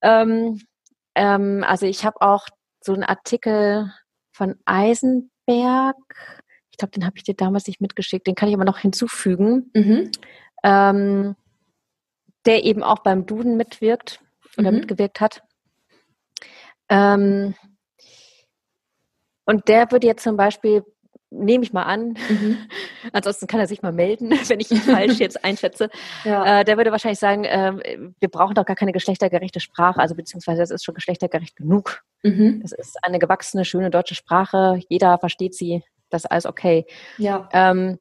Ähm, 0.02 0.60
ähm, 1.14 1.64
also 1.68 1.86
ich 1.86 2.04
habe 2.04 2.22
auch 2.22 2.48
so 2.82 2.94
einen 2.94 3.04
Artikel 3.04 3.92
von 4.32 4.56
Eisenberg, 4.66 5.96
ich 6.72 6.78
glaube, 6.80 6.92
den 6.92 7.06
habe 7.06 7.18
ich 7.18 7.24
dir 7.24 7.36
damals 7.36 7.68
nicht 7.68 7.82
mitgeschickt, 7.82 8.26
den 8.26 8.34
kann 8.34 8.50
ich 8.50 8.56
aber 8.56 8.66
noch 8.66 8.80
hinzufügen, 8.80 9.70
mhm. 9.76 10.12
ähm, 10.64 11.36
der 12.48 12.64
eben 12.64 12.82
auch 12.82 13.00
beim 13.00 13.28
Duden 13.28 13.58
mitwirkt 13.58 14.22
oder 14.58 14.72
mhm. 14.72 14.80
mitgewirkt 14.80 15.22
hat. 15.22 15.42
Ähm, 16.90 17.56
und 19.46 19.68
der 19.68 19.92
würde 19.92 20.08
jetzt 20.08 20.24
zum 20.24 20.38
Beispiel, 20.38 20.84
nehme 21.30 21.64
ich 21.64 21.74
mal 21.74 21.84
an, 21.84 22.18
mhm. 22.30 22.58
ansonsten 23.14 23.48
kann 23.48 23.60
er 23.60 23.68
sich 23.68 23.82
mal 23.82 23.92
melden, 23.92 24.32
wenn 24.50 24.60
ich 24.60 24.72
ihn 24.72 24.78
falsch 24.78 25.20
jetzt 25.20 25.44
einschätze, 25.44 25.90
ja. 26.24 26.62
äh, 26.62 26.66
der 26.66 26.78
würde 26.78 26.92
wahrscheinlich 26.92 27.20
sagen, 27.20 27.46
äh, 27.46 28.12
wir 28.20 28.30
brauchen 28.30 28.56
doch 28.56 28.66
gar 28.66 28.76
keine 28.76 28.92
geschlechtergerechte 28.92 29.60
Sprache, 29.60 30.00
also 30.00 30.16
beziehungsweise 30.16 30.64
es 30.64 30.72
ist 30.72 30.84
schon 30.84 30.96
geschlechtergerecht 30.96 31.56
genug. 31.56 32.02
Mhm. 32.24 32.62
Es 32.64 32.72
ist 32.72 32.98
eine 33.04 33.20
gewachsene, 33.20 33.66
schöne 33.66 33.90
deutsche 33.90 34.16
Sprache, 34.16 34.80
jeder 34.90 35.18
versteht 35.20 35.54
sie, 35.54 35.84
das 36.10 36.24
ist 36.24 36.32
alles 36.32 36.46
okay. 36.46 36.86
Ja. 37.18 37.50
Ähm, 37.52 38.00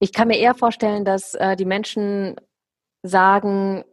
ich 0.00 0.12
kann 0.12 0.28
mir 0.28 0.38
eher 0.38 0.54
vorstellen, 0.54 1.04
dass 1.04 1.34
äh, 1.34 1.56
die 1.56 1.64
Menschen 1.64 2.36
sagen, 3.02 3.84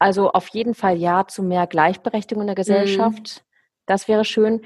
also 0.00 0.32
auf 0.32 0.48
jeden 0.48 0.74
Fall 0.74 0.96
ja 0.96 1.26
zu 1.28 1.42
mehr 1.42 1.66
Gleichberechtigung 1.66 2.42
in 2.42 2.46
der 2.48 2.56
Gesellschaft. 2.56 3.42
Mhm. 3.42 3.50
Das 3.86 4.08
wäre 4.08 4.24
schön. 4.24 4.62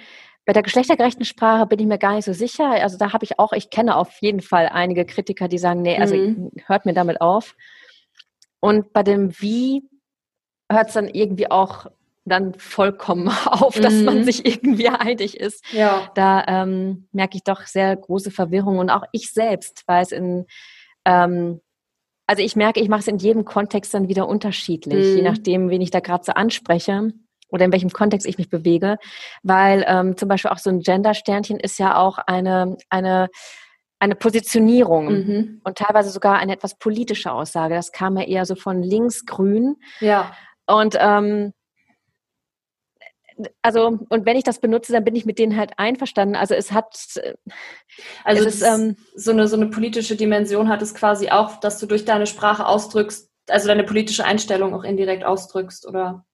Bei 0.47 0.53
der 0.53 0.63
geschlechtergerechten 0.63 1.25
Sprache 1.25 1.67
bin 1.67 1.81
ich 1.81 1.87
mir 1.87 1.99
gar 1.99 2.15
nicht 2.15 2.25
so 2.25 2.33
sicher. 2.33 2.71
Also 2.71 2.97
da 2.99 3.13
habe 3.13 3.25
ich 3.25 3.39
auch, 3.39 3.53
ich 3.53 3.71
kenne 3.71 3.97
auf 3.97 4.21
jeden 4.21 4.41
Fall 4.41 4.69
einige 4.69 5.05
Kritiker, 5.05 5.49
die 5.49 5.59
sagen, 5.59 5.83
nee, 5.83 5.99
also 5.99 6.15
mhm. 6.15 6.53
hört 6.67 6.87
mir 6.87 6.95
damit 6.95 7.21
auf. 7.21 7.57
Und 8.61 8.93
bei 8.93 9.03
dem 9.03 9.33
Wie 9.41 9.83
hört 10.71 10.89
es 10.89 10.95
dann 10.95 11.09
irgendwie 11.09 11.51
auch 11.51 11.87
dann 12.25 12.55
vollkommen 12.55 13.29
auf, 13.47 13.79
dass 13.81 13.95
mhm. 13.95 14.05
man 14.05 14.25
sich 14.25 14.47
irgendwie 14.47 14.89
einig 14.89 15.41
ist. 15.41 15.65
Ja. 15.73 16.11
Da 16.15 16.45
ähm, 16.47 17.09
merke 17.13 17.37
ich 17.37 17.43
doch 17.43 17.63
sehr 17.63 17.97
große 17.97 18.31
Verwirrung 18.31 18.79
und 18.79 18.91
auch 18.91 19.05
ich 19.13 19.33
selbst 19.33 19.83
weiß 19.89 20.13
in 20.13 20.47
ähm, 21.05 21.61
also 22.27 22.43
ich 22.43 22.57
merke, 22.57 22.81
ich 22.81 22.89
mache 22.89 23.01
es 23.01 23.09
in 23.09 23.19
jedem 23.19 23.45
Kontext 23.45 23.93
dann 23.95 24.09
wieder 24.09 24.29
unterschiedlich, 24.29 25.11
mhm. 25.11 25.17
je 25.17 25.23
nachdem, 25.23 25.71
wen 25.71 25.81
ich 25.81 25.91
da 25.91 26.01
gerade 26.01 26.25
so 26.25 26.33
anspreche 26.33 27.13
oder 27.51 27.67
in 27.67 27.73
welchem 27.73 27.91
Kontext 27.91 28.27
ich 28.27 28.39
mich 28.39 28.51
bewege. 28.51 28.97
Weil 29.43 29.85
ähm, 29.87 30.17
zum 30.17 30.29
Beispiel 30.29 30.51
auch 30.51 30.59
so 30.59 30.71
ein 30.71 30.81
Gender-Sternchen 30.81 31.61
ist 31.61 31.79
ja 31.79 31.97
auch 31.97 32.19
eine, 32.19 32.77
eine, 32.89 33.29
eine 33.99 34.15
Positionierung 34.15 35.07
mhm. 35.07 35.61
und 35.65 35.79
teilweise 35.79 36.11
sogar 36.11 36.39
eine 36.39 36.53
etwas 36.53 36.79
politische 36.79 37.31
Aussage. 37.33 37.75
Das 37.75 37.93
kam 37.93 38.17
ja 38.17 38.25
eher 38.25 38.47
so 38.47 38.55
von 38.55 38.83
links-grün. 38.83 39.77
Ja. 40.01 40.33
Und 40.67 40.97
ähm, 40.99 41.53
also, 43.63 43.99
und 44.09 44.27
wenn 44.27 44.37
ich 44.37 44.45
das 44.45 44.61
benutze, 44.61 44.93
dann 44.93 45.05
bin 45.05 45.17
ich 45.17 45.27
mit 45.27 45.39
denen 45.39 45.57
halt 45.57 45.73
einverstanden. 45.79 46.37
Also 46.37 46.55
es 46.55 46.73
hat 46.73 46.95
also 48.25 48.45
es 48.45 48.57
ist, 48.57 48.63
ähm, 48.63 48.97
so 49.15 49.33
eine 49.33 49.49
so 49.49 49.57
eine 49.57 49.67
politische 49.67 50.17
Dimension 50.17 50.69
hat 50.69 50.83
es 50.83 50.95
quasi 50.95 51.31
auch, 51.31 51.59
dass 51.61 51.79
du 51.79 51.87
durch 51.87 52.05
deine 52.05 52.27
Sprache 52.27 52.67
ausdrückst, 52.67 53.31
also 53.49 53.69
deine 53.69 53.85
politische 53.85 54.25
Einstellung 54.25 54.75
auch 54.75 54.85
indirekt 54.85 55.25
ausdrückst, 55.25 55.87
oder? 55.87 56.25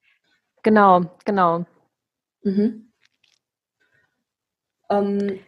Genau, 0.63 1.03
genau. 1.25 1.65
Mhm. 2.43 2.93
Ähm, 4.91 5.41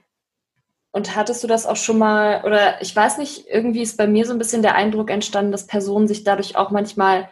und 0.92 1.16
hattest 1.16 1.42
du 1.42 1.48
das 1.48 1.66
auch 1.66 1.76
schon 1.76 1.98
mal, 1.98 2.44
oder 2.44 2.80
ich 2.82 2.94
weiß 2.94 3.18
nicht, 3.18 3.46
irgendwie 3.48 3.82
ist 3.82 3.96
bei 3.96 4.07
mir 4.07 4.26
so 4.26 4.32
ein 4.32 4.38
bisschen 4.38 4.62
der 4.62 4.74
Eindruck 4.74 5.11
entstanden, 5.11 5.53
dass 5.53 5.66
Personen 5.66 6.07
sich 6.07 6.22
dadurch 6.24 6.57
auch 6.57 6.70
manchmal 6.70 7.30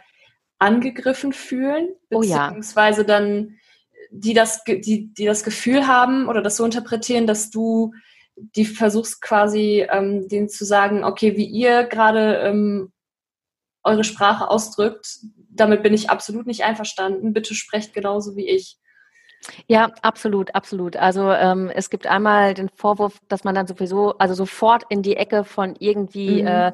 angegriffen 0.59 1.33
fühlen, 1.33 1.89
beziehungsweise 2.09 3.03
oh 3.03 3.05
ja. 3.05 3.09
dann 3.09 3.60
die 4.11 4.35
das, 4.35 4.65
die, 4.65 5.13
die 5.15 5.25
das 5.25 5.45
Gefühl 5.45 5.87
haben 5.87 6.29
oder 6.29 6.43
das 6.43 6.57
so 6.57 6.65
interpretieren, 6.65 7.27
dass 7.27 7.51
du 7.51 7.93
die 8.37 8.65
versuchst 8.65 9.21
quasi 9.21 9.87
ähm, 9.91 10.29
denen 10.29 10.49
zu 10.49 10.65
sagen, 10.65 11.05
okay, 11.05 11.37
wie 11.37 11.45
ihr 11.45 11.85
gerade 11.85 12.37
ähm, 12.39 12.93
eure 13.83 14.05
Sprache 14.05 14.49
ausdrückt. 14.49 15.19
Damit 15.51 15.83
bin 15.83 15.95
ich 15.95 16.11
absolut 16.11 16.47
nicht 16.47 16.65
einverstanden. 16.65 17.33
Bitte 17.33 17.55
sprecht 17.55 17.93
genauso 17.93 18.37
wie 18.37 18.49
ich. 18.49 18.79
Ja, 19.67 19.93
absolut, 20.03 20.55
absolut. 20.55 20.97
Also 20.97 21.31
ähm, 21.31 21.71
es 21.75 21.89
gibt 21.91 22.07
einmal 22.07 22.55
den 22.55 22.69
Vorwurf, 22.69 23.19
dass 23.29 23.45
man 23.45 23.55
dann 23.55 23.67
sowieso, 23.67 24.17
also 24.19 24.35
sofort 24.35 24.85
in 24.91 25.03
die 25.03 25.17
Ecke 25.17 25.45
von 25.45 25.77
irgendwie 25.79 26.43
mhm. 26.43 26.73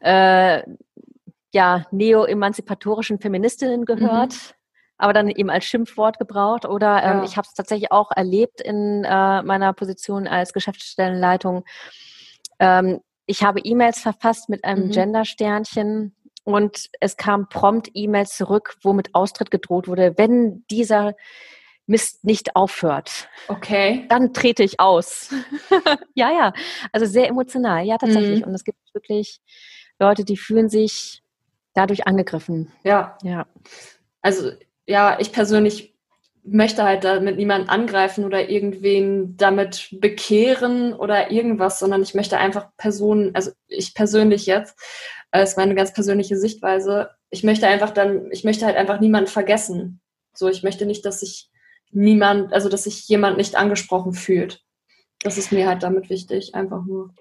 äh, 0.00 0.58
äh, 0.58 0.62
ja, 1.52 1.86
neo-emanzipatorischen 1.90 3.18
Feministinnen 3.18 3.84
gehört. 3.84 4.32
Mhm 4.32 4.57
aber 4.98 5.12
dann 5.12 5.28
eben 5.28 5.48
als 5.48 5.64
Schimpfwort 5.64 6.18
gebraucht. 6.18 6.66
Oder 6.66 7.02
ähm, 7.02 7.18
ja. 7.18 7.24
ich 7.24 7.36
habe 7.36 7.46
es 7.48 7.54
tatsächlich 7.54 7.90
auch 7.92 8.10
erlebt 8.14 8.60
in 8.60 9.04
äh, 9.04 9.42
meiner 9.42 9.72
Position 9.72 10.26
als 10.26 10.52
Geschäftsstellenleitung. 10.52 11.64
Ähm, 12.58 13.00
ich 13.26 13.42
habe 13.42 13.60
E-Mails 13.60 14.00
verfasst 14.00 14.48
mit 14.48 14.64
einem 14.64 14.86
mhm. 14.86 14.90
Gender-Sternchen 14.90 16.14
und 16.44 16.88
es 17.00 17.16
kam 17.16 17.48
prompt 17.48 17.90
E-Mails 17.94 18.36
zurück, 18.36 18.76
wo 18.82 18.92
mit 18.92 19.14
Austritt 19.14 19.50
gedroht 19.50 19.86
wurde, 19.86 20.14
wenn 20.16 20.64
dieser 20.70 21.14
Mist 21.86 22.24
nicht 22.24 22.54
aufhört. 22.56 23.28
Okay. 23.48 24.06
Dann 24.08 24.32
trete 24.32 24.62
ich 24.62 24.78
aus. 24.78 25.34
ja, 26.14 26.30
ja. 26.30 26.52
Also 26.92 27.06
sehr 27.06 27.28
emotional, 27.28 27.84
ja, 27.84 27.96
tatsächlich. 27.96 28.40
Mhm. 28.40 28.48
Und 28.48 28.54
es 28.54 28.64
gibt 28.64 28.78
wirklich 28.92 29.40
Leute, 29.98 30.24
die 30.24 30.36
fühlen 30.36 30.68
sich 30.68 31.22
dadurch 31.74 32.06
angegriffen. 32.06 32.72
Ja. 32.84 33.16
Ja. 33.22 33.46
Also 34.20 34.52
ja, 34.88 35.18
ich 35.20 35.32
persönlich 35.32 35.94
möchte 36.42 36.82
halt 36.82 37.04
damit 37.04 37.36
niemanden 37.36 37.68
angreifen 37.68 38.24
oder 38.24 38.48
irgendwen 38.48 39.36
damit 39.36 39.88
bekehren 39.92 40.94
oder 40.94 41.30
irgendwas, 41.30 41.78
sondern 41.78 42.02
ich 42.02 42.14
möchte 42.14 42.38
einfach 42.38 42.70
Personen, 42.78 43.34
also 43.34 43.50
ich 43.68 43.94
persönlich 43.94 44.46
jetzt, 44.46 44.78
das 45.30 45.50
ist 45.50 45.56
meine 45.58 45.74
ganz 45.74 45.92
persönliche 45.92 46.38
Sichtweise, 46.38 47.10
ich 47.28 47.44
möchte 47.44 47.66
einfach 47.66 47.90
dann, 47.90 48.32
ich 48.32 48.44
möchte 48.44 48.64
halt 48.64 48.76
einfach 48.76 48.98
niemanden 48.98 49.30
vergessen. 49.30 50.00
So, 50.32 50.48
ich 50.48 50.62
möchte 50.62 50.86
nicht, 50.86 51.04
dass 51.04 51.20
sich 51.20 51.50
niemand, 51.90 52.54
also 52.54 52.70
dass 52.70 52.84
sich 52.84 53.06
jemand 53.08 53.36
nicht 53.36 53.56
angesprochen 53.56 54.14
fühlt. 54.14 54.62
Das 55.22 55.36
ist 55.36 55.52
mir 55.52 55.68
halt 55.68 55.82
damit 55.82 56.08
wichtig, 56.08 56.54
einfach 56.54 56.84
nur. 56.86 57.12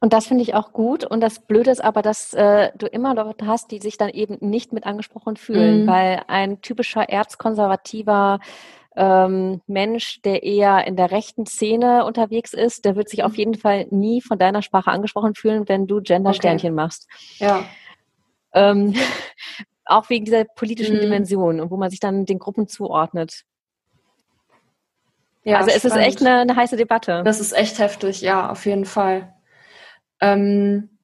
Und 0.00 0.12
das 0.12 0.26
finde 0.26 0.42
ich 0.42 0.54
auch 0.54 0.72
gut. 0.72 1.04
Und 1.04 1.20
das 1.20 1.40
Blöde 1.40 1.70
ist 1.70 1.82
aber, 1.82 2.02
dass 2.02 2.32
äh, 2.32 2.70
du 2.76 2.86
immer 2.86 3.14
Leute 3.14 3.46
hast, 3.46 3.70
die 3.72 3.80
sich 3.80 3.98
dann 3.98 4.10
eben 4.10 4.36
nicht 4.40 4.72
mit 4.72 4.86
angesprochen 4.86 5.36
fühlen, 5.36 5.82
mhm. 5.82 5.86
weil 5.88 6.22
ein 6.28 6.60
typischer 6.60 7.08
erzkonservativer 7.08 8.38
ähm, 8.96 9.60
Mensch, 9.66 10.22
der 10.22 10.44
eher 10.44 10.86
in 10.86 10.96
der 10.96 11.10
rechten 11.10 11.46
Szene 11.46 12.04
unterwegs 12.04 12.52
ist, 12.52 12.84
der 12.84 12.94
wird 12.96 13.08
sich 13.08 13.24
auf 13.24 13.32
mhm. 13.32 13.38
jeden 13.38 13.54
Fall 13.54 13.86
nie 13.90 14.20
von 14.20 14.38
deiner 14.38 14.62
Sprache 14.62 14.90
angesprochen 14.90 15.34
fühlen, 15.34 15.68
wenn 15.68 15.86
du 15.86 16.00
Gender-Sternchen 16.00 16.72
okay. 16.72 16.76
machst. 16.76 17.08
Ja. 17.38 17.64
Ähm, 18.52 18.94
auch 19.84 20.10
wegen 20.10 20.24
dieser 20.24 20.44
politischen 20.44 20.96
mhm. 20.96 21.00
Dimension 21.00 21.60
und 21.60 21.70
wo 21.70 21.76
man 21.76 21.90
sich 21.90 22.00
dann 22.00 22.24
den 22.24 22.38
Gruppen 22.38 22.68
zuordnet. 22.68 23.44
Ja, 25.44 25.58
also 25.58 25.70
es 25.70 25.78
spannend. 25.78 25.96
ist 25.96 26.06
echt 26.06 26.20
eine, 26.20 26.40
eine 26.40 26.56
heiße 26.56 26.76
Debatte. 26.76 27.22
Das 27.24 27.40
ist 27.40 27.52
echt 27.52 27.78
heftig, 27.78 28.20
ja, 28.20 28.50
auf 28.50 28.66
jeden 28.66 28.84
Fall. 28.84 29.34
Ähm, 30.20 30.98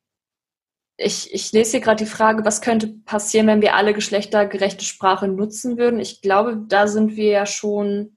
ich, 0.97 1.33
ich 1.35 1.53
lese 1.53 1.73
hier 1.73 1.81
gerade 1.81 2.05
die 2.05 2.11
Frage, 2.11 2.45
was 2.45 2.61
könnte 2.61 2.89
passieren, 3.05 3.49
wenn 3.49 3.63
wir 3.63 3.75
alle 3.75 3.95
geschlechtergerechte 3.95 4.85
Sprache 4.85 5.27
nutzen 5.27 5.77
würden? 5.77 5.99
Ich 5.99 6.21
glaube, 6.23 6.63
da 6.69 6.87
sind 6.87 7.17
wir 7.17 7.31
ja 7.31 7.47
schon, 7.47 8.17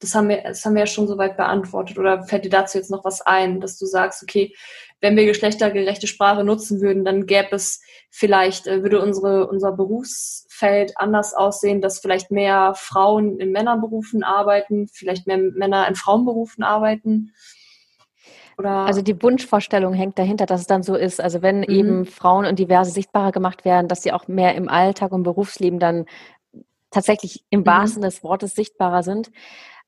das 0.00 0.14
haben 0.14 0.28
wir, 0.28 0.42
das 0.42 0.64
haben 0.64 0.74
wir 0.74 0.80
ja 0.80 0.86
schon 0.86 1.08
soweit 1.08 1.36
beantwortet. 1.36 1.98
Oder 1.98 2.24
fällt 2.24 2.44
dir 2.44 2.50
dazu 2.50 2.76
jetzt 2.76 2.90
noch 2.90 3.04
was 3.04 3.22
ein, 3.22 3.60
dass 3.60 3.78
du 3.78 3.86
sagst, 3.86 4.22
okay, 4.22 4.54
wenn 5.00 5.16
wir 5.16 5.24
geschlechtergerechte 5.24 6.06
Sprache 6.06 6.44
nutzen 6.44 6.82
würden, 6.82 7.06
dann 7.06 7.24
gäbe 7.24 7.56
es 7.56 7.80
vielleicht, 8.10 8.66
äh, 8.66 8.82
würde 8.82 9.00
unsere, 9.00 9.48
unser 9.48 9.72
Berufsfeld 9.72 10.92
anders 10.96 11.32
aussehen, 11.32 11.80
dass 11.80 12.00
vielleicht 12.00 12.30
mehr 12.30 12.74
Frauen 12.76 13.40
in 13.40 13.50
Männerberufen 13.50 14.22
arbeiten, 14.24 14.88
vielleicht 14.92 15.26
mehr 15.26 15.38
Männer 15.38 15.88
in 15.88 15.94
Frauenberufen 15.94 16.62
arbeiten. 16.62 17.32
Oder? 18.60 18.86
Also 18.86 19.02
die 19.02 19.20
Wunschvorstellung 19.22 19.92
hängt 19.92 20.18
dahinter, 20.18 20.46
dass 20.46 20.62
es 20.62 20.66
dann 20.66 20.82
so 20.82 20.94
ist. 20.94 21.20
Also 21.20 21.42
wenn 21.42 21.58
mhm. 21.58 21.64
eben 21.64 22.04
Frauen 22.04 22.46
und 22.46 22.58
diverse 22.58 22.90
sichtbarer 22.90 23.32
gemacht 23.32 23.64
werden, 23.64 23.88
dass 23.88 24.02
sie 24.02 24.12
auch 24.12 24.28
mehr 24.28 24.54
im 24.54 24.68
Alltag 24.68 25.12
und 25.12 25.22
Berufsleben 25.22 25.78
dann 25.78 26.06
tatsächlich 26.90 27.44
im 27.50 27.60
mhm. 27.60 27.66
wahrsten 27.66 28.02
des 28.02 28.22
Wortes 28.22 28.54
sichtbarer 28.54 29.02
sind. 29.02 29.30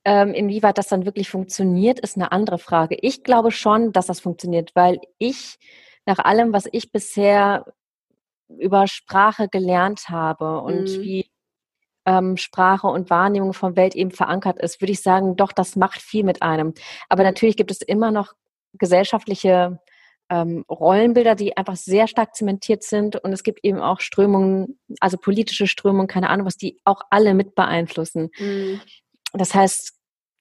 Ähm, 0.05 0.35
inwieweit 0.35 0.79
das 0.79 0.89
dann 0.89 1.07
wirklich 1.07 1.31
funktioniert, 1.31 2.01
ist 2.01 2.17
eine 2.17 2.33
andere 2.33 2.59
Frage. 2.59 2.97
Ich 3.01 3.23
glaube 3.23 3.53
schon, 3.53 3.93
dass 3.93 4.07
das 4.07 4.19
funktioniert, 4.21 4.73
weil 4.75 5.01
ich 5.19 5.59
nach 6.07 6.19
allem, 6.19 6.53
was 6.53 6.69
ich 6.73 6.91
bisher 6.91 7.65
über 8.49 8.87
Sprache 8.89 9.49
gelernt 9.49 10.09
habe 10.09 10.61
und 10.61 10.83
mhm. 10.83 11.03
wie 11.03 11.31
ähm, 12.05 12.37
Sprache 12.37 12.89
und 12.89 13.11
Wahrnehmung 13.11 13.53
von 13.53 13.77
Welt 13.77 13.95
eben 13.95 14.11
verankert 14.11 14.59
ist, 14.59 14.81
würde 14.81 14.93
ich 14.93 15.03
sagen, 15.03 15.37
doch, 15.37 15.53
das 15.53 15.77
macht 15.77 16.01
viel 16.01 16.25
mit 16.25 16.43
einem. 16.43 16.75
Aber 17.09 17.23
natürlich 17.23 17.57
gibt 17.57 17.71
es 17.71 17.81
immer 17.81 18.11
noch 18.11 18.35
gesellschaftliche 18.75 19.79
ähm, 20.31 20.65
Rollenbilder, 20.69 21.35
die 21.35 21.57
einfach 21.57 21.77
sehr 21.77 22.09
stark 22.09 22.35
zementiert 22.35 22.83
sind. 22.83 23.17
Und 23.17 23.33
es 23.33 23.43
gibt 23.43 23.61
eben 23.65 23.81
auch 23.81 24.01
Strömungen, 24.01 24.79
also 25.01 25.19
politische 25.19 25.67
Strömungen, 25.67 26.07
keine 26.07 26.31
Ahnung, 26.31 26.47
was 26.47 26.57
die 26.57 26.81
auch 26.85 27.03
alle 27.11 27.35
mit 27.35 27.55
beeinflussen. 27.55 28.31
Mhm. 28.39 28.81
Das 29.35 29.55
heißt, 29.55 29.99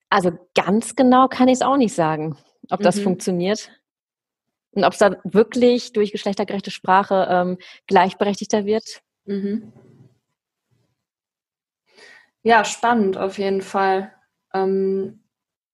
also 0.09 0.32
ganz 0.55 0.95
genau 0.95 1.27
kann 1.27 1.47
ich 1.47 1.55
es 1.55 1.61
auch 1.61 1.77
nicht 1.77 1.93
sagen, 1.93 2.38
ob 2.69 2.82
das 2.82 2.97
mhm. 2.97 3.03
funktioniert. 3.03 3.71
Und 4.73 4.86
ob 4.86 4.93
es 4.93 4.99
dann 4.99 5.17
wirklich 5.25 5.91
durch 5.91 6.13
geschlechtergerechte 6.13 6.71
Sprache 6.71 7.27
ähm, 7.29 7.57
gleichberechtigter 7.88 8.65
wird. 8.65 9.01
Mhm. 9.25 9.73
Ja, 12.43 12.63
spannend 12.63 13.17
auf 13.17 13.38
jeden 13.38 13.61
Fall. 13.61 14.13
Ähm, 14.53 15.20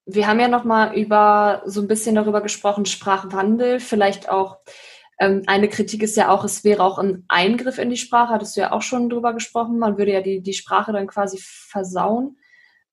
wir 0.08 0.26
haben 0.26 0.39
ja 0.39 0.47
noch 0.47 0.64
mal 0.64 0.97
über 0.97 1.62
so 1.66 1.82
ein 1.82 1.88
bisschen 1.88 2.16
darüber 2.16 2.41
gesprochen, 2.41 2.86
Sprachwandel, 2.86 3.80
vielleicht 3.82 4.30
auch 4.30 4.58
ähm, 5.20 5.43
eine 5.47 5.68
Kritik 5.68 6.01
ist 6.01 6.16
ja 6.16 6.30
auch, 6.30 6.43
es 6.45 6.64
wäre 6.64 6.82
auch 6.82 6.97
ein 6.97 7.26
Eingriff 7.28 7.78
in 7.78 7.89
die 7.89 7.97
Sprache, 7.97 8.34
hattest 8.34 8.55
du 8.55 8.62
ja 8.62 8.72
auch 8.72 8.82
schon 8.82 9.10
drüber 9.10 9.34
gesprochen, 9.34 9.80
man 9.80 9.97
würde 9.97 10.14
ja 10.14 10.22
die, 10.22 10.41
die 10.41 10.53
Sprache 10.53 10.93
dann 10.93 11.08
quasi 11.08 11.39
versauen. 11.41 12.38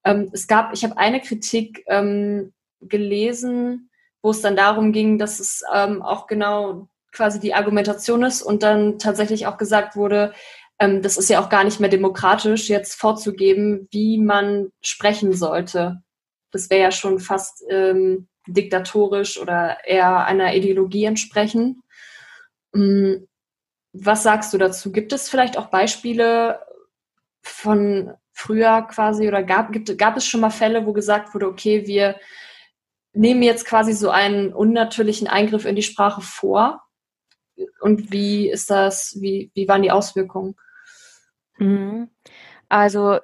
Ähm, 0.03 0.29
es 0.33 0.47
gab, 0.47 0.73
ich 0.73 0.83
habe 0.83 0.97
eine 0.97 1.21
Kritik 1.21 1.83
ähm, 1.87 2.53
gelesen, 2.81 3.89
wo 4.21 4.31
es 4.31 4.41
dann 4.41 4.57
darum 4.57 4.91
ging, 4.91 5.17
dass 5.17 5.39
es 5.39 5.63
ähm, 5.73 6.01
auch 6.01 6.27
genau 6.27 6.89
quasi 7.13 7.39
die 7.39 7.53
Argumentation 7.53 8.23
ist 8.23 8.41
und 8.41 8.61
dann 8.61 8.99
tatsächlich 8.99 9.47
auch 9.47 9.57
gesagt 9.57 9.95
wurde, 9.95 10.33
ähm, 10.79 11.01
das 11.01 11.17
ist 11.17 11.29
ja 11.29 11.41
auch 11.41 11.49
gar 11.49 11.63
nicht 11.63 11.79
mehr 11.79 11.89
demokratisch, 11.89 12.67
jetzt 12.67 12.95
vorzugeben, 12.95 13.87
wie 13.91 14.17
man 14.17 14.71
sprechen 14.81 15.31
sollte 15.31 16.03
das 16.55 16.69
wäre 16.69 16.83
ja 16.83 16.91
schon 16.91 17.19
fast 17.19 17.65
ähm, 17.69 18.29
diktatorisch 18.47 19.37
oder 19.37 19.85
eher 19.85 20.25
einer 20.25 20.55
Ideologie 20.55 21.03
entsprechen. 21.03 21.83
Mm, 22.71 23.15
was 23.91 24.23
sagst 24.23 24.53
du 24.53 24.57
dazu? 24.57 24.93
Gibt 24.93 25.11
es 25.11 25.29
vielleicht 25.29 25.57
auch 25.57 25.65
Beispiele 25.65 26.61
von 27.41 28.13
früher 28.31 28.83
quasi 28.83 29.27
oder 29.27 29.43
gab, 29.43 29.73
gibt, 29.73 29.97
gab 29.97 30.15
es 30.15 30.25
schon 30.25 30.39
mal 30.39 30.49
Fälle, 30.49 30.85
wo 30.85 30.93
gesagt 30.93 31.33
wurde, 31.33 31.47
okay, 31.47 31.85
wir 31.87 32.15
nehmen 33.11 33.43
jetzt 33.43 33.65
quasi 33.65 33.91
so 33.91 34.09
einen 34.09 34.53
unnatürlichen 34.53 35.27
Eingriff 35.27 35.65
in 35.65 35.75
die 35.75 35.83
Sprache 35.83 36.21
vor? 36.21 36.83
Und 37.81 38.13
wie 38.13 38.49
ist 38.49 38.69
das, 38.69 39.17
wie, 39.19 39.51
wie 39.55 39.67
waren 39.67 39.81
die 39.81 39.91
Auswirkungen? 39.91 40.55
Mhm. 41.57 42.11
Also 42.69 43.19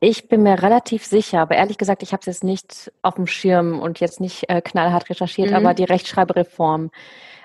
ich 0.00 0.28
bin 0.28 0.42
mir 0.42 0.62
relativ 0.62 1.04
sicher, 1.04 1.40
aber 1.40 1.56
ehrlich 1.56 1.76
gesagt, 1.76 2.02
ich 2.02 2.12
habe 2.12 2.20
es 2.20 2.26
jetzt 2.26 2.44
nicht 2.44 2.90
auf 3.02 3.14
dem 3.14 3.26
Schirm 3.26 3.80
und 3.80 4.00
jetzt 4.00 4.20
nicht 4.20 4.48
äh, 4.48 4.62
knallhart 4.62 5.10
recherchiert, 5.10 5.50
mhm. 5.50 5.56
aber 5.56 5.74
die 5.74 5.84
Rechtschreibereform. 5.84 6.90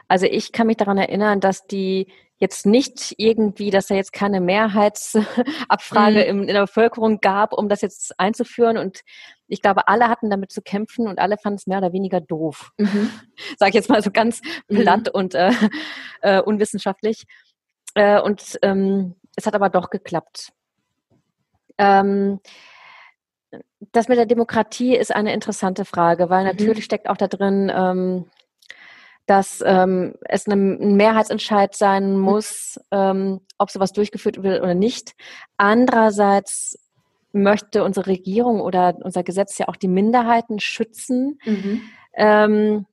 Also 0.08 0.26
ich 0.26 0.52
kann 0.54 0.68
mich 0.68 0.78
daran 0.78 0.98
erinnern, 0.98 1.42
dass 1.42 1.68
die 1.68 2.08
jetzt 2.38 2.66
nicht 2.66 3.16
irgendwie, 3.18 3.72
dass 3.72 3.88
da 3.88 3.96
jetzt 3.96 4.14
keine 4.14 4.42
Mehrheitsabfrage 4.42 6.20
mhm. 6.20 6.42
in, 6.42 6.50
in 6.50 6.54
der 6.54 6.62
Bevölkerung 6.62 7.20
gab, 7.20 7.54
um 7.54 7.70
das 7.70 7.82
jetzt 7.82 8.18
einzuführen. 8.20 8.78
Und 8.78 9.02
ich 9.48 9.62
glaube, 9.62 9.88
alle 9.88 10.08
hatten 10.08 10.30
damit 10.30 10.52
zu 10.52 10.62
kämpfen 10.62 11.08
und 11.08 11.20
alle 11.20 11.38
fanden 11.38 11.58
es 11.58 11.68
mehr 11.68 11.78
oder 11.78 11.94
weniger 11.94 12.22
doof. 12.22 12.72
Mhm. 12.78 13.10
Sag 13.58 13.70
ich 13.70 13.76
jetzt 13.76 13.90
mal 13.90 14.02
so 14.02 14.12
ganz 14.12 14.42
mhm. 14.68 14.82
platt 14.82 15.06
mhm. 15.08 15.12
und 15.20 15.36
äh, 15.36 15.52
äh, 16.22 16.42
unwissenschaftlich. 16.42 17.24
Äh, 17.96 18.22
und 18.22 18.60
ähm, 18.62 19.16
es 19.36 19.46
hat 19.46 19.56
aber 19.56 19.70
doch 19.70 19.90
geklappt. 19.90 20.52
Ähm, 21.78 22.40
das 23.92 24.08
mit 24.08 24.18
der 24.18 24.26
Demokratie 24.26 24.96
ist 24.96 25.14
eine 25.16 25.34
interessante 25.34 25.86
Frage, 25.86 26.30
weil 26.30 26.42
mhm. 26.42 26.52
natürlich 26.52 26.80
mhm. 26.80 26.84
steckt 26.84 27.10
auch 27.10 27.18
da 27.18 27.28
drin, 27.28 27.72
ähm, 27.74 28.26
dass 29.26 29.64
ähm, 29.66 30.16
es 30.22 30.48
ein 30.48 30.96
Mehrheitsentscheid 30.98 31.76
sein 31.76 32.14
mhm. 32.14 32.20
muss, 32.20 32.80
ähm, 32.92 33.42
ob 33.58 33.72
sowas 33.72 33.92
durchgeführt 33.92 34.44
wird 34.44 34.62
oder 34.62 34.76
nicht. 34.76 35.14
Andererseits 35.58 36.78
möchte 37.32 37.84
unsere 37.84 38.08
Regierung 38.08 38.62
oder 38.62 38.96
unser 39.02 39.24
Gesetz 39.24 39.58
ja 39.58 39.68
auch 39.68 39.76
die 39.76 39.88
Minderheiten 39.88 40.60
schützen 40.60 41.40
mhm. 41.44 41.82
ähm, 42.14 42.86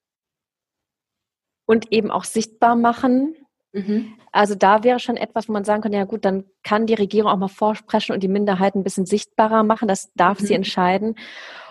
und 1.66 1.92
eben 1.92 2.10
auch 2.10 2.24
sichtbar 2.24 2.76
machen. 2.76 3.36
Mhm. 3.72 4.14
Also 4.32 4.54
da 4.54 4.84
wäre 4.84 4.98
schon 4.98 5.16
etwas, 5.16 5.48
wo 5.48 5.52
man 5.52 5.64
sagen 5.64 5.82
könnte, 5.82 5.98
ja 5.98 6.04
gut, 6.04 6.24
dann 6.24 6.44
kann 6.62 6.86
die 6.86 6.94
Regierung 6.94 7.30
auch 7.30 7.36
mal 7.36 7.48
vorsprechen 7.48 8.14
und 8.14 8.22
die 8.22 8.28
Minderheiten 8.28 8.80
ein 8.80 8.84
bisschen 8.84 9.06
sichtbarer 9.06 9.62
machen. 9.62 9.88
Das 9.88 10.12
darf 10.14 10.40
mhm. 10.40 10.46
sie 10.46 10.54
entscheiden. 10.54 11.16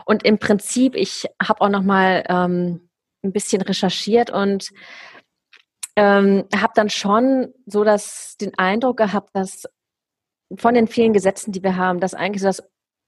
Und 0.05 0.23
im 0.23 0.39
Prinzip, 0.39 0.95
ich 0.95 1.25
habe 1.41 1.61
auch 1.61 1.69
noch 1.69 1.83
mal 1.83 2.23
ähm, 2.27 2.89
ein 3.23 3.31
bisschen 3.31 3.61
recherchiert 3.61 4.31
und 4.31 4.71
ähm, 5.95 6.45
habe 6.55 6.73
dann 6.75 6.89
schon 6.89 7.53
so 7.65 7.83
das, 7.83 8.35
den 8.39 8.57
Eindruck 8.57 8.97
gehabt, 8.97 9.29
dass 9.33 9.65
von 10.55 10.73
den 10.73 10.87
vielen 10.87 11.13
Gesetzen, 11.13 11.51
die 11.51 11.63
wir 11.63 11.75
haben, 11.75 11.99
dass 11.99 12.13
eigentlich 12.13 12.41
so 12.41 12.47
das 12.47 12.63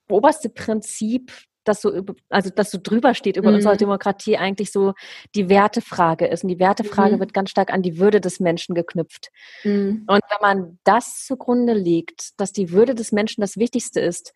oberste 0.10 0.50
Prinzip 0.50 1.32
das 1.64 1.82
so, 1.82 1.92
also 2.30 2.50
das 2.50 2.72
so 2.72 2.80
drüber 2.82 3.14
steht 3.14 3.38
über 3.38 3.50
mhm. 3.50 3.56
unsere 3.56 3.78
Demokratie 3.78 4.38
eigentlich 4.38 4.72
so 4.72 4.94
die 5.36 5.50
Wertefrage 5.50 6.28
ist. 6.28 6.44
Und 6.44 6.50
die 6.50 6.60
Wertefrage 6.60 7.16
mhm. 7.16 7.20
wird 7.20 7.34
ganz 7.34 7.50
stark 7.50 7.72
an 7.72 7.82
die 7.82 8.00
Würde 8.00 8.22
des 8.22 8.40
Menschen 8.40 8.76
geknüpft. 8.76 9.30
Mhm. 9.64 10.06
Und 10.08 10.22
wenn 10.30 10.42
man 10.42 10.80
das 10.84 11.26
zugrunde 11.26 11.74
legt, 11.74 12.40
dass 12.40 12.52
die 12.52 12.72
Würde 12.72 12.96
des 12.96 13.12
Menschen 13.12 13.42
das 13.42 13.58
Wichtigste 13.58 14.00
ist, 14.00 14.34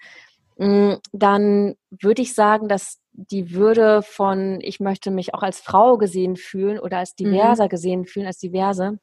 mm, 0.58 0.94
dann 1.12 1.76
würde 1.90 2.22
ich 2.22 2.34
sagen, 2.34 2.68
dass 2.68 3.00
die 3.12 3.52
Würde 3.54 4.04
von, 4.04 4.60
ich 4.62 4.80
möchte 4.80 5.12
mich 5.12 5.34
auch 5.34 5.42
als 5.42 5.60
Frau 5.60 5.98
gesehen 5.98 6.36
fühlen 6.36 6.80
oder 6.80 7.00
als 7.00 7.14
mhm. 7.20 7.26
diverser 7.26 7.68
gesehen 7.68 8.06
fühlen, 8.06 8.28
als 8.28 8.38
diverse, 8.38 9.00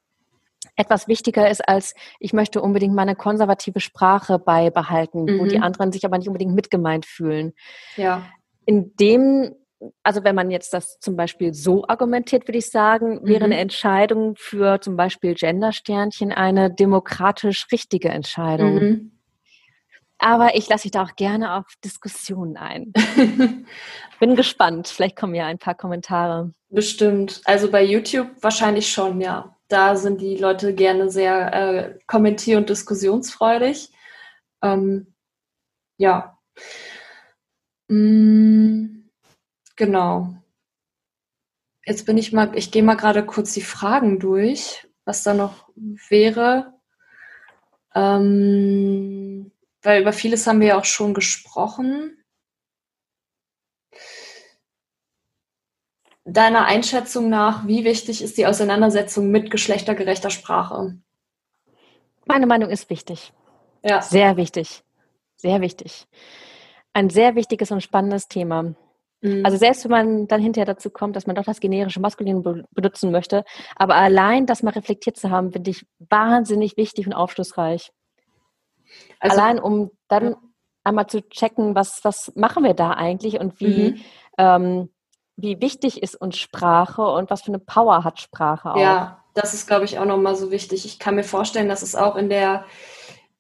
etwas 0.77 1.09
wichtiger 1.09 1.49
ist 1.49 1.67
als 1.69 1.95
ich 2.19 2.33
möchte 2.33 2.61
unbedingt 2.61 2.95
meine 2.95 3.17
konservative 3.17 3.81
Sprache 3.81 4.39
beibehalten, 4.39 5.25
mhm. 5.25 5.39
wo 5.39 5.47
die 5.47 5.59
mhm. 5.59 5.65
anderen 5.65 5.93
sich 5.93 6.05
aber 6.05 6.19
nicht 6.19 6.29
unbedingt 6.29 6.55
mitgemeint 6.55 7.07
fühlen. 7.07 7.53
Ja. 7.97 8.27
In 8.67 8.95
dem, 8.97 9.55
also 10.03 10.25
wenn 10.25 10.35
man 10.35 10.51
jetzt 10.51 10.73
das 10.73 10.99
zum 11.01 11.17
Beispiel 11.17 11.55
so 11.55 11.87
argumentiert, 11.87 12.49
würde 12.49 12.59
ich 12.59 12.71
sagen, 12.71 13.21
mhm. 13.21 13.27
wäre 13.27 13.45
eine 13.45 13.59
Entscheidung 13.59 14.35
für 14.37 14.81
zum 14.81 14.97
Beispiel 14.97 15.35
Gendersternchen 15.35 16.33
eine 16.33 16.73
demokratisch 16.73 17.67
richtige 17.73 18.09
Entscheidung. 18.09 18.75
Mhm. 18.75 19.11
Aber 20.19 20.55
ich 20.55 20.69
lasse 20.69 20.87
mich 20.87 20.93
da 20.93 21.03
auch 21.03 21.17
gerne 21.17 21.55
auf 21.55 21.67
Diskussionen 21.85 22.57
ein. 22.57 22.93
Bin 24.21 24.37
gespannt. 24.37 24.89
Vielleicht 24.89 25.17
kommen 25.17 25.35
ja 25.35 25.47
ein 25.47 25.59
paar 25.59 25.75
Kommentare. 25.75 26.53
Bestimmt. 26.71 27.43
Also 27.45 27.71
bei 27.71 27.85
YouTube 27.85 28.29
wahrscheinlich 28.41 28.91
schon, 28.91 29.21
ja 29.21 29.54
da 29.69 29.97
sind 29.97 30.21
die 30.21 30.37
Leute 30.37 30.75
gerne 30.75 31.11
sehr 31.11 31.53
äh, 31.53 31.99
kommentier- 32.07 32.59
und 32.59 32.69
diskussionsfreudig. 32.69 33.91
Ähm, 34.63 35.15
ja. 35.97 36.39
Mm, 37.89 39.09
genau. 39.77 40.35
Jetzt 41.87 42.07
bin 42.07 42.17
ich 42.19 42.33
mal, 42.33 42.57
ich 42.57 42.71
gehe 42.71 42.83
mal 42.83 42.97
gerade 42.97 43.25
kurz 43.27 43.53
die 43.53 43.63
Fragen 43.63 44.19
durch, 44.19 44.87
was 45.05 45.23
da 45.23 45.35
noch 45.35 45.69
wäre. 46.09 46.73
Ähm, 47.95 49.53
weil 49.83 50.03
über 50.03 50.13
vieles 50.13 50.47
haben 50.47 50.61
wir 50.61 50.69
ja 50.69 50.79
auch 50.79 50.85
schon 50.85 51.15
gesprochen. 51.15 52.24
Deiner 56.25 56.65
Einschätzung 56.65 57.29
nach, 57.29 57.67
wie 57.67 57.85
wichtig 57.85 58.23
ist 58.23 58.39
die 58.39 58.47
Auseinandersetzung 58.47 59.31
mit 59.31 59.51
geschlechtergerechter 59.51 60.31
Sprache? 60.31 60.97
Meine 62.27 62.47
Meinung 62.47 62.71
ist 62.71 62.89
wichtig. 62.91 63.33
Ja. 63.83 64.01
Sehr 64.01 64.37
wichtig. 64.37 64.83
Sehr 65.37 65.61
wichtig. 65.61 66.07
Ein 66.95 67.11
sehr 67.11 67.35
wichtiges 67.35 67.71
und 67.71 67.83
spannendes 67.83 68.29
Thema. 68.29 68.75
Mhm. 69.21 69.45
Also 69.45 69.59
selbst 69.59 69.85
wenn 69.85 69.91
man 69.91 70.27
dann 70.27 70.41
hinterher 70.41 70.67
dazu 70.67 70.91
kommt, 70.91 71.17
dass 71.17 71.27
man 71.27 71.37
doch 71.37 71.45
das 71.45 71.61
generische 71.61 72.01
Maskulin 72.01 72.43
benutzen 72.71 73.11
möchte, 73.11 73.45
aber 73.77 73.97
allein 73.97 74.47
das 74.47 74.63
mal 74.63 74.71
reflektiert 74.71 75.17
zu 75.17 75.31
haben, 75.31 75.53
finde 75.53 75.71
ich 75.71 75.87
wahnsinnig 75.99 76.77
wichtig 76.77 77.07
und 77.07 77.13
aufschlussreich. 77.13 77.93
Also, 79.19 79.41
allein 79.41 79.59
um 79.59 79.91
dann 80.09 80.37
einmal 80.85 81.07
zu 81.07 81.27
checken, 81.29 81.75
was, 81.75 82.01
was 82.05 82.33
machen 82.37 82.65
wir 82.65 82.75
da 82.75 82.91
eigentlich 82.91 83.41
und 83.41 83.59
wie 83.61 83.93
mhm. 83.93 84.01
ähm, 84.39 84.94
wie 85.37 85.61
wichtig 85.61 86.03
ist 86.03 86.15
uns 86.15 86.39
Sprache 86.39 87.03
und 87.03 87.31
was 87.31 87.43
für 87.43 87.49
eine 87.49 87.59
Power 87.59 88.05
hat 88.05 88.21
Sprache 88.21 88.75
auch. 88.75 88.81
Ja, 88.81 89.25
das 89.35 89.55
ist, 89.55 89.67
glaube 89.67 89.85
ich, 89.85 89.99
auch 89.99 90.05
nochmal 90.05 90.37
so 90.37 90.51
wichtig. 90.51 90.85
Ich 90.85 90.99
kann 90.99 91.17
mir 91.17 91.25
vorstellen, 91.25 91.69
dass 91.69 91.83
es 91.83 91.97
auch 91.97 92.17
in 92.17 92.29
der, 92.29 92.65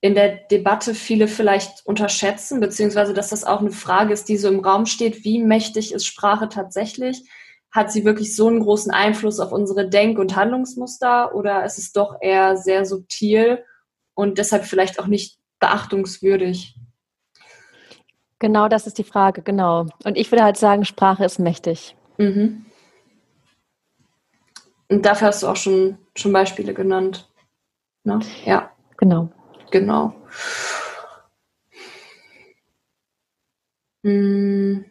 in 0.01 0.15
der 0.15 0.37
Debatte 0.51 0.95
viele 0.95 1.29
vielleicht 1.29 1.87
unterschätzen, 1.87 2.61
beziehungsweise 2.61 3.15
dass 3.15 3.31
das 3.31 3.45
auch 3.45 3.61
eine 3.61 3.71
Frage 3.71 4.13
ist, 4.13 4.29
die 4.29 4.37
so 4.37 4.49
im 4.49 4.61
Raum 4.61 4.87
steht, 4.87 5.25
wie 5.25 5.43
mächtig 5.43 5.93
ist 5.93 6.07
Sprache 6.07 6.49
tatsächlich? 6.49 7.23
Hat 7.71 7.93
sie 7.93 8.05
wirklich 8.05 8.35
so 8.35 8.49
einen 8.49 8.61
großen 8.61 8.93
Einfluss 8.93 9.41
auf 9.41 9.53
unsere 9.53 9.89
Denk- 9.89 10.19
und 10.19 10.37
Handlungsmuster 10.37 11.35
oder 11.35 11.65
ist 11.65 11.79
es 11.79 11.93
doch 11.93 12.17
eher 12.21 12.57
sehr 12.57 12.85
subtil 12.85 13.65
und 14.15 14.39
deshalb 14.39 14.65
vielleicht 14.65 14.99
auch 14.99 15.07
nicht 15.07 15.39
beachtungswürdig? 15.61 16.77
Genau, 18.45 18.69
das 18.69 18.87
ist 18.87 18.99
die 18.99 19.05
Frage, 19.05 19.41
genau. 19.41 19.87
Und 20.05 20.19
ich 20.19 20.31
würde 20.31 20.45
halt 20.45 20.59
sagen, 20.59 20.85
Sprache 20.85 21.25
ist 21.25 21.39
mächtig. 21.39 21.97
Mhm. 22.19 22.67
Und 24.91 25.07
dafür 25.07 25.29
hast 25.29 25.43
du 25.43 25.47
auch 25.47 25.57
schon, 25.57 25.97
schon 26.15 26.31
Beispiele 26.31 26.75
genannt. 26.75 27.27
Ne? 28.03 28.21
Ja. 28.45 28.71
Genau. 28.99 29.31
Genau. 29.71 30.15
Mhm. 34.03 34.85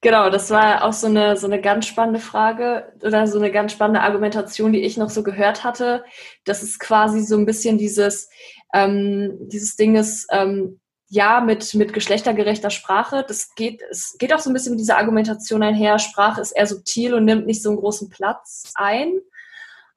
Genau, 0.00 0.30
das 0.30 0.48
war 0.50 0.84
auch 0.84 0.92
so 0.92 1.08
eine, 1.08 1.36
so 1.36 1.48
eine 1.48 1.60
ganz 1.60 1.86
spannende 1.86 2.20
Frage 2.20 2.92
oder 3.02 3.26
so 3.26 3.40
eine 3.40 3.50
ganz 3.50 3.72
spannende 3.72 4.02
Argumentation, 4.02 4.72
die 4.72 4.82
ich 4.82 4.96
noch 4.96 5.10
so 5.10 5.24
gehört 5.24 5.64
hatte. 5.64 6.04
Das 6.44 6.62
ist 6.62 6.78
quasi 6.78 7.22
so 7.22 7.36
ein 7.36 7.46
bisschen 7.46 7.78
dieses, 7.78 8.30
ähm, 8.72 9.38
dieses 9.48 9.74
Ding 9.74 9.96
ist, 9.96 10.28
ähm, 10.30 10.78
ja, 11.12 11.42
mit, 11.42 11.74
mit 11.74 11.92
geschlechtergerechter 11.92 12.70
Sprache. 12.70 13.22
Das 13.28 13.54
geht, 13.54 13.82
es 13.90 14.16
geht 14.18 14.32
auch 14.32 14.38
so 14.38 14.48
ein 14.48 14.54
bisschen 14.54 14.72
mit 14.72 14.80
dieser 14.80 14.96
Argumentation 14.96 15.62
einher. 15.62 15.98
Sprache 15.98 16.40
ist 16.40 16.52
eher 16.52 16.66
subtil 16.66 17.12
und 17.12 17.26
nimmt 17.26 17.44
nicht 17.44 17.62
so 17.62 17.68
einen 17.68 17.78
großen 17.78 18.08
Platz 18.08 18.72
ein. 18.76 19.20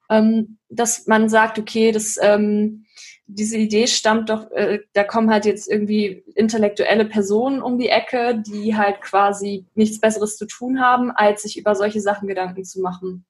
Ähm, 0.09 0.57
dass 0.67 1.07
man 1.07 1.29
sagt, 1.29 1.57
okay, 1.57 1.93
das, 1.93 2.19
ähm, 2.21 2.85
diese 3.27 3.55
Idee 3.55 3.87
stammt 3.87 4.29
doch, 4.29 4.51
äh, 4.51 4.81
da 4.91 5.05
kommen 5.05 5.31
halt 5.31 5.45
jetzt 5.45 5.71
irgendwie 5.71 6.21
intellektuelle 6.35 7.05
Personen 7.05 7.61
um 7.61 7.79
die 7.79 7.87
Ecke, 7.87 8.43
die 8.45 8.75
halt 8.75 8.99
quasi 8.99 9.65
nichts 9.73 10.01
Besseres 10.01 10.35
zu 10.35 10.45
tun 10.45 10.81
haben, 10.81 11.11
als 11.11 11.43
sich 11.43 11.57
über 11.57 11.75
solche 11.75 12.01
Sachen 12.01 12.27
Gedanken 12.27 12.65
zu 12.65 12.81
machen. 12.81 13.25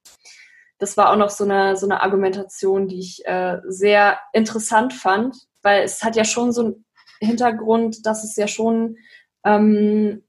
Das 0.80 0.98
war 0.98 1.12
auch 1.12 1.18
noch 1.18 1.30
so 1.30 1.44
eine, 1.44 1.78
so 1.78 1.86
eine 1.86 2.02
Argumentation, 2.02 2.88
die 2.88 3.00
ich 3.00 3.28
äh, 3.28 3.60
sehr 3.68 4.18
interessant 4.34 4.92
fand, 4.92 5.38
weil 5.62 5.84
es 5.84 6.04
hat 6.04 6.16
ja 6.16 6.26
schon 6.26 6.52
so 6.52 6.64
ein 6.64 6.85
Hintergrund, 7.20 8.06
dass 8.06 8.24
es 8.24 8.36
ja 8.36 8.48
schon 8.48 8.98
ähm, 9.46 10.24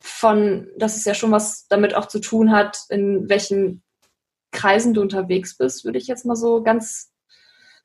von, 0.00 0.68
dass 0.76 0.96
es 0.96 1.04
ja 1.04 1.14
schon 1.14 1.30
was 1.30 1.66
damit 1.68 1.94
auch 1.94 2.06
zu 2.06 2.20
tun 2.20 2.52
hat, 2.52 2.78
in 2.88 3.28
welchen 3.28 3.82
Kreisen 4.50 4.94
du 4.94 5.02
unterwegs 5.02 5.56
bist, 5.56 5.84
würde 5.84 5.98
ich 5.98 6.06
jetzt 6.06 6.24
mal 6.24 6.36
so 6.36 6.62
ganz 6.62 7.12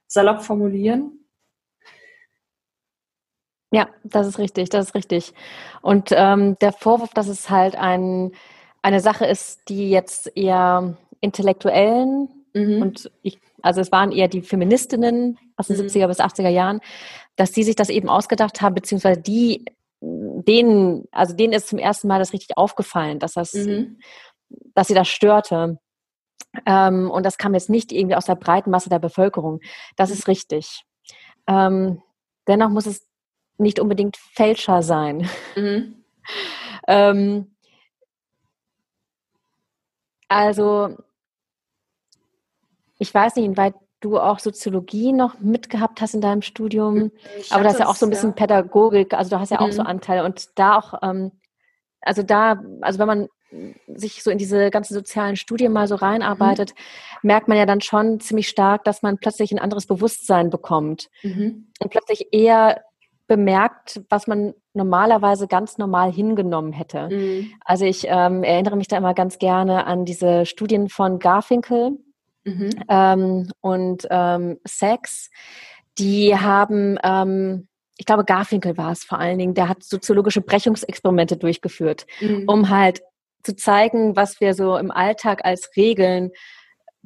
salopp 0.07 0.43
formulieren. 0.43 1.25
Ja, 3.71 3.89
das 4.03 4.27
ist 4.27 4.39
richtig, 4.39 4.69
das 4.69 4.87
ist 4.87 4.95
richtig. 4.95 5.33
Und 5.81 6.09
ähm, 6.11 6.57
der 6.59 6.71
Vorwurf, 6.71 7.13
dass 7.13 7.27
es 7.27 7.49
halt 7.49 7.75
ein, 7.75 8.31
eine 8.81 9.01
Sache 9.01 9.25
ist, 9.25 9.67
die 9.67 9.89
jetzt 9.89 10.31
eher 10.37 10.95
Intellektuellen 11.19 12.44
mhm. 12.55 12.81
und 12.81 13.11
ich, 13.21 13.39
also 13.61 13.81
es 13.81 13.91
waren 13.91 14.11
eher 14.11 14.27
die 14.27 14.41
Feministinnen 14.41 15.37
aus 15.55 15.67
den 15.67 15.77
mhm. 15.77 15.83
70er 15.83 16.07
bis 16.07 16.19
80er 16.19 16.49
Jahren, 16.49 16.79
dass 17.35 17.51
die 17.51 17.63
sich 17.63 17.75
das 17.75 17.89
eben 17.89 18.09
ausgedacht 18.09 18.61
haben, 18.61 18.75
beziehungsweise 18.75 19.21
die, 19.21 19.65
denen, 20.01 21.07
also 21.11 21.35
denen 21.35 21.53
ist 21.53 21.67
zum 21.67 21.79
ersten 21.79 22.07
Mal 22.07 22.19
das 22.19 22.33
richtig 22.33 22.57
aufgefallen, 22.57 23.19
dass 23.19 23.33
das, 23.33 23.53
mhm. 23.53 23.99
dass 24.73 24.87
sie 24.87 24.93
das 24.93 25.07
störte. 25.07 25.79
Ähm, 26.65 27.11
und 27.11 27.25
das 27.25 27.37
kam 27.37 27.53
jetzt 27.53 27.69
nicht 27.69 27.91
irgendwie 27.91 28.15
aus 28.15 28.25
der 28.25 28.35
breiten 28.35 28.71
Masse 28.71 28.89
der 28.89 28.99
Bevölkerung. 28.99 29.59
Das 29.97 30.09
ist 30.09 30.27
richtig. 30.27 30.83
Ähm, 31.47 32.01
dennoch 32.47 32.69
muss 32.69 32.85
es 32.85 33.07
nicht 33.57 33.79
unbedingt 33.79 34.17
Fälscher 34.17 34.81
sein. 34.81 35.29
Mhm. 35.55 36.03
ähm, 36.87 37.55
also, 40.27 40.97
ich 42.97 43.13
weiß 43.13 43.35
nicht, 43.35 43.45
inwieweit 43.45 43.75
du 44.01 44.19
auch 44.19 44.39
Soziologie 44.39 45.13
noch 45.13 45.39
mitgehabt 45.39 46.01
hast 46.01 46.13
in 46.13 46.21
deinem 46.21 46.41
Studium. 46.41 47.11
Ich 47.39 47.51
Aber 47.51 47.63
das 47.63 47.73
ist 47.73 47.79
ja 47.79 47.87
auch 47.87 47.95
so 47.95 48.05
ein 48.05 48.09
bisschen 48.09 48.29
ja. 48.29 48.35
Pädagogik, 48.35 49.13
also 49.13 49.31
du 49.31 49.39
hast 49.39 49.51
ja 49.51 49.59
mhm. 49.59 49.67
auch 49.67 49.71
so 49.71 49.81
mhm. 49.81 49.87
Anteile 49.87 50.23
und 50.23 50.47
da 50.55 50.77
auch, 50.77 50.93
ähm, 51.01 51.31
also 52.01 52.21
da, 52.21 52.61
also 52.81 52.99
wenn 52.99 53.07
man 53.07 53.27
sich 53.87 54.21
so 54.21 54.31
in 54.31 54.37
diese 54.37 54.69
ganzen 54.69 54.93
sozialen 54.93 55.35
Studien 55.35 55.71
mal 55.71 55.87
so 55.87 55.95
reinarbeitet, 55.95 56.71
mhm. 56.71 57.27
merkt 57.27 57.47
man 57.47 57.57
ja 57.57 57.65
dann 57.65 57.81
schon 57.81 58.19
ziemlich 58.19 58.47
stark, 58.47 58.83
dass 58.83 59.01
man 59.01 59.17
plötzlich 59.17 59.51
ein 59.51 59.59
anderes 59.59 59.87
Bewusstsein 59.87 60.49
bekommt 60.49 61.09
mhm. 61.23 61.67
und 61.79 61.89
plötzlich 61.89 62.27
eher 62.31 62.81
bemerkt, 63.27 64.01
was 64.09 64.27
man 64.27 64.53
normalerweise 64.73 65.47
ganz 65.47 65.77
normal 65.77 66.11
hingenommen 66.11 66.73
hätte. 66.73 67.09
Mhm. 67.09 67.51
Also 67.63 67.85
ich 67.85 68.05
ähm, 68.07 68.43
erinnere 68.43 68.75
mich 68.75 68.87
da 68.87 68.97
immer 68.97 69.13
ganz 69.13 69.39
gerne 69.39 69.87
an 69.87 70.05
diese 70.05 70.45
Studien 70.45 70.89
von 70.89 71.17
Garfinkel, 71.17 71.97
mhm. 72.45 72.69
ähm, 72.89 73.51
und 73.61 74.07
ähm, 74.09 74.59
Sex, 74.65 75.29
die 75.97 76.35
haben, 76.35 76.97
ähm, 77.03 77.67
ich 77.97 78.05
glaube, 78.05 78.25
Garfinkel 78.25 78.77
war 78.77 78.91
es 78.91 79.03
vor 79.03 79.19
allen 79.19 79.37
Dingen, 79.37 79.53
der 79.53 79.69
hat 79.69 79.83
soziologische 79.83 80.41
Brechungsexperimente 80.41 81.37
durchgeführt, 81.37 82.05
mhm. 82.21 82.45
um 82.47 82.69
halt 82.69 83.01
zu 83.43 83.55
zeigen, 83.55 84.15
was 84.15 84.39
wir 84.39 84.53
so 84.53 84.77
im 84.77 84.91
Alltag 84.91 85.45
als 85.45 85.69
Regeln 85.75 86.31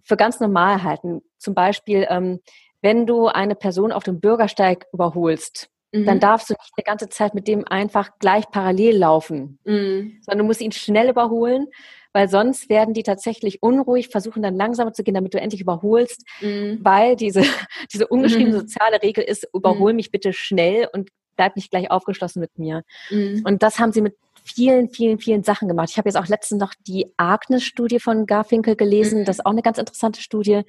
für 0.03 0.17
ganz 0.17 0.39
normal 0.39 0.83
halten. 0.83 1.21
Zum 1.37 1.53
Beispiel, 1.53 2.07
ähm, 2.09 2.39
wenn 2.81 3.05
du 3.05 3.27
eine 3.27 3.55
Person 3.55 3.91
auf 3.91 4.03
dem 4.03 4.19
Bürgersteig 4.19 4.85
überholst, 4.93 5.69
mhm. 5.91 6.05
dann 6.05 6.19
darfst 6.19 6.49
du 6.49 6.53
nicht 6.53 6.73
die 6.77 6.83
ganze 6.83 7.09
Zeit 7.09 7.33
mit 7.33 7.47
dem 7.47 7.67
einfach 7.67 8.11
gleich 8.19 8.49
parallel 8.49 8.97
laufen, 8.97 9.59
mhm. 9.63 10.19
sondern 10.21 10.39
du 10.39 10.43
musst 10.45 10.61
ihn 10.61 10.71
schnell 10.71 11.09
überholen, 11.09 11.67
weil 12.13 12.27
sonst 12.27 12.69
werden 12.69 12.93
die 12.93 13.03
tatsächlich 13.03 13.61
unruhig, 13.61 14.09
versuchen 14.09 14.41
dann 14.41 14.55
langsamer 14.55 14.93
zu 14.93 15.03
gehen, 15.03 15.13
damit 15.13 15.33
du 15.33 15.39
endlich 15.39 15.61
überholst, 15.61 16.23
mhm. 16.41 16.79
weil 16.81 17.15
diese, 17.15 17.43
diese 17.93 18.07
ungeschriebene 18.07 18.55
mhm. 18.55 18.61
soziale 18.61 19.01
Regel 19.01 19.23
ist, 19.23 19.47
überhol 19.53 19.93
mhm. 19.93 19.97
mich 19.97 20.11
bitte 20.11 20.33
schnell 20.33 20.87
und 20.91 21.09
bleib 21.35 21.55
nicht 21.55 21.71
gleich 21.71 21.89
aufgeschlossen 21.89 22.41
mit 22.41 22.57
mir. 22.57 22.83
Mhm. 23.09 23.43
Und 23.45 23.63
das 23.63 23.79
haben 23.79 23.93
sie 23.93 24.01
mit 24.01 24.15
vielen, 24.43 24.89
vielen, 24.89 25.19
vielen 25.19 25.43
Sachen 25.43 25.67
gemacht. 25.67 25.89
Ich 25.91 25.97
habe 25.97 26.09
jetzt 26.09 26.17
auch 26.17 26.27
letztens 26.27 26.59
noch 26.59 26.73
die 26.87 27.13
Agnes-Studie 27.17 27.99
von 27.99 28.25
Garfinkel 28.25 28.75
gelesen. 28.75 29.25
Das 29.25 29.37
ist 29.37 29.45
auch 29.45 29.51
eine 29.51 29.61
ganz 29.61 29.77
interessante 29.77 30.21
Studie, 30.21 30.63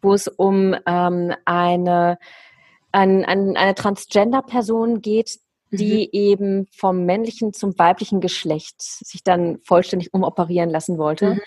wo 0.00 0.12
es 0.12 0.28
um 0.28 0.74
ähm, 0.86 1.32
eine, 1.44 2.18
ein, 2.92 3.24
ein, 3.24 3.56
eine 3.56 3.74
Transgender-Person 3.74 5.00
geht, 5.00 5.38
die 5.70 6.04
mhm. 6.04 6.08
eben 6.12 6.66
vom 6.76 7.04
männlichen 7.04 7.52
zum 7.52 7.78
weiblichen 7.78 8.20
Geschlecht 8.20 8.80
sich 8.80 9.24
dann 9.24 9.58
vollständig 9.64 10.12
umoperieren 10.12 10.70
lassen 10.70 10.98
wollte. 10.98 11.34
Mhm. 11.34 11.40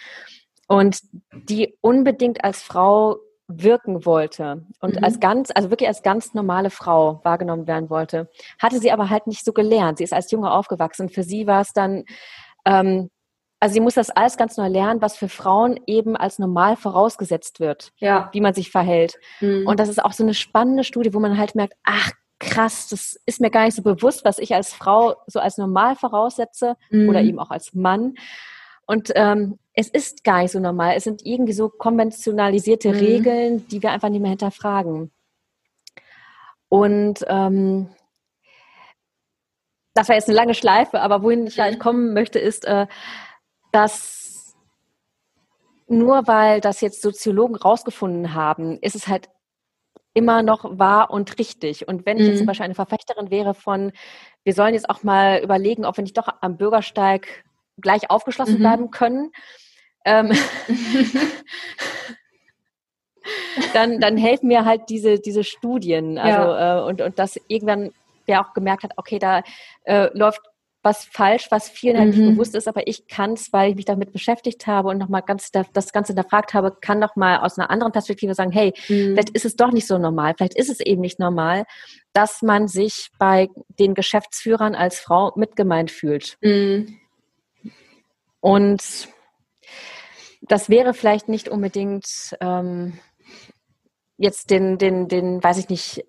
Und 0.67 0.99
die 1.31 1.77
unbedingt 1.81 2.43
als 2.43 2.63
Frau 2.63 3.17
wirken 3.47 4.05
wollte 4.05 4.65
und 4.79 4.95
mhm. 4.95 5.03
als 5.03 5.19
ganz, 5.19 5.51
also 5.53 5.69
wirklich 5.69 5.87
als 5.87 6.01
ganz 6.01 6.33
normale 6.33 6.71
Frau 6.71 7.21
wahrgenommen 7.23 7.67
werden 7.67 7.91
wollte, 7.91 8.29
hatte 8.59 8.79
sie 8.79 8.91
aber 8.91 9.11
halt 9.11 9.27
nicht 9.27 9.45
so 9.45 9.53
gelernt. 9.53 9.99
Sie 9.99 10.03
ist 10.03 10.13
als 10.13 10.31
Junge 10.31 10.51
aufgewachsen. 10.51 11.09
Für 11.09 11.23
sie 11.23 11.45
war 11.45 11.61
es 11.61 11.71
dann, 11.71 12.05
ähm, 12.65 13.11
also 13.59 13.73
sie 13.73 13.79
muss 13.79 13.95
das 13.95 14.09
alles 14.09 14.37
ganz 14.37 14.57
neu 14.57 14.67
lernen, 14.67 15.01
was 15.01 15.17
für 15.17 15.29
Frauen 15.29 15.79
eben 15.87 16.15
als 16.15 16.39
normal 16.39 16.75
vorausgesetzt 16.75 17.59
wird, 17.59 17.93
ja. 17.97 18.29
wie 18.33 18.41
man 18.41 18.53
sich 18.53 18.69
verhält. 18.69 19.17
Mhm. 19.39 19.65
Und 19.65 19.79
das 19.79 19.89
ist 19.89 20.03
auch 20.03 20.13
so 20.13 20.23
eine 20.23 20.33
spannende 20.33 20.83
Studie, 20.83 21.13
wo 21.13 21.19
man 21.19 21.37
halt 21.37 21.55
merkt, 21.55 21.73
ach 21.83 22.11
krass, 22.39 22.89
das 22.89 23.19
ist 23.25 23.39
mir 23.39 23.49
gar 23.49 23.65
nicht 23.65 23.75
so 23.75 23.81
bewusst, 23.81 24.25
was 24.25 24.39
ich 24.39 24.53
als 24.53 24.73
Frau 24.73 25.15
so 25.27 25.39
als 25.39 25.57
normal 25.57 25.95
voraussetze 25.95 26.75
mhm. 26.89 27.09
oder 27.09 27.21
eben 27.21 27.39
auch 27.39 27.49
als 27.49 27.73
Mann. 27.73 28.15
Und 28.85 29.11
ähm, 29.15 29.57
es 29.73 29.89
ist 29.89 30.23
gar 30.23 30.41
nicht 30.41 30.51
so 30.51 30.59
normal. 30.59 30.95
Es 30.95 31.03
sind 31.03 31.25
irgendwie 31.25 31.53
so 31.53 31.69
konventionalisierte 31.69 32.89
mhm. 32.89 32.95
Regeln, 32.95 33.67
die 33.67 33.81
wir 33.81 33.91
einfach 33.91 34.09
nicht 34.09 34.21
mehr 34.21 34.29
hinterfragen. 34.29 35.11
Und 36.69 37.25
ähm, 37.27 37.89
das 39.93 40.09
war 40.09 40.15
jetzt 40.15 40.27
eine 40.27 40.35
lange 40.35 40.53
Schleife, 40.53 40.99
aber 40.99 41.23
wohin 41.23 41.47
ich 41.47 41.59
halt 41.59 41.79
kommen 41.79 42.13
möchte, 42.13 42.37
ist, 42.37 42.65
äh, 42.65 42.85
dass 43.75 44.55
nur 45.87 46.27
weil 46.27 46.61
das 46.61 46.81
jetzt 46.81 47.01
Soziologen 47.01 47.57
rausgefunden 47.57 48.33
haben, 48.33 48.79
ist 48.79 48.95
es 48.95 49.07
halt 49.07 49.29
immer 50.13 50.41
noch 50.41 50.79
wahr 50.79 51.11
und 51.11 51.37
richtig. 51.37 51.87
Und 51.87 52.05
wenn 52.05 52.17
ich 52.17 52.25
jetzt 52.25 52.37
zum 52.37 52.45
mhm. 52.45 52.47
Beispiel 52.47 52.63
eine 52.63 52.75
Verfechterin 52.75 53.29
wäre 53.29 53.53
von, 53.53 53.91
wir 54.45 54.53
sollen 54.53 54.73
jetzt 54.73 54.89
auch 54.89 55.03
mal 55.03 55.41
überlegen, 55.43 55.85
ob 55.85 55.97
wir 55.97 56.03
nicht 56.03 56.17
doch 56.17 56.29
am 56.41 56.57
Bürgersteig 56.57 57.43
gleich 57.77 58.09
aufgeschlossen 58.09 58.55
mhm. 58.55 58.59
bleiben 58.59 58.91
können, 58.91 59.31
ähm, 60.05 60.31
dann, 63.73 63.99
dann 63.99 64.15
helfen 64.15 64.47
mir 64.47 64.63
halt 64.63 64.89
diese, 64.89 65.19
diese 65.19 65.43
Studien. 65.43 66.17
Also, 66.17 66.51
ja. 66.51 66.79
äh, 66.79 66.87
und, 66.87 67.01
und 67.01 67.19
dass 67.19 67.39
irgendwann 67.47 67.91
wer 68.25 68.41
auch 68.41 68.53
gemerkt 68.53 68.83
hat, 68.83 68.93
okay, 68.95 69.19
da 69.19 69.43
äh, 69.83 70.09
läuft 70.17 70.41
was 70.85 71.03
falsch, 71.05 71.47
was 71.49 71.67
vielen 71.67 71.97
halt 71.97 72.15
mhm. 72.15 72.21
nicht 72.21 72.31
bewusst 72.35 72.53
ist, 72.53 72.67
aber 72.67 72.87
ich 72.87 73.07
kann 73.07 73.33
es, 73.33 73.51
weil 73.51 73.71
ich 73.71 73.75
mich 73.75 73.85
damit 73.85 74.13
beschäftigt 74.13 74.67
habe 74.67 74.89
und 74.89 74.99
nochmal 74.99 75.23
ganz 75.23 75.51
das 75.51 75.91
Ganze 75.91 76.13
hinterfragt 76.13 76.53
habe, 76.53 76.77
kann 76.79 76.99
noch 76.99 77.15
mal 77.15 77.39
aus 77.39 77.57
einer 77.57 77.71
anderen 77.71 77.91
Perspektive 77.91 78.35
sagen, 78.35 78.51
hey, 78.51 78.71
mhm. 78.87 79.13
vielleicht 79.13 79.31
ist 79.31 79.45
es 79.45 79.55
doch 79.55 79.71
nicht 79.71 79.87
so 79.87 79.97
normal, 79.97 80.35
vielleicht 80.37 80.55
ist 80.55 80.69
es 80.69 80.79
eben 80.79 81.01
nicht 81.01 81.19
normal, 81.19 81.65
dass 82.13 82.43
man 82.43 82.67
sich 82.67 83.09
bei 83.17 83.49
den 83.79 83.95
Geschäftsführern 83.95 84.75
als 84.75 84.99
Frau 84.99 85.33
mitgemeint 85.35 85.89
fühlt. 85.89 86.37
Mhm. 86.41 86.99
Und 88.39 89.09
das 90.41 90.69
wäre 90.69 90.93
vielleicht 90.93 91.29
nicht 91.29 91.49
unbedingt 91.49 92.37
ähm, 92.39 92.99
jetzt 94.17 94.51
den, 94.51 94.77
den, 94.77 95.07
den, 95.07 95.43
weiß 95.43 95.57
ich 95.57 95.69
nicht, 95.69 96.05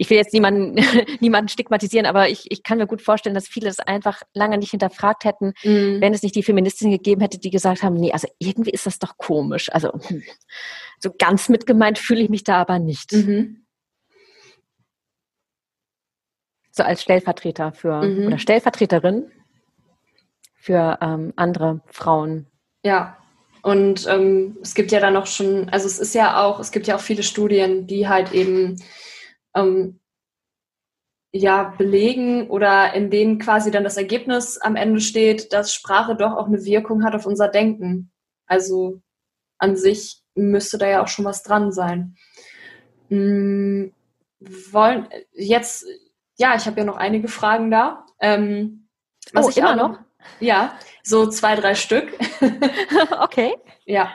ich 0.00 0.08
will 0.08 0.16
jetzt 0.16 0.32
niemanden, 0.32 0.76
niemanden 1.20 1.48
stigmatisieren, 1.48 2.06
aber 2.06 2.30
ich, 2.30 2.50
ich 2.50 2.62
kann 2.62 2.78
mir 2.78 2.86
gut 2.86 3.02
vorstellen, 3.02 3.34
dass 3.34 3.46
viele 3.46 3.66
das 3.66 3.80
einfach 3.80 4.22
lange 4.32 4.56
nicht 4.56 4.70
hinterfragt 4.70 5.26
hätten, 5.26 5.52
mhm. 5.62 6.00
wenn 6.00 6.14
es 6.14 6.22
nicht 6.22 6.34
die 6.34 6.42
Feministinnen 6.42 6.90
gegeben 6.90 7.20
hätte, 7.20 7.38
die 7.38 7.50
gesagt 7.50 7.82
haben, 7.82 7.96
nee, 7.96 8.10
also 8.10 8.26
irgendwie 8.38 8.70
ist 8.70 8.86
das 8.86 8.98
doch 8.98 9.18
komisch. 9.18 9.70
Also 9.70 9.92
hm, 9.92 10.22
so 11.00 11.10
ganz 11.18 11.50
mitgemeint 11.50 11.98
fühle 11.98 12.22
ich 12.22 12.30
mich 12.30 12.44
da 12.44 12.56
aber 12.62 12.78
nicht. 12.78 13.12
Mhm. 13.12 13.66
So 16.70 16.82
als 16.82 17.02
Stellvertreter 17.02 17.74
für 17.74 18.00
mhm. 18.00 18.26
oder 18.28 18.38
Stellvertreterin 18.38 19.30
für 20.54 20.98
ähm, 21.02 21.34
andere 21.36 21.82
Frauen. 21.88 22.46
Ja, 22.82 23.18
und 23.60 24.06
ähm, 24.08 24.56
es 24.62 24.74
gibt 24.74 24.92
ja 24.92 25.00
dann 25.00 25.18
auch 25.18 25.26
schon, 25.26 25.68
also 25.68 25.86
es 25.86 25.98
ist 25.98 26.14
ja 26.14 26.42
auch, 26.42 26.58
es 26.58 26.70
gibt 26.70 26.86
ja 26.86 26.96
auch 26.96 27.00
viele 27.00 27.22
Studien, 27.22 27.86
die 27.86 28.08
halt 28.08 28.32
eben 28.32 28.76
ähm, 29.54 30.00
ja, 31.32 31.74
belegen 31.78 32.48
oder 32.50 32.92
in 32.94 33.10
denen 33.10 33.38
quasi 33.38 33.70
dann 33.70 33.84
das 33.84 33.96
Ergebnis 33.96 34.58
am 34.58 34.76
Ende 34.76 35.00
steht, 35.00 35.52
dass 35.52 35.72
Sprache 35.72 36.16
doch 36.16 36.36
auch 36.36 36.46
eine 36.46 36.64
Wirkung 36.64 37.04
hat 37.04 37.14
auf 37.14 37.26
unser 37.26 37.48
Denken. 37.48 38.10
Also 38.46 39.00
an 39.58 39.76
sich 39.76 40.22
müsste 40.34 40.78
da 40.78 40.88
ja 40.88 41.02
auch 41.02 41.08
schon 41.08 41.24
was 41.24 41.42
dran 41.42 41.70
sein. 41.70 42.16
Hm, 43.08 43.92
wollen 44.40 45.08
jetzt, 45.32 45.86
ja, 46.36 46.54
ich 46.56 46.66
habe 46.66 46.80
ja 46.80 46.84
noch 46.84 46.96
einige 46.96 47.28
Fragen 47.28 47.70
da. 47.70 48.06
Ähm, 48.18 48.88
was 49.32 49.46
oh, 49.46 49.50
ich 49.50 49.58
immer 49.58 49.76
noch? 49.76 49.98
Ja, 50.40 50.78
so 51.02 51.28
zwei, 51.28 51.54
drei 51.54 51.74
Stück. 51.74 52.12
okay. 53.20 53.54
Ja. 53.84 54.12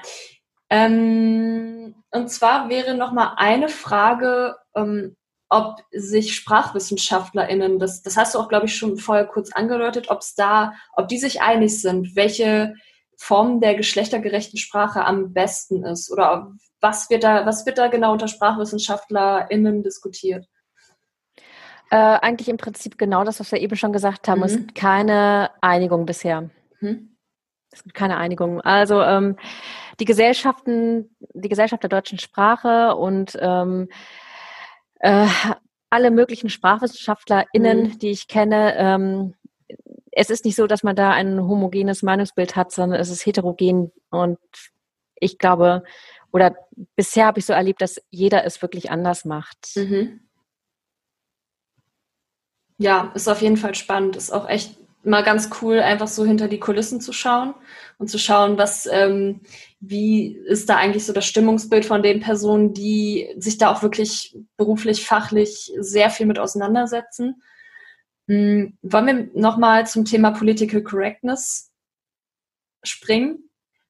Ähm, 0.69 1.95
und 2.11 2.29
zwar 2.29 2.69
wäre 2.69 2.95
noch 2.95 3.11
mal 3.11 3.35
eine 3.37 3.69
Frage, 3.69 4.55
ähm, 4.75 5.15
ob 5.49 5.77
sich 5.91 6.35
SprachwissenschaftlerInnen, 6.35 7.79
das, 7.79 8.01
das 8.01 8.17
hast 8.17 8.35
du 8.35 8.39
auch, 8.39 8.49
glaube 8.49 8.65
ich, 8.65 8.75
schon 8.75 8.97
vorher 8.97 9.25
kurz 9.25 9.51
angedeutet, 9.51 10.09
ob 10.09 10.19
es 10.19 10.35
da, 10.35 10.73
ob 10.93 11.07
die 11.07 11.17
sich 11.17 11.41
einig 11.41 11.81
sind, 11.81 12.15
welche 12.15 12.73
Form 13.17 13.61
der 13.61 13.75
geschlechtergerechten 13.75 14.59
Sprache 14.59 15.05
am 15.05 15.33
besten 15.33 15.85
ist 15.85 16.11
oder 16.11 16.51
was 16.81 17.09
wird 17.09 17.23
da, 17.23 17.45
was 17.45 17.65
wird 17.65 17.77
da 17.77 17.87
genau 17.87 18.11
unter 18.11 18.27
SprachwissenschaftlerInnen 18.27 19.83
diskutiert? 19.83 20.45
Äh, 21.91 21.95
eigentlich 21.97 22.49
im 22.49 22.57
Prinzip 22.57 22.97
genau 22.97 23.23
das, 23.23 23.39
was 23.39 23.51
wir 23.51 23.61
eben 23.61 23.75
schon 23.75 23.93
gesagt 23.93 24.27
haben. 24.27 24.39
Mhm. 24.39 24.45
Es 24.45 24.57
gibt 24.57 24.75
keine 24.75 25.51
Einigung 25.61 26.05
bisher. 26.05 26.49
Mhm. 26.79 27.15
Es 27.71 27.83
gibt 27.83 27.95
keine 27.95 28.17
Einigung. 28.17 28.61
Also 28.61 29.01
ähm, 29.01 29.37
die 29.99 30.05
Gesellschaften, 30.05 31.15
die 31.33 31.49
Gesellschaft 31.49 31.83
der 31.83 31.89
deutschen 31.89 32.19
Sprache 32.19 32.95
und 32.95 33.37
ähm, 33.39 33.89
äh, 34.99 35.27
alle 35.89 36.11
möglichen 36.11 36.49
SprachwissenschaftlerInnen, 36.49 37.83
mhm. 37.83 37.99
die 37.99 38.11
ich 38.11 38.27
kenne, 38.27 38.75
ähm, 38.77 39.33
es 40.11 40.29
ist 40.29 40.45
nicht 40.45 40.55
so, 40.55 40.65
dass 40.65 40.83
man 40.83 40.95
da 40.95 41.11
ein 41.11 41.41
homogenes 41.41 42.01
Meinungsbild 42.01 42.55
hat, 42.55 42.71
sondern 42.71 42.99
es 42.99 43.09
ist 43.09 43.25
heterogen 43.25 43.91
und 44.09 44.39
ich 45.19 45.37
glaube, 45.37 45.83
oder 46.31 46.55
bisher 46.95 47.25
habe 47.25 47.39
ich 47.39 47.45
so 47.45 47.53
erlebt, 47.53 47.81
dass 47.81 48.01
jeder 48.09 48.45
es 48.45 48.61
wirklich 48.61 48.91
anders 48.91 49.25
macht. 49.25 49.57
Mhm. 49.75 50.21
Ja, 52.77 53.11
ist 53.15 53.29
auf 53.29 53.41
jeden 53.41 53.57
Fall 53.57 53.75
spannend. 53.75 54.17
Ist 54.17 54.31
auch 54.31 54.49
echt 54.49 54.77
mal 55.05 55.23
ganz 55.23 55.49
cool, 55.61 55.79
einfach 55.79 56.07
so 56.07 56.25
hinter 56.25 56.47
die 56.47 56.59
Kulissen 56.59 57.01
zu 57.01 57.13
schauen 57.13 57.53
und 57.97 58.09
zu 58.09 58.17
schauen, 58.17 58.57
was, 58.57 58.87
ähm, 58.91 59.41
wie 59.79 60.35
ist 60.35 60.69
da 60.69 60.77
eigentlich 60.77 61.05
so 61.05 61.13
das 61.13 61.25
Stimmungsbild 61.25 61.85
von 61.85 62.03
den 62.03 62.19
Personen, 62.19 62.73
die 62.73 63.33
sich 63.37 63.57
da 63.57 63.71
auch 63.71 63.83
wirklich 63.83 64.37
beruflich, 64.57 65.05
fachlich 65.05 65.71
sehr 65.77 66.09
viel 66.09 66.25
mit 66.25 66.39
auseinandersetzen. 66.39 67.41
Hm, 68.27 68.77
wollen 68.81 69.05
wir 69.05 69.29
nochmal 69.39 69.85
zum 69.87 70.05
Thema 70.05 70.31
Political 70.31 70.81
Correctness 70.81 71.71
springen? 72.83 73.49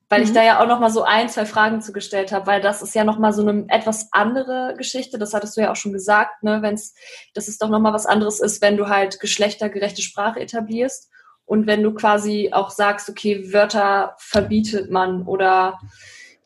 Weil 0.10 0.20
mhm. 0.20 0.26
ich 0.26 0.34
da 0.34 0.44
ja 0.44 0.62
auch 0.62 0.68
noch 0.68 0.80
mal 0.80 0.90
so 0.90 1.04
ein, 1.04 1.30
zwei 1.30 1.46
Fragen 1.46 1.82
zugestellt 1.82 2.32
habe, 2.32 2.48
weil 2.48 2.62
das 2.62 2.82
ist 2.82 2.96
ja 2.96 3.04
noch 3.04 3.20
mal 3.20 3.34
so 3.34 3.48
eine 3.48 3.66
etwas 3.70 4.10
andere 4.12 4.76
Geschichte. 4.78 5.18
Das 5.18 5.34
hattest 5.34 5.58
du 5.58 5.62
ja 5.62 5.72
auch 5.72 5.76
schon 5.76 5.94
gesagt, 5.94 6.44
ne, 6.44 6.62
wenn's, 6.62 6.94
dass 7.34 7.48
es 7.48 7.58
doch 7.58 7.70
noch 7.70 7.80
mal 7.80 7.94
was 7.94 8.06
anderes 8.06 8.40
ist, 8.40 8.62
wenn 8.62 8.78
du 8.78 8.88
halt 8.88 9.20
geschlechtergerechte 9.20 10.02
Sprache 10.02 10.40
etablierst 10.40 11.10
und 11.46 11.68
wenn 11.68 11.84
du 11.84 11.94
quasi 11.94 12.50
auch 12.52 12.72
sagst, 12.72 13.10
okay, 13.10 13.54
Wörter 13.54 14.16
verbietet 14.18 14.90
man 14.92 15.24
oder 15.24 15.80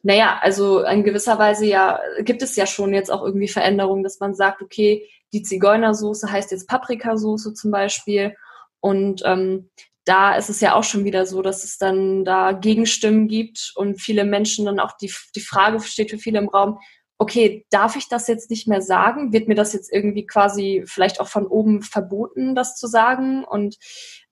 naja, 0.02 0.40
also 0.42 0.84
in 0.84 1.04
gewisser 1.04 1.38
Weise 1.40 1.66
ja, 1.66 2.00
gibt 2.22 2.42
es 2.42 2.56
ja 2.56 2.66
schon 2.66 2.94
jetzt 2.94 3.12
auch 3.12 3.22
irgendwie 3.24 3.50
Veränderungen, 3.50 4.04
dass 4.04 4.20
man 4.20 4.34
sagt, 4.34 4.62
okay, 4.62 5.06
die 5.34 5.44
Zigeunersoße 5.44 6.32
heißt 6.32 6.52
jetzt 6.52 6.68
Paprikasoße 6.68 7.54
zum 7.54 7.72
Beispiel. 7.72 8.36
Und 8.80 9.22
ähm, 9.26 9.70
da 10.10 10.34
ist 10.34 10.50
es 10.50 10.60
ja 10.60 10.74
auch 10.74 10.84
schon 10.84 11.06
wieder 11.06 11.28
so, 11.28 11.44
dass 11.44 11.64
es 11.64 11.78
dann 11.78 12.26
da 12.26 12.54
Gegenstimmen 12.54 13.28
gibt 13.28 13.74
und 13.76 14.02
viele 14.02 14.26
Menschen 14.26 14.66
dann 14.66 14.80
auch 14.80 14.98
die, 14.98 15.14
die 15.36 15.40
Frage 15.40 15.80
steht 15.82 16.10
für 16.10 16.18
viele 16.18 16.40
im 16.40 16.50
Raum, 16.50 16.80
okay, 17.20 17.68
darf 17.70 17.96
ich 17.96 18.08
das 18.10 18.28
jetzt 18.28 18.50
nicht 18.50 18.68
mehr 18.68 18.82
sagen? 18.82 19.34
Wird 19.34 19.48
mir 19.48 19.54
das 19.54 19.72
jetzt 19.74 19.94
irgendwie 19.94 20.26
quasi 20.26 20.84
vielleicht 20.88 21.22
auch 21.22 21.28
von 21.28 21.46
oben 21.46 21.84
verboten, 21.84 22.56
das 22.56 22.76
zu 22.76 22.88
sagen? 22.88 23.44
Und 23.44 23.78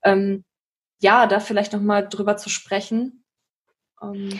ähm, 0.03 0.45
ja, 0.99 1.27
da 1.27 1.39
vielleicht 1.39 1.73
nochmal 1.73 2.09
drüber 2.09 2.37
zu 2.37 2.49
sprechen. 2.49 3.23
Ähm. 4.01 4.39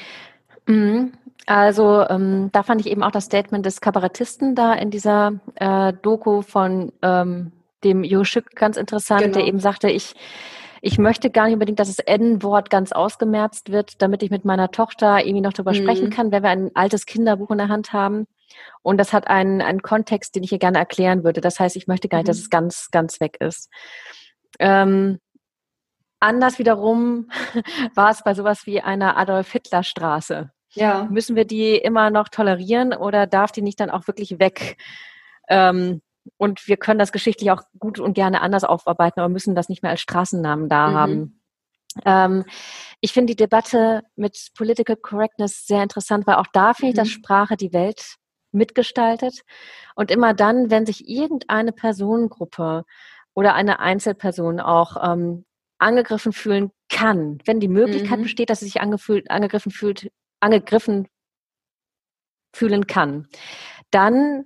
Mhm. 0.66 1.14
Also 1.46 2.04
ähm, 2.10 2.50
da 2.52 2.64
fand 2.64 2.82
ich 2.82 2.88
eben 2.88 3.04
auch 3.04 3.12
das 3.12 3.26
Statement 3.26 3.64
des 3.64 3.80
Kabarettisten 3.80 4.56
da 4.56 4.74
in 4.74 4.90
dieser 4.90 5.34
äh, 5.56 5.94
Doku 6.02 6.42
von 6.42 6.92
ähm, 7.04 7.52
dem 7.84 8.04
Jo 8.04 8.24
ganz 8.56 8.76
interessant, 8.76 9.22
genau. 9.22 9.38
der 9.38 9.46
eben 9.46 9.60
sagte, 9.60 9.90
ich 9.90 10.16
ich 10.88 10.98
möchte 10.98 11.30
gar 11.30 11.48
nicht 11.48 11.54
unbedingt, 11.56 11.80
dass 11.80 11.94
das 11.94 12.00
N-Wort 12.00 12.70
ganz 12.70 12.94
ausgemerzt 12.94 13.74
wird, 13.74 14.02
damit 14.02 14.24
ich 14.24 14.30
mit 14.30 14.46
meiner 14.46 14.72
Tochter 14.72 15.20
irgendwie 15.20 15.42
noch 15.42 15.52
drüber 15.52 15.72
mhm. 15.72 15.76
sprechen 15.76 16.10
kann, 16.10 16.32
wenn 16.32 16.44
wir 16.44 16.50
ein 16.50 16.72
altes 16.76 17.06
Kinderbuch 17.06 17.52
in 17.52 17.58
der 17.58 17.68
Hand 17.68 17.92
haben. 17.92 18.26
Und 18.84 18.98
das 18.98 19.12
hat 19.12 19.28
einen, 19.28 19.62
einen 19.62 19.82
Kontext, 19.82 20.34
den 20.34 20.44
ich 20.44 20.50
hier 20.50 20.60
gerne 20.60 20.78
erklären 20.78 21.26
würde. 21.26 21.42
Das 21.42 21.60
heißt, 21.60 21.76
ich 21.76 21.88
möchte 21.88 22.08
gar 22.08 22.20
nicht, 22.20 22.28
mhm. 22.28 22.30
dass 22.30 22.38
es 22.38 22.50
ganz, 22.50 22.88
ganz 22.90 23.20
weg 23.20 23.36
ist. 23.42 23.70
Ähm, 24.60 25.20
anders 26.22 26.58
wiederum 26.58 27.30
war 27.94 28.12
es 28.12 28.24
bei 28.24 28.34
sowas 28.34 28.66
wie 28.66 28.80
einer 28.80 29.18
Adolf 29.18 29.52
Hitler 29.52 29.84
Straße. 29.84 30.52
Ja. 30.72 31.06
Müssen 31.12 31.36
wir 31.36 31.44
die 31.44 31.76
immer 31.76 32.12
noch 32.12 32.30
tolerieren 32.30 32.94
oder 32.94 33.28
darf 33.28 33.52
die 33.52 33.62
nicht 33.62 33.82
dann 33.82 33.90
auch 33.90 34.08
wirklich 34.08 34.40
weg? 34.40 34.78
Ähm, 35.50 36.02
und 36.38 36.68
wir 36.68 36.78
können 36.78 37.00
das 37.00 37.12
geschichtlich 37.12 37.52
auch 37.52 37.62
gut 37.80 38.00
und 38.00 38.14
gerne 38.14 38.42
anders 38.42 38.64
aufarbeiten, 38.64 39.20
aber 39.20 39.30
müssen 39.30 39.56
das 39.56 39.70
nicht 39.70 39.84
mehr 39.84 39.92
als 39.92 40.02
Straßennamen 40.02 40.70
da 40.70 40.90
mhm. 40.90 40.96
haben. 40.96 41.42
Ähm, 42.06 42.46
ich 43.02 43.14
finde 43.14 43.34
die 43.34 43.38
Debatte 43.38 44.04
mit 44.16 44.50
Political 44.56 44.98
Correctness 44.98 45.66
sehr 45.66 45.84
interessant, 45.84 46.28
weil 46.28 46.36
auch 46.36 46.48
da 46.54 46.74
finde 46.74 46.92
ich, 46.92 46.96
dass 46.96 47.08
mhm. 47.08 47.12
Sprache 47.12 47.58
die 47.58 47.74
Welt 47.74 48.18
mitgestaltet. 48.52 49.42
Und 49.96 50.12
immer 50.12 50.34
dann, 50.34 50.70
wenn 50.70 50.86
sich 50.86 51.08
irgendeine 51.08 51.72
Personengruppe 51.72 52.84
oder 53.34 53.54
eine 53.54 53.80
Einzelperson 53.80 54.60
auch 54.60 54.98
ähm, 55.02 55.46
angegriffen 55.80 56.34
fühlen 56.34 56.72
kann, 56.90 57.40
wenn 57.46 57.60
die 57.60 57.68
Möglichkeit 57.68 58.20
mhm. 58.20 58.24
besteht, 58.24 58.50
dass 58.50 58.60
sie 58.60 58.66
sich 58.66 58.82
angegriffen 58.82 59.72
fühlt, 59.72 60.10
angegriffen 60.40 61.08
fühlen 62.56 62.88
kann, 62.88 63.28
dann 63.92 64.46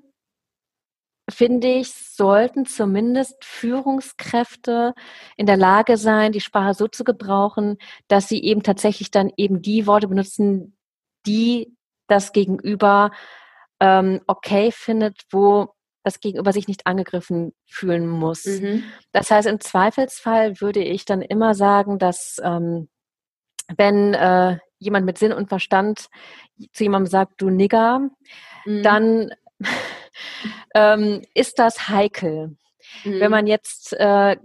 finde 1.32 1.68
ich, 1.68 1.94
sollten 1.94 2.66
zumindest 2.66 3.44
Führungskräfte 3.44 4.94
in 5.38 5.46
der 5.46 5.58
Lage 5.58 5.98
sein, 5.98 6.32
die 6.32 6.42
Sprache 6.42 6.74
so 6.74 6.88
zu 6.88 7.04
gebrauchen, 7.04 7.78
dass 8.08 8.28
sie 8.28 8.44
eben 8.44 8.64
tatsächlich 8.64 9.12
dann 9.12 9.32
eben 9.38 9.62
die 9.62 9.88
Worte 9.88 10.08
benutzen, 10.08 10.78
die 11.26 11.76
das 12.08 12.32
Gegenüber 12.32 13.12
ähm, 13.80 14.22
okay 14.28 14.72
findet, 14.72 15.22
wo 15.32 15.74
das 16.04 16.20
Gegenüber 16.20 16.52
sich 16.52 16.68
nicht 16.68 16.88
angegriffen 16.88 17.54
fühlen 17.66 18.08
muss. 18.08 18.46
Mhm. 18.46 18.84
Das 19.12 19.30
heißt, 19.32 19.48
im 19.48 19.60
Zweifelsfall 19.60 20.60
würde 20.60 20.84
ich 20.84 21.06
dann 21.06 21.22
immer 21.22 21.54
sagen, 21.54 22.00
dass 22.00 22.40
ähm, 22.44 22.90
wenn 23.78 24.14
äh, 24.14 24.58
jemand 24.80 25.06
mit 25.06 25.18
Sinn 25.18 25.32
und 25.32 25.50
Verstand 25.50 26.08
zu 26.74 26.84
jemandem 26.84 27.10
sagt, 27.10 27.42
du 27.42 27.50
Nigger, 27.50 28.10
mhm. 28.66 28.84
dann 28.84 29.32
ähm, 30.74 31.22
ist 31.34 31.60
das 31.60 31.90
heikel. 31.90 32.56
Mhm. 33.04 33.20
Wenn 33.20 33.32
man 33.32 33.48
jetzt 33.48 33.94
äh, 33.94 34.38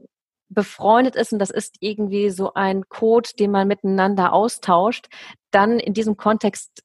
befreundet 0.48 1.16
ist 1.16 1.32
und 1.32 1.38
das 1.38 1.50
ist 1.50 1.76
irgendwie 1.80 2.30
so 2.30 2.54
ein 2.54 2.88
Code, 2.88 3.30
den 3.38 3.50
man 3.50 3.66
miteinander 3.68 4.32
austauscht, 4.32 5.06
dann 5.50 5.78
in 5.78 5.94
diesem 5.94 6.16
Kontext 6.16 6.82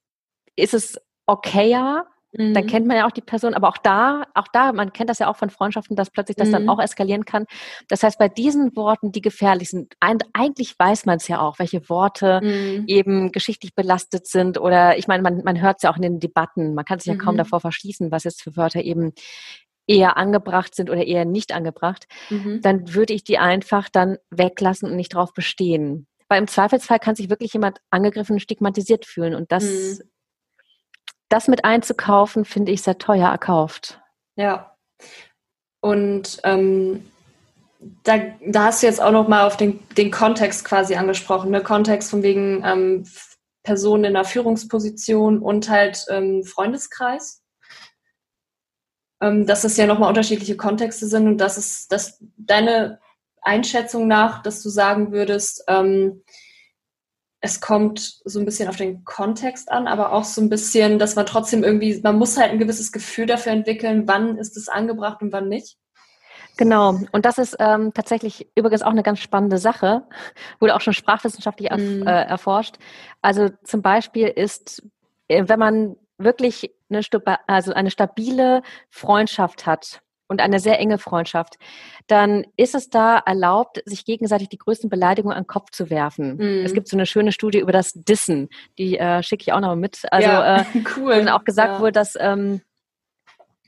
ist 0.56 0.74
es 0.74 1.00
okayer, 1.26 2.08
Mhm. 2.34 2.54
Dann 2.54 2.68
kennt 2.68 2.88
man 2.88 2.98
ja 2.98 3.08
auch 3.08 3.12
die 3.12 3.22
Person, 3.22 3.54
aber 3.54 3.68
auch 3.70 3.78
da, 3.78 4.24
auch 4.34 4.48
da, 4.54 4.72
man 4.72 4.94
kennt 4.94 5.10
das 5.10 5.20
ja 5.20 5.30
auch 5.30 5.36
von 5.36 5.50
Freundschaften, 5.50 5.96
dass 5.96 6.10
plötzlich 6.10 6.38
das 6.38 6.50
mhm. 6.50 6.54
dann 6.54 6.70
auch 6.70 6.80
eskalieren 6.80 7.26
kann. 7.26 7.46
Das 7.90 8.04
heißt, 8.04 8.18
bei 8.18 8.30
diesen 8.30 8.76
Worten, 8.76 9.12
die 9.12 9.22
gefährlich 9.22 9.70
sind, 9.70 9.94
eigentlich 10.00 10.76
weiß 10.78 11.06
man 11.06 11.18
es 11.18 11.28
ja 11.28 11.42
auch, 11.42 11.60
welche 11.60 11.90
Worte 11.90 12.40
mhm. 12.42 12.86
eben 12.88 13.32
geschichtlich 13.32 13.76
belastet 13.76 14.28
sind 14.28 14.60
oder 14.60 14.98
ich 14.98 15.08
meine, 15.08 15.24
man, 15.24 15.44
man 15.44 15.62
hört 15.62 15.78
es 15.78 15.84
ja 15.84 15.92
auch 15.92 15.98
in 15.98 16.04
den 16.04 16.20
Debatten, 16.20 16.74
man 16.74 16.86
kann 16.86 17.00
sich 17.00 17.12
ja 17.12 17.18
kaum 17.18 17.36
mhm. 17.36 17.40
davor 17.40 17.60
verschließen, 17.60 18.12
was 18.12 18.24
jetzt 18.24 18.42
für 18.42 18.56
Wörter 18.56 18.82
eben 18.82 19.14
eher 19.88 20.16
angebracht 20.16 20.76
sind 20.76 20.90
oder 20.90 21.06
eher 21.06 21.26
nicht 21.26 21.52
angebracht, 21.52 22.08
mhm. 22.30 22.62
dann 22.62 22.94
würde 22.94 23.14
ich 23.14 23.24
die 23.24 23.40
einfach 23.40 23.90
dann 23.90 24.18
weglassen 24.30 24.90
und 24.90 24.96
nicht 24.96 25.14
drauf 25.14 25.34
bestehen. 25.34 26.08
Weil 26.30 26.40
im 26.40 26.48
Zweifelsfall 26.48 27.00
kann 27.00 27.16
sich 27.16 27.30
wirklich 27.30 27.52
jemand 27.52 27.80
angegriffen 27.90 28.34
und 28.34 28.40
stigmatisiert 28.40 29.06
fühlen 29.06 29.36
und 29.36 29.52
das 29.52 29.64
mhm 29.64 30.11
das 31.32 31.48
mit 31.48 31.66
einzukaufen, 31.66 32.46
finde 32.46 32.72
ich 32.72 32.82
sehr 32.82 32.98
teuer 32.98 33.30
erkauft. 33.30 34.00
Ja. 34.36 34.76
Und 35.82 36.40
ähm, 36.44 37.06
da, 38.04 38.20
da 38.46 38.66
hast 38.66 38.84
du 38.84 38.88
jetzt 38.88 39.02
auch 39.02 39.12
noch 39.12 39.28
mal 39.28 39.48
auf 39.48 39.58
den, 39.58 39.80
den 39.98 40.12
Kontext 40.12 40.66
quasi 40.66 40.96
angesprochen. 40.96 41.52
Ne? 41.52 41.62
Kontext 41.64 42.12
von 42.12 42.22
wegen 42.22 42.64
ähm, 42.64 43.08
Personen 43.64 44.06
in 44.06 44.16
einer 44.16 44.26
Führungsposition 44.26 45.40
und 45.40 45.70
halt 45.70 46.06
ähm, 46.10 46.44
Freundeskreis. 46.44 47.44
Ähm, 49.22 49.46
dass 49.46 49.64
es 49.64 49.78
ja 49.78 49.86
nochmal 49.86 50.10
unterschiedliche 50.10 50.58
Kontexte 50.58 51.06
sind 51.08 51.28
und 51.28 51.38
dass 51.38 51.58
es, 51.58 51.88
dass 51.88 52.24
deine 52.38 53.00
Einschätzung 53.42 54.08
nach, 54.08 54.42
dass 54.42 54.62
du 54.64 54.70
sagen 54.70 55.12
würdest, 55.12 55.64
ähm, 55.68 56.24
es 57.42 57.60
kommt 57.60 58.22
so 58.24 58.40
ein 58.40 58.46
bisschen 58.46 58.70
auf 58.70 58.76
den 58.76 59.04
Kontext 59.04 59.72
an, 59.72 59.88
aber 59.88 60.14
auch 60.14 60.24
so 60.24 60.42
ein 60.42 60.50
bisschen, 60.50 61.00
dass 61.00 61.16
man 61.16 61.26
trotzdem 61.26 61.64
irgendwie, 61.64 62.00
man 62.02 62.18
muss 62.18 62.38
halt 62.38 62.52
ein 62.52 62.60
gewisses 62.60 62.92
Gefühl 62.92 63.26
dafür 63.26 63.52
entwickeln, 63.52 64.08
wann 64.08 64.38
ist 64.38 64.56
es 64.58 64.70
angebracht 64.70 65.22
und 65.22 65.34
wann 65.34 65.50
nicht. 65.50 65.78
Genau, 66.58 67.00
und 67.12 67.26
das 67.26 67.40
ist 67.40 67.56
ähm, 67.60 67.94
tatsächlich 67.94 68.48
übrigens 68.56 68.84
auch 68.84 68.92
eine 68.92 69.02
ganz 69.02 69.20
spannende 69.20 69.58
Sache, 69.58 70.04
wurde 70.60 70.76
auch 70.76 70.82
schon 70.82 70.94
sprachwissenschaftlich 70.94 71.72
mm. 71.72 72.06
äh, 72.06 72.24
erforscht. 72.26 72.76
Also 73.22 73.50
zum 73.64 73.82
Beispiel 73.82 74.28
ist, 74.28 74.84
äh, 75.28 75.46
wenn 75.48 75.60
man 75.60 75.96
wirklich 76.20 76.72
eine, 76.90 77.02
also 77.48 77.74
eine 77.74 77.90
stabile 77.90 78.62
Freundschaft 78.90 79.66
hat, 79.66 80.02
und 80.32 80.40
eine 80.40 80.62
sehr 80.62 80.80
enge 80.80 80.98
Freundschaft, 80.98 81.58
dann 82.08 82.46
ist 82.56 82.74
es 82.74 82.90
da 82.90 83.18
erlaubt, 83.18 83.82
sich 83.86 84.06
gegenseitig 84.06 84.48
die 84.48 84.58
größten 84.58 84.90
Beleidigungen 84.90 85.36
an 85.36 85.44
den 85.44 85.48
Kopf 85.48 85.72
zu 85.72 85.90
werfen. 85.90 86.38
Mhm. 86.38 86.66
Es 86.66 86.74
gibt 86.74 86.88
so 86.88 86.96
eine 86.96 87.06
schöne 87.06 87.34
Studie 87.34 87.60
über 87.60 87.74
das 87.74 87.92
Dissen, 87.94 88.48
die 88.78 88.98
äh, 88.98 89.22
schicke 89.24 89.44
ich 89.44 89.52
auch 89.52 89.60
noch 89.60 89.76
mit. 89.76 90.04
Also 90.10 90.30
ja, 90.30 90.62
äh, 90.62 90.66
cool. 90.98 91.16
Und 91.16 91.28
auch 91.28 91.44
gesagt 91.44 91.74
ja. 91.74 91.80
wurde, 91.82 91.92
dass 91.92 92.16
ähm, 92.18 92.62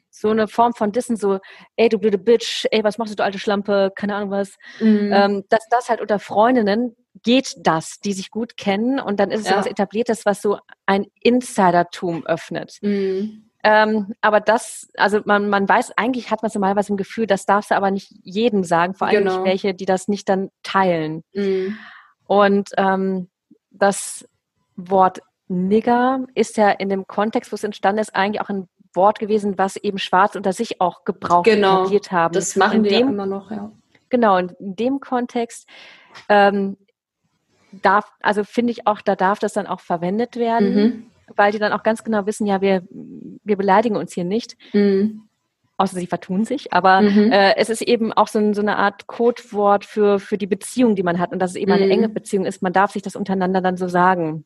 so 0.09 0.29
eine 0.29 0.47
Form 0.47 0.73
von 0.73 0.93
Dissen, 0.93 1.17
so, 1.17 1.39
ey, 1.75 1.89
du 1.89 1.99
blöde 1.99 2.17
Bitch, 2.17 2.65
ey, 2.71 2.81
was 2.81 2.97
machst 2.97 3.11
du, 3.11 3.17
du 3.17 3.25
alte 3.25 3.39
Schlampe, 3.39 3.91
keine 3.93 4.15
Ahnung 4.15 4.31
was, 4.31 4.55
mhm. 4.79 5.11
ähm, 5.11 5.43
dass 5.49 5.67
das 5.69 5.89
halt 5.89 5.99
unter 5.99 6.17
Freundinnen 6.17 6.95
geht 7.23 7.55
das, 7.57 7.99
die 7.99 8.13
sich 8.13 8.31
gut 8.31 8.55
kennen 8.55 9.01
und 9.01 9.19
dann 9.19 9.31
ist 9.31 9.41
es 9.41 9.49
ja. 9.49 9.57
was 9.57 9.65
Etabliertes, 9.65 10.25
was 10.25 10.41
so 10.41 10.59
ein 10.85 11.07
Insidertum 11.19 12.25
öffnet. 12.25 12.77
Mhm. 12.81 13.49
Ähm, 13.65 14.13
aber 14.19 14.41
das, 14.41 14.89
also 14.97 15.21
man, 15.23 15.49
man 15.49 15.67
weiß, 15.67 15.97
eigentlich 15.97 16.29
hat 16.29 16.41
man 16.41 16.47
es 16.47 16.53
normalerweise 16.53 16.91
im 16.91 16.97
Gefühl, 16.97 17.27
das 17.27 17.45
darfst 17.45 17.71
du 17.71 17.75
aber 17.75 17.91
nicht 17.91 18.13
jedem 18.21 18.65
sagen, 18.65 18.93
vor 18.93 19.07
allem 19.07 19.23
genau. 19.23 19.37
nicht 19.37 19.45
welche, 19.45 19.73
die 19.73 19.85
das 19.85 20.09
nicht 20.09 20.27
dann 20.27 20.49
teilen. 20.63 21.23
Mhm. 21.33 21.77
Und 22.27 22.69
ähm, 22.77 23.29
das 23.71 24.27
Wort 24.75 25.21
Nigger 25.47 26.25
ist 26.35 26.57
ja 26.57 26.71
in 26.71 26.89
dem 26.89 27.07
Kontext, 27.07 27.51
wo 27.51 27.55
es 27.55 27.63
entstanden 27.63 28.01
ist, 28.01 28.13
eigentlich 28.13 28.41
auch 28.41 28.49
ein 28.49 28.67
Wort 28.93 29.19
gewesen, 29.19 29.57
was 29.57 29.77
eben 29.77 29.97
Schwarz 29.97 30.35
unter 30.35 30.51
sich 30.51 30.81
auch 30.81 31.05
gebraucht 31.05 31.45
genau. 31.45 31.89
haben. 31.89 32.33
Das 32.33 32.55
machen 32.57 32.79
in 32.79 32.83
wir 32.83 32.91
dem, 32.91 33.09
immer 33.09 33.25
noch, 33.25 33.49
ja. 33.49 33.71
Genau, 34.09 34.37
in 34.37 34.55
dem 34.59 34.99
Kontext 34.99 35.67
ähm, 36.27 36.77
darf, 37.71 38.11
also 38.21 38.43
finde 38.43 38.71
ich 38.71 38.87
auch, 38.87 39.01
da 39.01 39.15
darf 39.15 39.39
das 39.39 39.53
dann 39.53 39.67
auch 39.67 39.79
verwendet 39.79 40.35
werden. 40.35 40.75
Mhm 40.75 41.12
weil 41.35 41.51
die 41.51 41.59
dann 41.59 41.73
auch 41.73 41.83
ganz 41.83 42.03
genau 42.03 42.25
wissen, 42.25 42.45
ja, 42.45 42.61
wir, 42.61 42.83
wir 42.89 43.57
beleidigen 43.57 43.95
uns 43.95 44.13
hier 44.13 44.23
nicht. 44.23 44.55
Mhm. 44.73 45.23
Außer 45.75 45.97
sie 45.97 46.05
vertun 46.05 46.45
sich, 46.45 46.71
aber 46.71 47.01
mhm. 47.01 47.31
äh, 47.31 47.55
es 47.57 47.69
ist 47.69 47.81
eben 47.81 48.13
auch 48.13 48.27
so, 48.27 48.37
ein, 48.37 48.53
so, 48.53 48.61
eine 48.61 48.77
Art 48.77 49.07
Codewort 49.07 49.85
für, 49.85 50.19
für 50.19 50.37
die 50.37 50.45
Beziehung, 50.45 50.95
die 50.95 51.01
man 51.01 51.17
hat 51.17 51.31
und 51.31 51.39
dass 51.39 51.51
es 51.51 51.57
eben 51.57 51.71
mhm. 51.71 51.81
eine 51.81 51.91
enge 51.91 52.09
Beziehung 52.09 52.45
ist. 52.45 52.61
Man 52.61 52.73
darf 52.73 52.91
sich 52.91 53.01
das 53.01 53.15
untereinander 53.15 53.59
dann 53.59 53.75
so 53.75 53.87
sagen. 53.87 54.45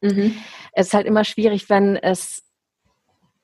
Mhm. 0.00 0.34
Es 0.72 0.88
ist 0.88 0.94
halt 0.94 1.06
immer 1.06 1.24
schwierig, 1.24 1.68
wenn 1.68 1.96
es 1.96 2.42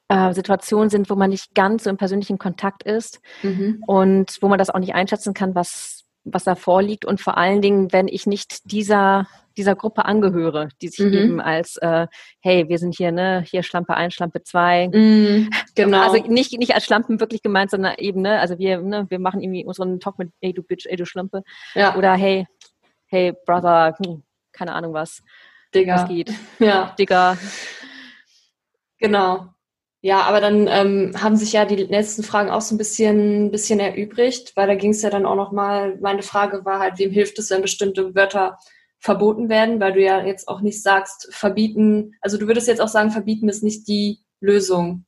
äh, 0.09 0.33
Situationen 0.33 0.89
sind, 0.89 1.11
wo 1.11 1.16
man 1.16 1.31
nicht 1.31 1.55
ganz 1.55 1.85
so 1.85 1.91
im 1.91 1.99
persönlichen 1.99 2.39
Kontakt 2.39 2.83
ist 2.83 3.20
mhm. 3.43 3.85
und 3.87 4.39
wo 4.41 4.49
man 4.49 4.59
das 4.59 4.70
auch 4.70 4.79
nicht 4.79 4.95
einschätzen 4.95 5.35
kann, 5.35 5.55
was 5.55 5.97
was 6.33 6.45
da 6.45 6.55
vorliegt 6.55 7.05
und 7.05 7.20
vor 7.20 7.37
allen 7.37 7.62
Dingen, 7.62 7.93
wenn 7.93 8.09
ich 8.09 8.26
nicht 8.26 8.70
dieser 8.70 9.26
dieser 9.59 9.74
Gruppe 9.74 10.05
angehöre, 10.05 10.68
die 10.81 10.89
sich 10.89 11.05
mhm. 11.05 11.14
eben 11.14 11.41
als 11.41 11.76
äh, 11.79 12.07
hey, 12.41 12.68
wir 12.68 12.79
sind 12.79 12.95
hier, 12.97 13.11
ne, 13.11 13.43
hier 13.45 13.64
Schlampe 13.64 13.95
1, 13.95 14.14
Schlampe 14.14 14.43
2. 14.43 14.89
Mhm, 14.95 15.51
genau. 15.74 16.01
Also 16.01 16.24
nicht, 16.29 16.57
nicht 16.57 16.74
als 16.74 16.85
Schlampen 16.85 17.18
wirklich 17.18 17.43
gemeint, 17.43 17.72
sondern 17.72 17.97
eben, 17.99 18.22
ne, 18.22 18.39
also 18.39 18.57
wir, 18.59 18.81
ne, 18.81 19.07
wir 19.11 19.18
machen 19.18 19.43
irgendwie 19.43 19.64
unseren 19.64 19.99
Talk 19.99 20.18
mit 20.18 20.31
ey 20.41 20.55
du 20.55 20.62
Bitch, 20.62 20.87
ey 20.87 20.97
du 20.97 21.05
Schlampe. 21.05 21.43
Ja. 21.74 21.97
Oder 21.97 22.14
hey, 22.14 22.47
hey, 23.07 23.35
Brother, 23.45 23.97
hm, 23.99 24.22
keine 24.53 24.74
Ahnung 24.74 24.95
was. 24.95 25.22
Digga. 25.74 25.97
Was 25.97 26.09
geht. 26.09 26.33
Ja. 26.61 26.95
Digga. 26.99 27.37
Genau. 28.99 29.49
Ja, 30.01 30.22
aber 30.22 30.40
dann 30.40 30.68
ähm, 30.68 31.12
haben 31.20 31.36
sich 31.36 31.53
ja 31.53 31.64
die 31.64 31.76
letzten 31.76 32.22
Fragen 32.22 32.51
auch 32.51 32.61
so 32.61 32.74
ein 32.74 32.78
bisschen, 32.78 33.51
bisschen 33.51 33.80
erübrigt, 33.80 34.53
weil 34.55 34.68
da 34.68 34.76
ging 34.76 34.92
es 34.92 35.03
ja 35.03 35.11
dann 35.11 35.26
auch 35.26 35.34
nochmal, 35.34 35.99
meine 36.01 36.22
Frage 36.22 36.64
war 36.64 36.78
halt, 36.78 36.99
wem 36.99 37.11
hilft 37.11 37.38
es, 37.38 37.51
wenn 37.51 37.62
bestimmte 37.62 38.14
Wörter 38.14 38.59
verboten 39.01 39.49
werden, 39.49 39.80
weil 39.80 39.92
du 39.94 40.03
ja 40.03 40.24
jetzt 40.24 40.46
auch 40.49 40.61
nicht 40.61 40.82
sagst, 40.82 41.28
verbieten, 41.34 42.14
also 42.20 42.38
du 42.38 42.46
würdest 42.46 42.68
jetzt 42.68 42.80
auch 42.80 42.88
sagen, 42.88 43.11
verbieten 43.11 43.49
ist 43.49 43.64
nicht 43.64 43.88
die 43.88 44.20
Lösung 44.40 45.05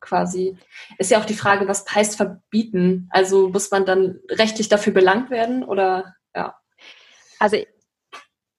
quasi. 0.00 0.56
Ist 0.98 1.10
ja 1.10 1.20
auch 1.20 1.24
die 1.24 1.34
Frage, 1.34 1.68
was 1.68 1.84
heißt 1.88 2.16
verbieten? 2.16 3.08
Also 3.10 3.48
muss 3.48 3.70
man 3.70 3.86
dann 3.86 4.20
rechtlich 4.30 4.68
dafür 4.68 4.92
belangt 4.92 5.30
werden 5.30 5.64
oder 5.64 6.14
ja? 6.34 6.56
Also 7.38 7.58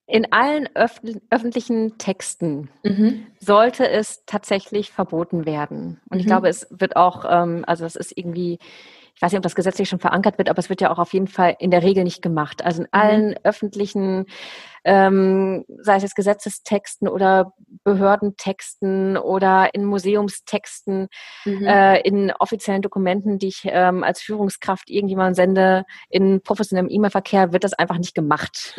in 0.07 0.31
allen 0.31 0.69
öf 0.75 1.01
öffentlichen 1.29 1.97
Texten 1.97 2.69
mhm. 2.83 3.27
sollte 3.39 3.87
es 3.89 4.23
tatsächlich 4.25 4.91
verboten 4.91 5.45
werden. 5.45 5.99
Und 6.09 6.15
mhm. 6.15 6.19
ich 6.21 6.25
glaube, 6.25 6.47
es 6.47 6.67
wird 6.69 6.95
auch, 6.95 7.25
ähm, 7.29 7.65
also 7.67 7.85
es 7.85 7.97
ist 7.97 8.17
irgendwie, 8.17 8.57
ich 9.15 9.21
weiß 9.21 9.31
nicht, 9.31 9.39
ob 9.39 9.43
das 9.43 9.55
gesetzlich 9.55 9.89
schon 9.89 9.99
verankert 9.99 10.37
wird, 10.37 10.47
aber 10.47 10.59
es 10.59 10.69
wird 10.69 10.79
ja 10.79 10.91
auch 10.91 10.99
auf 10.99 11.11
jeden 11.11 11.27
Fall 11.27 11.57
in 11.59 11.71
der 11.71 11.83
Regel 11.83 12.05
nicht 12.05 12.21
gemacht. 12.21 12.63
Also 12.63 12.83
in 12.83 12.87
mhm. 12.93 12.99
allen 12.99 13.35
öffentlichen, 13.43 14.27
ähm, 14.85 15.65
sei 15.79 15.97
es 15.97 16.03
jetzt 16.03 16.15
Gesetzestexten 16.15 17.09
oder 17.09 17.53
Behördentexten 17.83 19.17
oder 19.17 19.73
in 19.73 19.83
Museumstexten, 19.83 21.09
mhm. 21.43 21.65
äh, 21.65 21.99
in 22.01 22.31
offiziellen 22.31 22.81
Dokumenten, 22.81 23.39
die 23.39 23.47
ich 23.47 23.63
ähm, 23.65 24.05
als 24.05 24.21
Führungskraft 24.21 24.89
irgendjemandem 24.89 25.33
sende, 25.33 25.83
in 26.09 26.41
professionellem 26.41 26.89
E-Mail-Verkehr, 26.89 27.51
wird 27.51 27.65
das 27.65 27.73
einfach 27.73 27.97
nicht 27.97 28.15
gemacht. 28.15 28.73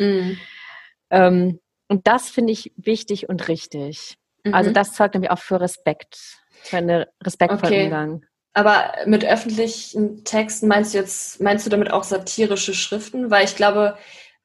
Ähm, 1.09 1.59
und 1.87 2.07
das 2.07 2.29
finde 2.29 2.53
ich 2.53 2.71
wichtig 2.77 3.29
und 3.29 3.47
richtig. 3.47 4.17
Also 4.43 4.49
mhm. 4.49 4.53
Also 4.53 4.71
das 4.71 4.93
zeugt 4.93 5.15
nämlich 5.15 5.31
auch 5.31 5.39
für 5.39 5.59
Respekt, 5.59 6.37
für 6.61 6.77
einen 6.77 7.05
respektvollen 7.23 7.73
okay. 7.73 7.83
Umgang. 7.85 8.25
Aber 8.53 8.93
mit 9.05 9.23
öffentlichen 9.25 10.23
Texten 10.23 10.67
meinst 10.67 10.93
du 10.93 10.97
jetzt, 10.97 11.39
meinst 11.39 11.65
du 11.65 11.69
damit 11.69 11.91
auch 11.91 12.03
satirische 12.03 12.73
Schriften? 12.73 13.31
Weil 13.31 13.45
ich 13.45 13.55
glaube, 13.55 13.97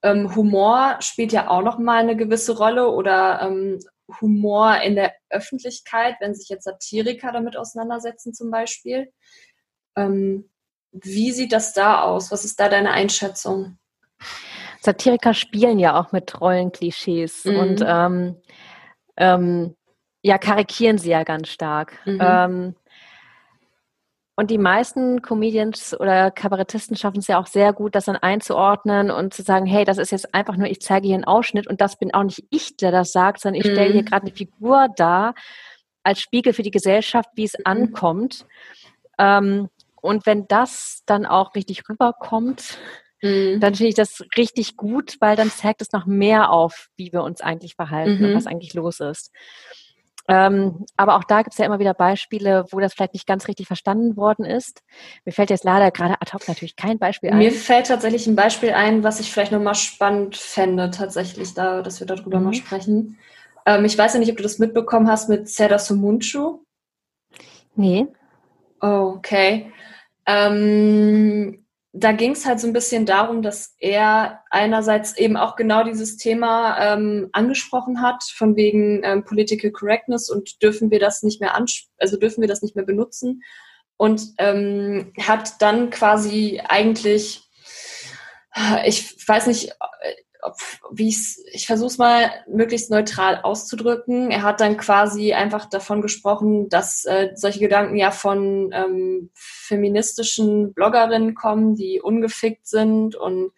ähm, 0.03 0.35
Humor 0.37 0.99
spielt 1.01 1.33
ja 1.33 1.49
auch 1.49 1.63
noch 1.63 1.79
mal 1.79 2.01
eine 2.01 2.17
gewisse 2.17 2.57
Rolle 2.57 2.91
oder 2.91 3.41
ähm, 3.43 3.81
Humor 4.21 4.77
in 4.83 4.97
der 4.97 5.15
Öffentlichkeit, 5.31 6.17
wenn 6.21 6.35
sich 6.35 6.49
jetzt 6.49 6.65
Satiriker 6.65 7.33
damit 7.33 7.57
auseinandersetzen 7.57 8.35
zum 8.35 8.51
Beispiel. 8.51 9.11
Ähm, 9.97 10.51
wie 10.93 11.33
sieht 11.33 11.53
das 11.53 11.73
da 11.73 12.03
aus? 12.03 12.31
Was 12.31 12.45
ist 12.45 12.61
da 12.61 12.69
deine 12.69 12.93
Einschätzung? 12.93 13.79
Satiriker 14.85 15.35
spielen 15.35 15.79
ja 15.79 15.99
auch 15.99 16.13
mit 16.13 16.41
Rollenklischees 16.41 17.45
mhm. 17.45 17.57
und 17.57 17.85
ähm, 17.87 18.37
ähm, 19.17 19.77
ja, 20.23 20.39
karikieren 20.39 20.99
sie 20.99 21.11
ja 21.11 21.23
ganz 21.23 21.49
stark. 21.49 21.99
Mhm. 22.05 22.19
Ähm, 22.21 22.75
und 24.37 24.51
die 24.51 24.59
meisten 24.59 25.23
Comedians 25.23 25.99
oder 25.99 26.31
Kabarettisten 26.31 26.97
schaffen 26.97 27.21
es 27.21 27.29
ja 27.29 27.39
auch 27.39 27.47
sehr 27.47 27.73
gut, 27.73 27.95
das 27.95 28.07
dann 28.07 28.17
einzuordnen 28.17 29.11
und 29.11 29.33
zu 29.33 29.43
sagen, 29.43 29.65
hey, 29.65 29.85
das 29.85 29.99
ist 29.99 30.11
jetzt 30.11 30.35
einfach 30.35 30.57
nur, 30.57 30.67
ich 30.67 30.81
zeige 30.81 31.07
hier 31.07 31.15
einen 31.15 31.25
Ausschnitt 31.25 31.69
und 31.69 31.81
das 31.81 31.97
bin 31.97 32.13
auch 32.13 32.25
nicht 32.25 32.45
ich, 32.51 32.77
der 32.77 32.91
das 32.91 33.13
sagt, 33.13 33.41
sondern 33.41 33.61
ich 33.61 33.71
stelle 33.71 33.93
hier 33.93 34.03
mhm. 34.03 34.07
gerade 34.07 34.27
eine 34.27 34.35
Figur 34.35 34.89
dar 34.97 35.35
als 36.03 36.21
Spiegel 36.21 36.53
für 36.53 36.63
die 36.63 36.73
Gesellschaft, 36.73 37.31
wie 37.35 37.45
es 37.45 37.57
mhm. 37.59 37.65
ankommt. 37.65 38.45
Ähm, 39.19 39.69
und 40.01 40.27
wenn 40.27 40.47
das 40.49 41.03
dann 41.07 41.27
auch 41.27 41.55
richtig 41.55 41.89
rüberkommt, 41.89 42.79
mhm. 43.25 43.61
dann 43.61 43.75
finde 43.75 43.89
ich 43.89 43.95
das 43.95 44.23
richtig 44.37 44.77
gut, 44.77 45.17
weil 45.21 45.37
dann 45.37 45.51
zeigt 45.51 45.83
es 45.83 45.93
noch 45.93 46.07
mehr 46.07 46.51
auf, 46.51 46.89
wie 46.97 47.13
wir 47.13 47.23
uns 47.23 47.41
eigentlich 47.41 47.75
verhalten 47.75 48.19
mhm. 48.19 48.25
und 48.27 48.37
was 48.37 48.47
eigentlich 48.47 48.75
los 48.75 49.01
ist. 49.01 49.33
Ähm, 50.27 50.87
aber 50.97 51.17
auch 51.17 51.25
da 51.25 51.43
gibt 51.43 51.53
es 51.53 51.59
ja 51.59 51.67
immer 51.67 51.79
wieder 51.79 51.93
Beispiele, 51.93 52.65
wo 52.71 52.81
das 52.81 52.95
vielleicht 52.95 53.13
nicht 53.13 53.27
ganz 53.27 53.47
richtig 53.47 53.67
verstanden 53.67 54.17
worden 54.17 54.47
ist. 54.47 54.81
Mir 55.27 55.33
fällt 55.33 55.51
jetzt 55.51 55.65
leider 55.65 55.91
gerade 55.91 56.15
ad 56.15 56.33
hoc 56.33 56.49
natürlich 56.49 56.77
kein 56.77 56.99
Beispiel 56.99 57.31
ein. 57.31 57.39
Mir 57.39 57.53
fällt 57.53 57.89
tatsächlich 57.89 58.27
ein 58.27 58.37
Beispiel 58.37 58.71
ein, 58.71 59.03
was 59.03 59.21
ich 59.21 59.31
vielleicht 59.31 59.53
nochmal 59.53 59.75
spannend 59.75 60.37
fände, 60.37 60.91
tatsächlich, 60.91 61.53
da, 61.53 61.83
dass 61.83 62.01
wir 62.01 62.07
darüber 62.07 62.39
mhm. 62.39 62.45
mal 62.45 62.55
sprechen. 62.55 63.19
Ähm, 63.67 63.85
ich 63.85 63.99
weiß 63.99 64.15
ja 64.15 64.21
nicht, 64.21 64.31
ob 64.31 64.39
du 64.39 64.43
das 64.43 64.59
mitbekommen 64.59 65.09
hast 65.09 65.29
mit 65.29 65.49
Seda 65.49 65.79
Sumunchu. 65.79 66.61
Nee. 67.77 68.07
Okay. 68.81 69.73
Ähm, 70.27 71.64
da 71.97 72.11
ging 72.11 72.33
es 72.33 72.45
halt 72.45 72.59
so 72.59 72.67
ein 72.67 72.73
bisschen 72.73 73.07
darum, 73.07 73.41
dass 73.41 73.77
er 73.79 74.41
einerseits 74.51 75.17
eben 75.17 75.37
auch 75.37 75.55
genau 75.55 75.85
dieses 75.85 76.17
Thema 76.17 76.77
ähm, 76.81 77.29
angesprochen 77.33 78.03
hat, 78.03 78.25
von 78.25 78.57
wegen 78.57 79.03
ähm, 79.05 79.25
Political 79.25 79.71
Correctness 79.71 80.29
und 80.29 80.61
dürfen 80.61 80.91
wir 80.91 80.99
das 80.99 81.23
nicht 81.23 81.41
mehr 81.41 81.55
also 81.99 82.17
dürfen 82.19 82.41
wir 82.41 82.49
das 82.49 82.63
nicht 82.63 82.75
mehr 82.75 82.85
benutzen? 82.85 83.43
Und 83.97 84.23
ähm, 84.39 85.13
hat 85.21 85.63
dann 85.63 85.91
quasi 85.91 86.61
eigentlich, 86.69 87.49
ich 88.85 89.29
weiß 89.29 89.47
nicht, 89.47 89.73
wie 90.93 91.09
ich 91.09 91.37
ich 91.53 91.67
versuche 91.67 91.89
es 91.89 91.99
mal 91.99 92.31
möglichst 92.49 92.91
neutral 92.91 93.41
auszudrücken. 93.43 94.31
Er 94.31 94.43
hat 94.43 94.61
dann 94.61 94.77
quasi 94.77 95.33
einfach 95.33 95.67
davon 95.67 96.03
gesprochen, 96.03 96.69
dass 96.69 97.05
äh, 97.05 97.31
solche 97.35 97.61
Gedanken 97.61 97.97
ja 97.97 98.11
von 98.11 98.71
ähm, 98.73 99.31
feministischen 99.35 100.75
Bloggerinnen 100.75 101.35
kommen, 101.35 101.75
die 101.75 102.01
ungefickt 102.01 102.67
sind 102.67 103.17
und 103.17 103.53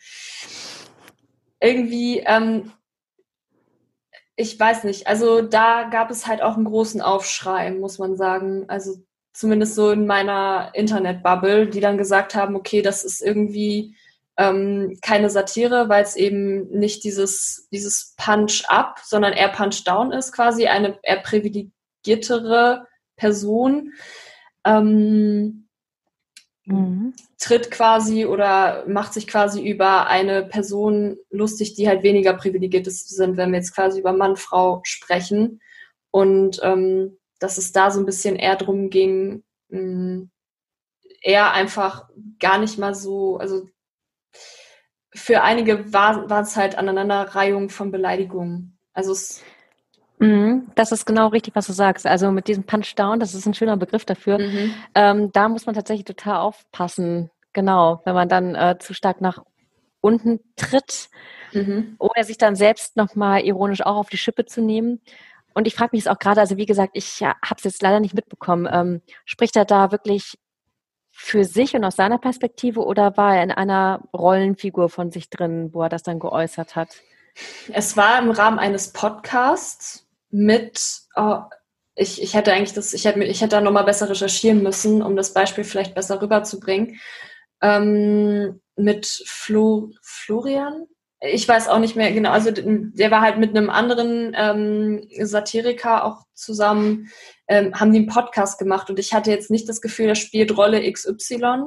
irgendwie, 1.60 2.20
ähm, 2.20 2.72
ich 4.36 4.58
weiß 4.58 4.84
nicht, 4.84 5.06
also 5.06 5.40
da 5.42 5.84
gab 5.84 6.10
es 6.10 6.26
halt 6.26 6.42
auch 6.42 6.56
einen 6.56 6.66
großen 6.66 7.00
Aufschrei, 7.00 7.70
muss 7.70 7.98
man 7.98 8.16
sagen. 8.16 8.66
Also 8.68 8.96
zumindest 9.32 9.74
so 9.74 9.90
in 9.90 10.06
meiner 10.06 10.70
Internetbubble, 10.74 11.68
die 11.68 11.80
dann 11.80 11.98
gesagt 11.98 12.34
haben, 12.34 12.56
okay, 12.56 12.82
das 12.82 13.04
ist 13.04 13.22
irgendwie 13.22 13.96
ähm, 14.36 14.98
keine 15.02 15.30
Satire, 15.30 15.88
weil 15.88 16.02
es 16.02 16.16
eben 16.16 16.68
nicht 16.70 17.04
dieses, 17.04 17.68
dieses 17.72 18.14
Punch-up, 18.16 19.00
sondern 19.02 19.32
eher 19.32 19.48
Punch-down 19.48 20.12
ist, 20.12 20.32
quasi 20.32 20.66
eine 20.66 20.98
eher 21.02 21.22
privilegiertere 21.22 22.86
Person. 23.16 23.92
Ähm, 24.64 25.68
mhm. 26.66 27.14
tritt 27.38 27.70
quasi 27.70 28.26
oder 28.26 28.84
macht 28.88 29.14
sich 29.14 29.26
quasi 29.26 29.66
über 29.66 30.08
eine 30.08 30.44
Person 30.44 31.16
lustig, 31.30 31.74
die 31.74 31.88
halt 31.88 32.02
weniger 32.02 32.34
privilegiert 32.34 32.86
sind, 32.90 33.36
wenn 33.36 33.52
wir 33.52 33.58
jetzt 33.58 33.74
quasi 33.74 34.00
über 34.00 34.12
Mann, 34.12 34.36
Frau 34.36 34.80
sprechen. 34.84 35.60
Und 36.10 36.60
ähm, 36.62 37.18
dass 37.38 37.58
es 37.58 37.72
da 37.72 37.90
so 37.90 38.00
ein 38.00 38.06
bisschen 38.06 38.36
eher 38.36 38.56
drum 38.56 38.90
ging, 38.90 39.44
mh, 39.68 39.80
mm, 39.80 40.30
eher 41.22 41.52
einfach 41.52 42.08
gar 42.38 42.58
nicht 42.58 42.78
mal 42.78 42.94
so, 42.94 43.36
also 43.38 43.68
für 45.16 45.42
einige 45.42 45.92
war, 45.92 46.28
war 46.30 46.42
es 46.42 46.56
halt 46.56 46.78
Aneinanderreihung 46.78 47.68
von 47.70 47.90
Beleidigungen. 47.90 48.78
Also 48.92 49.12
es 49.12 49.42
mhm, 50.18 50.68
das 50.74 50.92
ist 50.92 51.06
genau 51.06 51.28
richtig, 51.28 51.54
was 51.54 51.66
du 51.66 51.72
sagst. 51.72 52.06
Also 52.06 52.30
mit 52.30 52.48
diesem 52.48 52.64
Punch-Down, 52.64 53.20
das 53.20 53.34
ist 53.34 53.46
ein 53.46 53.54
schöner 53.54 53.76
Begriff 53.76 54.04
dafür. 54.04 54.38
Mhm. 54.38 54.74
Ähm, 54.94 55.32
da 55.32 55.48
muss 55.48 55.66
man 55.66 55.74
tatsächlich 55.74 56.04
total 56.04 56.36
aufpassen. 56.36 57.30
Genau, 57.52 58.02
wenn 58.04 58.14
man 58.14 58.28
dann 58.28 58.54
äh, 58.54 58.76
zu 58.78 58.94
stark 58.94 59.20
nach 59.20 59.42
unten 60.00 60.40
tritt, 60.56 61.08
mhm. 61.52 61.96
ohne 61.98 62.24
sich 62.24 62.38
dann 62.38 62.54
selbst 62.54 62.96
nochmal 62.96 63.42
ironisch 63.42 63.80
auch 63.80 63.96
auf 63.96 64.08
die 64.08 64.18
Schippe 64.18 64.44
zu 64.44 64.60
nehmen. 64.60 65.00
Und 65.54 65.66
ich 65.66 65.74
frage 65.74 65.90
mich 65.92 66.04
jetzt 66.04 66.12
auch 66.12 66.18
gerade, 66.18 66.40
also 66.40 66.58
wie 66.58 66.66
gesagt, 66.66 66.90
ich 66.94 67.18
ja, 67.18 67.34
habe 67.42 67.56
es 67.56 67.64
jetzt 67.64 67.82
leider 67.82 67.98
nicht 67.98 68.14
mitbekommen. 68.14 68.68
Ähm, 68.70 69.00
spricht 69.24 69.56
er 69.56 69.64
da 69.64 69.90
wirklich 69.90 70.38
für 71.18 71.44
sich 71.44 71.74
und 71.74 71.82
aus 71.84 71.96
seiner 71.96 72.18
Perspektive 72.18 72.84
oder 72.84 73.16
war 73.16 73.36
er 73.36 73.42
in 73.42 73.50
einer 73.50 74.02
Rollenfigur 74.12 74.90
von 74.90 75.10
sich 75.10 75.30
drin, 75.30 75.70
wo 75.72 75.82
er 75.82 75.88
das 75.88 76.02
dann 76.02 76.18
geäußert 76.20 76.76
hat? 76.76 76.88
Es 77.72 77.96
war 77.96 78.18
im 78.18 78.30
Rahmen 78.30 78.58
eines 78.58 78.92
Podcasts 78.92 80.06
mit, 80.30 81.00
oh, 81.16 81.38
ich, 81.94 82.22
ich 82.22 82.34
hätte 82.34 82.52
eigentlich 82.52 82.74
das, 82.74 82.92
ich 82.92 83.06
hätte, 83.06 83.24
ich 83.24 83.40
hätte 83.40 83.56
da 83.56 83.60
nochmal 83.62 83.84
besser 83.84 84.10
recherchieren 84.10 84.62
müssen, 84.62 85.02
um 85.02 85.16
das 85.16 85.32
Beispiel 85.32 85.64
vielleicht 85.64 85.94
besser 85.94 86.20
rüberzubringen. 86.20 87.00
Ähm, 87.62 88.60
mit 88.76 89.06
Flo, 89.26 89.92
Florian? 90.02 90.86
Ich 91.20 91.48
weiß 91.48 91.68
auch 91.68 91.78
nicht 91.78 91.96
mehr 91.96 92.12
genau. 92.12 92.30
Also 92.30 92.50
der 92.52 93.10
war 93.10 93.22
halt 93.22 93.38
mit 93.38 93.56
einem 93.56 93.70
anderen 93.70 94.36
ähm, 94.36 95.08
Satiriker 95.18 96.04
auch 96.04 96.24
zusammen 96.34 97.10
ähm, 97.48 97.74
haben 97.78 97.92
die 97.92 97.98
einen 97.98 98.08
Podcast 98.08 98.58
gemacht 98.58 98.90
und 98.90 98.98
ich 98.98 99.14
hatte 99.14 99.30
jetzt 99.30 99.50
nicht 99.50 99.68
das 99.68 99.80
Gefühl, 99.80 100.06
er 100.06 100.14
spielt 100.14 100.56
Rolle 100.56 100.90
XY. 100.90 101.64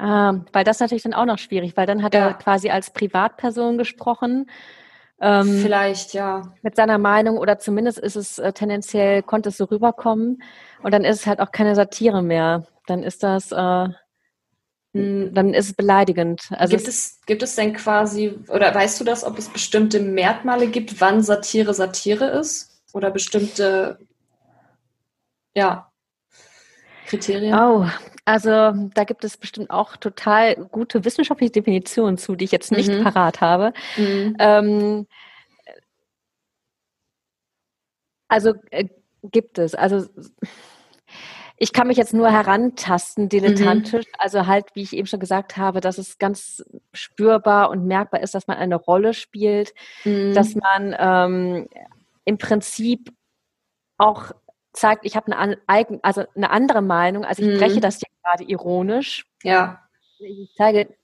Ähm, 0.00 0.44
weil 0.52 0.64
das 0.64 0.80
natürlich 0.80 1.02
dann 1.02 1.14
auch 1.14 1.24
noch 1.24 1.38
schwierig, 1.38 1.76
weil 1.76 1.86
dann 1.86 2.02
hat 2.02 2.14
ja. 2.14 2.28
er 2.28 2.34
quasi 2.34 2.70
als 2.70 2.92
Privatperson 2.92 3.78
gesprochen. 3.78 4.48
Ähm, 5.20 5.60
Vielleicht, 5.60 6.14
ja. 6.14 6.54
Mit 6.62 6.76
seiner 6.76 6.98
Meinung 6.98 7.38
oder 7.38 7.58
zumindest 7.58 7.98
ist 7.98 8.14
es 8.14 8.38
äh, 8.38 8.52
tendenziell, 8.52 9.22
konnte 9.22 9.48
es 9.48 9.56
so 9.56 9.64
rüberkommen 9.64 10.42
und 10.82 10.94
dann 10.94 11.04
ist 11.04 11.20
es 11.20 11.26
halt 11.26 11.40
auch 11.40 11.50
keine 11.50 11.74
Satire 11.74 12.22
mehr. 12.22 12.66
Dann 12.86 13.02
ist 13.02 13.24
das, 13.24 13.50
äh, 13.50 13.88
hm, 14.94 15.34
dann 15.34 15.54
ist 15.54 15.66
es 15.66 15.72
beleidigend. 15.74 16.42
Also 16.50 16.76
gibt 16.76 16.88
es, 16.88 17.20
gibt 17.26 17.42
es 17.42 17.56
denn 17.56 17.72
quasi, 17.72 18.38
oder 18.48 18.72
weißt 18.72 19.00
du 19.00 19.04
das, 19.04 19.24
ob 19.24 19.36
es 19.38 19.48
bestimmte 19.48 19.98
Merkmale 19.98 20.68
gibt, 20.68 21.00
wann 21.00 21.22
Satire 21.22 21.74
Satire 21.74 22.26
ist? 22.26 22.77
Oder 22.92 23.10
bestimmte, 23.10 23.98
ja, 25.54 25.90
Kriterien? 27.06 27.58
Oh, 27.58 27.86
also 28.24 28.72
da 28.94 29.04
gibt 29.04 29.24
es 29.24 29.36
bestimmt 29.38 29.70
auch 29.70 29.96
total 29.96 30.56
gute 30.56 31.04
wissenschaftliche 31.04 31.52
Definitionen 31.52 32.18
zu, 32.18 32.36
die 32.36 32.44
ich 32.44 32.52
jetzt 32.52 32.72
nicht 32.72 32.90
mhm. 32.90 33.02
parat 33.02 33.40
habe. 33.40 33.72
Mhm. 33.96 34.36
Ähm, 34.38 35.06
also 38.28 38.52
äh, 38.70 38.88
gibt 39.22 39.58
es. 39.58 39.74
Also 39.74 40.06
ich 41.56 41.72
kann 41.72 41.88
mich 41.88 41.96
jetzt 41.96 42.14
nur 42.14 42.30
herantasten, 42.30 43.28
dilettantisch. 43.28 44.06
Mhm. 44.06 44.12
Also 44.18 44.46
halt, 44.46 44.66
wie 44.74 44.82
ich 44.82 44.92
eben 44.92 45.06
schon 45.06 45.20
gesagt 45.20 45.56
habe, 45.56 45.80
dass 45.80 45.98
es 45.98 46.18
ganz 46.18 46.62
spürbar 46.92 47.70
und 47.70 47.86
merkbar 47.86 48.20
ist, 48.20 48.34
dass 48.34 48.46
man 48.46 48.58
eine 48.58 48.76
Rolle 48.76 49.14
spielt, 49.14 49.72
mhm. 50.04 50.34
dass 50.34 50.54
man 50.54 50.94
ähm, 50.98 51.68
im 52.28 52.36
Prinzip 52.36 53.10
auch 53.96 54.32
zeigt, 54.74 55.06
ich 55.06 55.16
habe 55.16 55.34
eine, 55.36 55.58
eigen, 55.66 55.98
also 56.02 56.24
eine 56.36 56.50
andere 56.50 56.82
Meinung, 56.82 57.24
also 57.24 57.42
ich 57.42 57.48
mhm. 57.48 57.58
breche 57.58 57.80
das 57.80 57.96
hier 57.96 58.08
gerade 58.22 58.44
ironisch. 58.44 59.24
Ja. 59.42 59.82
Ich 60.18 60.52
zeige, 60.56 60.94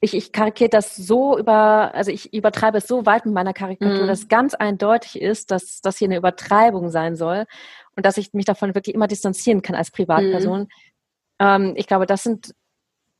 ich, 0.00 0.14
ich 0.14 0.32
karikiere 0.32 0.70
das 0.70 0.96
so 0.96 1.38
über, 1.38 1.94
also 1.94 2.10
ich 2.10 2.32
übertreibe 2.32 2.78
es 2.78 2.88
so 2.88 3.04
weit 3.04 3.26
mit 3.26 3.34
meiner 3.34 3.52
Karikatur, 3.52 4.04
mhm. 4.04 4.06
dass 4.06 4.28
ganz 4.28 4.54
eindeutig 4.54 5.20
ist, 5.20 5.50
dass 5.50 5.82
das 5.82 5.98
hier 5.98 6.08
eine 6.08 6.16
Übertreibung 6.16 6.88
sein 6.88 7.16
soll 7.16 7.44
und 7.96 8.06
dass 8.06 8.16
ich 8.16 8.32
mich 8.32 8.46
davon 8.46 8.74
wirklich 8.74 8.94
immer 8.94 9.08
distanzieren 9.08 9.60
kann 9.60 9.76
als 9.76 9.90
Privatperson. 9.90 10.60
Mhm. 10.60 10.68
Ähm, 11.38 11.74
ich 11.76 11.86
glaube, 11.86 12.06
das 12.06 12.22
sind 12.22 12.54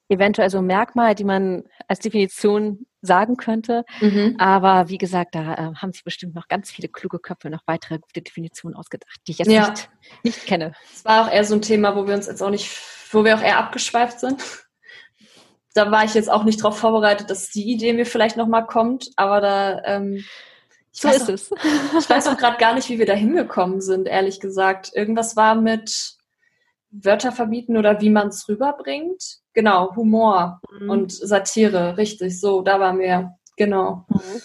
eventuell 0.08 0.48
so 0.48 0.62
Merkmale, 0.62 1.14
die 1.14 1.24
man 1.24 1.64
als 1.86 2.00
Definition 2.00 2.86
sagen 3.02 3.36
könnte. 3.36 3.84
Mhm. 4.00 4.36
Aber 4.38 4.88
wie 4.88 4.98
gesagt, 4.98 5.34
da 5.34 5.54
äh, 5.54 5.74
haben 5.74 5.92
sich 5.92 6.04
bestimmt 6.04 6.34
noch 6.34 6.48
ganz 6.48 6.70
viele 6.70 6.88
kluge 6.88 7.18
Köpfe 7.18 7.50
noch 7.50 7.62
weitere 7.66 7.98
gute 7.98 8.22
Definitionen 8.22 8.76
ausgedacht, 8.76 9.20
die 9.26 9.32
ich 9.32 9.38
jetzt 9.38 9.50
ja. 9.50 9.70
nicht, 9.70 9.90
nicht 10.22 10.46
kenne. 10.46 10.72
Es 10.94 11.04
war 11.04 11.26
auch 11.26 11.32
eher 11.32 11.44
so 11.44 11.54
ein 11.54 11.62
Thema, 11.62 11.96
wo 11.96 12.06
wir 12.06 12.14
uns 12.14 12.26
jetzt 12.26 12.42
auch 12.42 12.50
nicht, 12.50 12.70
wo 13.10 13.24
wir 13.24 13.36
auch 13.36 13.42
eher 13.42 13.58
abgeschweift 13.58 14.20
sind. 14.20 14.42
Da 15.74 15.90
war 15.90 16.04
ich 16.04 16.14
jetzt 16.14 16.30
auch 16.30 16.44
nicht 16.44 16.60
darauf 16.60 16.78
vorbereitet, 16.78 17.30
dass 17.30 17.50
die 17.50 17.70
Idee 17.70 17.92
mir 17.92 18.06
vielleicht 18.06 18.36
nochmal 18.36 18.66
kommt, 18.66 19.10
aber 19.16 19.40
da 19.40 19.82
ähm, 19.84 20.24
so 20.90 21.08
ist 21.08 21.22
auch, 21.22 21.28
es. 21.28 21.50
ich 21.98 22.10
weiß 22.10 22.26
auch 22.26 22.36
gerade 22.36 22.58
gar 22.58 22.74
nicht, 22.74 22.88
wie 22.88 22.98
wir 22.98 23.06
da 23.06 23.14
hingekommen 23.14 23.80
sind, 23.80 24.08
ehrlich 24.08 24.40
gesagt. 24.40 24.90
Irgendwas 24.94 25.36
war 25.36 25.54
mit 25.54 26.16
Wörter 26.90 27.32
verbieten 27.32 27.76
oder 27.76 28.00
wie 28.00 28.10
man 28.10 28.28
es 28.28 28.48
rüberbringt. 28.48 29.38
Genau, 29.52 29.94
Humor 29.96 30.60
mhm. 30.80 30.90
und 30.90 31.12
Satire, 31.12 31.96
richtig. 31.96 32.40
So, 32.40 32.62
da 32.62 32.78
waren 32.78 32.98
wir. 32.98 33.34
Genau. 33.56 34.04
Mhm. 34.08 34.42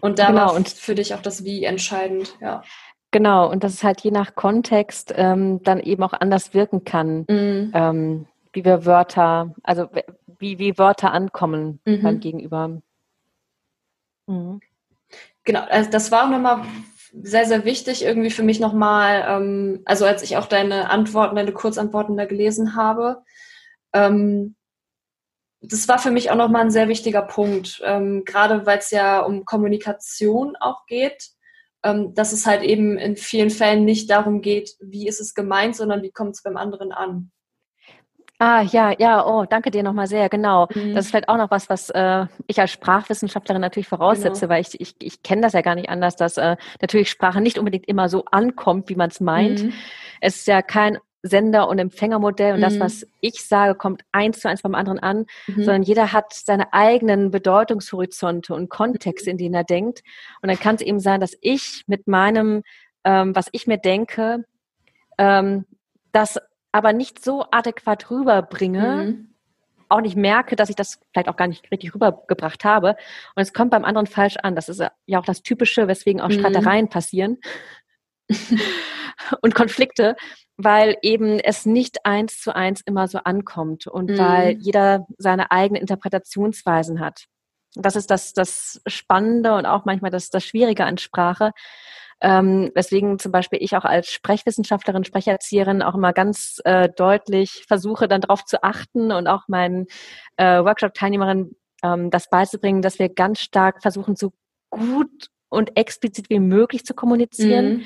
Und 0.00 0.18
da 0.18 0.28
genau, 0.28 0.46
war 0.46 0.54
und 0.54 0.68
für 0.68 0.94
dich 0.94 1.14
auch 1.14 1.22
das 1.22 1.44
Wie 1.44 1.64
entscheidend, 1.64 2.36
ja. 2.40 2.62
Genau, 3.10 3.50
und 3.50 3.64
dass 3.64 3.74
es 3.74 3.82
halt 3.82 4.00
je 4.02 4.10
nach 4.10 4.34
Kontext 4.34 5.12
ähm, 5.16 5.62
dann 5.62 5.80
eben 5.80 6.02
auch 6.02 6.12
anders 6.12 6.54
wirken 6.54 6.84
kann, 6.84 7.24
mhm. 7.28 7.72
ähm, 7.74 8.26
wie 8.52 8.64
wir 8.64 8.84
Wörter, 8.84 9.54
also 9.62 9.88
wie, 10.38 10.58
wie 10.58 10.78
Wörter 10.78 11.12
ankommen 11.12 11.80
mhm. 11.84 12.02
beim 12.02 12.20
Gegenüber. 12.20 12.82
Mhm. 14.26 14.60
Genau, 15.44 15.62
also 15.68 15.90
das 15.90 16.10
war 16.10 16.24
auch 16.24 16.30
nochmal 16.30 16.62
sehr, 17.22 17.46
sehr 17.46 17.64
wichtig 17.64 18.04
irgendwie 18.04 18.30
für 18.30 18.42
mich 18.42 18.60
nochmal, 18.60 19.24
ähm, 19.28 19.82
also 19.84 20.04
als 20.04 20.22
ich 20.22 20.36
auch 20.36 20.46
deine 20.46 20.90
Antworten, 20.90 21.36
deine 21.36 21.52
Kurzantworten 21.52 22.16
da 22.16 22.26
gelesen 22.26 22.76
habe, 22.76 23.22
ähm, 23.96 24.56
das 25.60 25.88
war 25.88 25.98
für 25.98 26.10
mich 26.10 26.30
auch 26.30 26.36
nochmal 26.36 26.62
ein 26.62 26.70
sehr 26.70 26.88
wichtiger 26.88 27.22
Punkt, 27.22 27.80
ähm, 27.84 28.24
gerade 28.24 28.66
weil 28.66 28.78
es 28.78 28.90
ja 28.90 29.20
um 29.20 29.44
Kommunikation 29.44 30.54
auch 30.56 30.86
geht, 30.86 31.30
ähm, 31.82 32.14
dass 32.14 32.32
es 32.32 32.46
halt 32.46 32.62
eben 32.62 32.98
in 32.98 33.16
vielen 33.16 33.50
Fällen 33.50 33.84
nicht 33.84 34.10
darum 34.10 34.42
geht, 34.42 34.76
wie 34.80 35.08
ist 35.08 35.20
es 35.20 35.34
gemeint, 35.34 35.76
sondern 35.76 36.02
wie 36.02 36.12
kommt 36.12 36.34
es 36.34 36.42
beim 36.42 36.56
anderen 36.56 36.92
an. 36.92 37.30
Ah, 38.38 38.60
ja, 38.60 38.92
ja, 38.98 39.26
oh, 39.26 39.46
danke 39.48 39.70
dir 39.70 39.82
nochmal 39.82 40.08
sehr, 40.08 40.28
genau. 40.28 40.68
Mhm. 40.74 40.94
Das 40.94 41.06
ist 41.06 41.10
vielleicht 41.10 41.30
auch 41.30 41.38
noch 41.38 41.50
was, 41.50 41.70
was 41.70 41.88
äh, 41.88 42.26
ich 42.46 42.60
als 42.60 42.70
Sprachwissenschaftlerin 42.70 43.62
natürlich 43.62 43.88
voraussetze, 43.88 44.42
genau. 44.42 44.52
weil 44.52 44.60
ich, 44.60 44.78
ich, 44.78 44.94
ich 45.00 45.22
kenne 45.22 45.40
das 45.40 45.54
ja 45.54 45.62
gar 45.62 45.74
nicht 45.74 45.88
anders, 45.88 46.16
dass 46.16 46.36
äh, 46.36 46.56
natürlich 46.82 47.08
Sprache 47.08 47.40
nicht 47.40 47.58
unbedingt 47.58 47.88
immer 47.88 48.10
so 48.10 48.26
ankommt, 48.26 48.90
wie 48.90 48.94
man 48.94 49.08
es 49.08 49.20
meint. 49.20 49.62
Mhm. 49.62 49.72
Es 50.20 50.36
ist 50.36 50.46
ja 50.48 50.60
kein 50.60 50.98
Sender- 51.26 51.68
und 51.68 51.78
Empfängermodell 51.78 52.54
und 52.54 52.60
mhm. 52.60 52.64
das, 52.64 52.80
was 52.80 53.06
ich 53.20 53.44
sage, 53.44 53.74
kommt 53.74 54.02
eins 54.12 54.40
zu 54.40 54.48
eins 54.48 54.62
beim 54.62 54.74
anderen 54.74 54.98
an, 54.98 55.26
mhm. 55.46 55.64
sondern 55.64 55.82
jeder 55.82 56.12
hat 56.12 56.32
seine 56.32 56.72
eigenen 56.72 57.30
Bedeutungshorizonte 57.30 58.54
und 58.54 58.68
Kontexte, 58.68 59.30
in 59.30 59.38
denen 59.38 59.54
er 59.54 59.64
denkt. 59.64 60.02
Und 60.42 60.48
dann 60.48 60.58
kann 60.58 60.76
es 60.76 60.82
eben 60.82 61.00
sein, 61.00 61.20
dass 61.20 61.36
ich 61.40 61.84
mit 61.86 62.06
meinem, 62.06 62.62
ähm, 63.04 63.34
was 63.34 63.48
ich 63.52 63.66
mir 63.66 63.78
denke, 63.78 64.44
ähm, 65.18 65.64
das 66.12 66.38
aber 66.72 66.92
nicht 66.92 67.24
so 67.24 67.44
adäquat 67.50 68.10
rüberbringe, 68.10 69.04
mhm. 69.04 69.28
auch 69.88 70.00
nicht 70.00 70.16
merke, 70.16 70.56
dass 70.56 70.68
ich 70.68 70.76
das 70.76 71.00
vielleicht 71.12 71.28
auch 71.28 71.36
gar 71.36 71.48
nicht 71.48 71.70
richtig 71.70 71.94
rübergebracht 71.94 72.64
habe. 72.64 72.96
Und 73.34 73.42
es 73.42 73.52
kommt 73.52 73.70
beim 73.70 73.84
anderen 73.84 74.06
falsch 74.06 74.36
an. 74.42 74.54
Das 74.54 74.68
ist 74.68 74.82
ja 75.06 75.18
auch 75.18 75.24
das 75.24 75.42
Typische, 75.42 75.88
weswegen 75.88 76.20
auch 76.20 76.28
mhm. 76.28 76.38
Streitereien 76.40 76.88
passieren 76.88 77.38
und 79.40 79.54
Konflikte, 79.54 80.16
weil 80.56 80.96
eben 81.02 81.38
es 81.38 81.66
nicht 81.66 82.04
eins 82.04 82.40
zu 82.40 82.54
eins 82.54 82.80
immer 82.80 83.08
so 83.08 83.18
ankommt 83.18 83.86
und 83.86 84.10
mhm. 84.10 84.18
weil 84.18 84.56
jeder 84.58 85.06
seine 85.18 85.50
eigenen 85.50 85.82
Interpretationsweisen 85.82 87.00
hat. 87.00 87.24
Das 87.74 87.94
ist 87.94 88.10
das, 88.10 88.32
das 88.32 88.80
Spannende 88.86 89.54
und 89.54 89.66
auch 89.66 89.84
manchmal 89.84 90.10
das, 90.10 90.30
das 90.30 90.44
Schwierige 90.44 90.84
an 90.84 90.96
Sprache, 90.96 91.52
ähm, 92.22 92.70
weswegen 92.74 93.18
zum 93.18 93.32
Beispiel 93.32 93.58
ich 93.62 93.76
auch 93.76 93.84
als 93.84 94.10
Sprechwissenschaftlerin, 94.10 95.04
Sprecherzieherin 95.04 95.82
auch 95.82 95.94
immer 95.94 96.14
ganz 96.14 96.60
äh, 96.64 96.88
deutlich 96.88 97.64
versuche, 97.68 98.08
dann 98.08 98.22
darauf 98.22 98.44
zu 98.46 98.62
achten 98.62 99.12
und 99.12 99.26
auch 99.26 99.48
meinen 99.48 99.86
äh, 100.38 100.64
Workshop-Teilnehmerinnen 100.64 101.54
ähm, 101.82 102.10
das 102.10 102.30
beizubringen, 102.30 102.80
dass 102.80 102.98
wir 102.98 103.10
ganz 103.10 103.40
stark 103.40 103.82
versuchen, 103.82 104.16
so 104.16 104.32
gut 104.70 105.28
und 105.50 105.76
explizit 105.76 106.30
wie 106.30 106.40
möglich 106.40 106.86
zu 106.86 106.94
kommunizieren. 106.94 107.78
Mhm. 107.78 107.84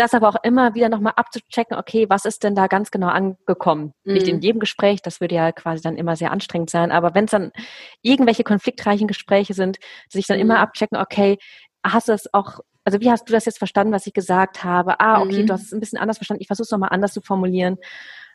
Das 0.00 0.14
aber 0.14 0.30
auch 0.30 0.42
immer 0.42 0.74
wieder 0.74 0.88
nochmal 0.88 1.12
abzuchecken, 1.16 1.76
okay, 1.76 2.06
was 2.08 2.24
ist 2.24 2.42
denn 2.42 2.54
da 2.54 2.68
ganz 2.68 2.90
genau 2.90 3.08
angekommen? 3.08 3.92
Mhm. 4.04 4.12
Nicht 4.14 4.28
in 4.28 4.36
mhm. 4.36 4.42
jedem 4.42 4.58
Gespräch, 4.58 5.02
das 5.02 5.20
würde 5.20 5.34
ja 5.34 5.52
quasi 5.52 5.82
dann 5.82 5.98
immer 5.98 6.16
sehr 6.16 6.30
anstrengend 6.30 6.70
sein, 6.70 6.90
aber 6.90 7.14
wenn 7.14 7.26
es 7.26 7.32
dann 7.32 7.52
irgendwelche 8.00 8.42
konfliktreichen 8.42 9.08
Gespräche 9.08 9.52
sind, 9.52 9.78
sich 10.08 10.26
dann 10.26 10.38
mhm. 10.38 10.44
immer 10.44 10.60
abchecken, 10.60 10.96
okay, 10.96 11.36
hast 11.84 12.08
du 12.08 12.12
es 12.12 12.32
auch 12.32 12.60
also 12.82 12.98
wie 13.00 13.10
hast 13.10 13.28
du 13.28 13.34
das 13.34 13.44
jetzt 13.44 13.58
verstanden, 13.58 13.92
was 13.92 14.06
ich 14.06 14.14
gesagt 14.14 14.64
habe? 14.64 14.98
Ah, 15.00 15.20
okay, 15.20 15.42
mhm. 15.42 15.46
du 15.46 15.52
hast 15.52 15.64
es 15.64 15.72
ein 15.72 15.80
bisschen 15.80 15.98
anders 15.98 16.16
verstanden. 16.16 16.40
Ich 16.40 16.46
versuche 16.46 16.64
es 16.64 16.70
nochmal 16.70 16.88
anders 16.92 17.12
zu 17.12 17.20
formulieren, 17.20 17.76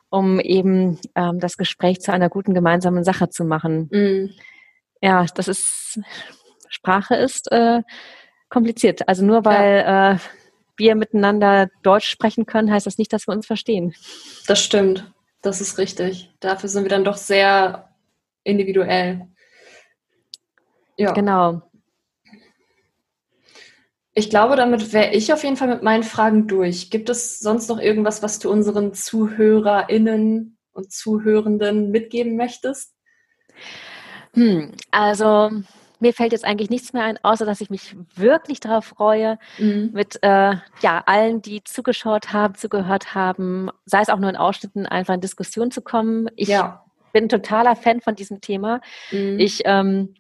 um 0.10 0.40
eben 0.40 1.00
ähm, 1.16 1.40
das 1.40 1.58
Gespräch 1.58 2.00
zu 2.00 2.14
einer 2.14 2.30
guten 2.30 2.54
gemeinsamen 2.54 3.04
Sache 3.04 3.30
zu 3.30 3.44
machen. 3.44 3.90
Mhm. 3.92 4.30
Ja, 5.02 5.26
das 5.34 5.48
ist, 5.48 6.00
Sprache 6.70 7.16
ist 7.16 7.52
äh, 7.52 7.82
kompliziert. 8.50 9.10
Also 9.10 9.26
nur 9.26 9.46
weil 9.46 9.80
ja. 9.80 10.12
äh, 10.12 10.18
wir 10.78 10.96
miteinander 10.96 11.70
Deutsch 11.84 12.10
sprechen 12.10 12.46
können, 12.46 12.72
heißt 12.72 12.86
das 12.86 12.98
nicht, 12.98 13.14
dass 13.14 13.28
wir 13.28 13.34
uns 13.34 13.46
verstehen. 13.46 13.96
Das 14.48 14.64
stimmt. 14.64 15.12
Das 15.42 15.62
ist 15.62 15.78
richtig. 15.78 16.34
Dafür 16.40 16.70
sind 16.70 16.84
wir 16.84 16.90
dann 16.90 17.04
doch 17.04 17.18
sehr 17.18 17.90
individuell. 18.44 19.28
Ja. 20.98 21.12
Genau. 21.12 21.62
Ich 24.14 24.30
glaube, 24.30 24.56
damit 24.56 24.94
wäre 24.94 25.14
ich 25.14 25.34
auf 25.34 25.44
jeden 25.44 25.58
Fall 25.58 25.68
mit 25.68 25.84
meinen 25.84 26.04
Fragen 26.04 26.48
durch. 26.48 26.90
Gibt 26.90 27.10
es 27.10 27.40
sonst 27.40 27.68
noch 27.68 27.80
irgendwas, 27.80 28.24
was 28.24 28.40
du 28.40 28.50
unseren 28.50 28.94
ZuhörerInnen 28.94 30.58
und 30.72 30.92
Zuhörenden 30.92 31.92
mitgeben 31.92 32.38
möchtest? 32.38 32.94
Hm, 34.34 34.72
also 34.92 35.52
mir 36.00 36.14
fällt 36.14 36.32
jetzt 36.32 36.46
eigentlich 36.46 36.70
nichts 36.70 36.94
mehr 36.94 37.04
ein, 37.04 37.20
außer 37.24 37.46
dass 37.46 37.62
ich 37.62 37.70
mich 37.70 37.96
wirklich 38.16 38.60
darauf 38.60 38.86
freue, 38.86 39.38
mhm. 39.58 39.92
mit 39.94 40.22
äh, 40.24 40.56
ja, 40.82 41.04
allen, 41.06 41.42
die 41.42 41.64
zugeschaut 41.64 42.34
haben, 42.34 42.56
zugehört 42.56 43.16
haben, 43.16 43.70
sei 43.86 44.02
es 44.02 44.10
auch 44.10 44.20
nur 44.20 44.30
in 44.30 44.36
Ausschnitten, 44.36 44.86
einfach 44.86 45.14
in 45.14 45.22
Diskussion 45.22 45.72
zu 45.72 45.82
kommen. 45.82 46.30
Ich 46.36 46.50
ja. 46.50 46.84
bin 47.14 47.30
totaler 47.30 47.76
Fan 47.76 48.02
von 48.02 48.16
diesem 48.16 48.42
Thema. 48.42 48.82
Mhm. 49.12 49.40
Ich 49.40 49.62
ähm, 49.66 50.16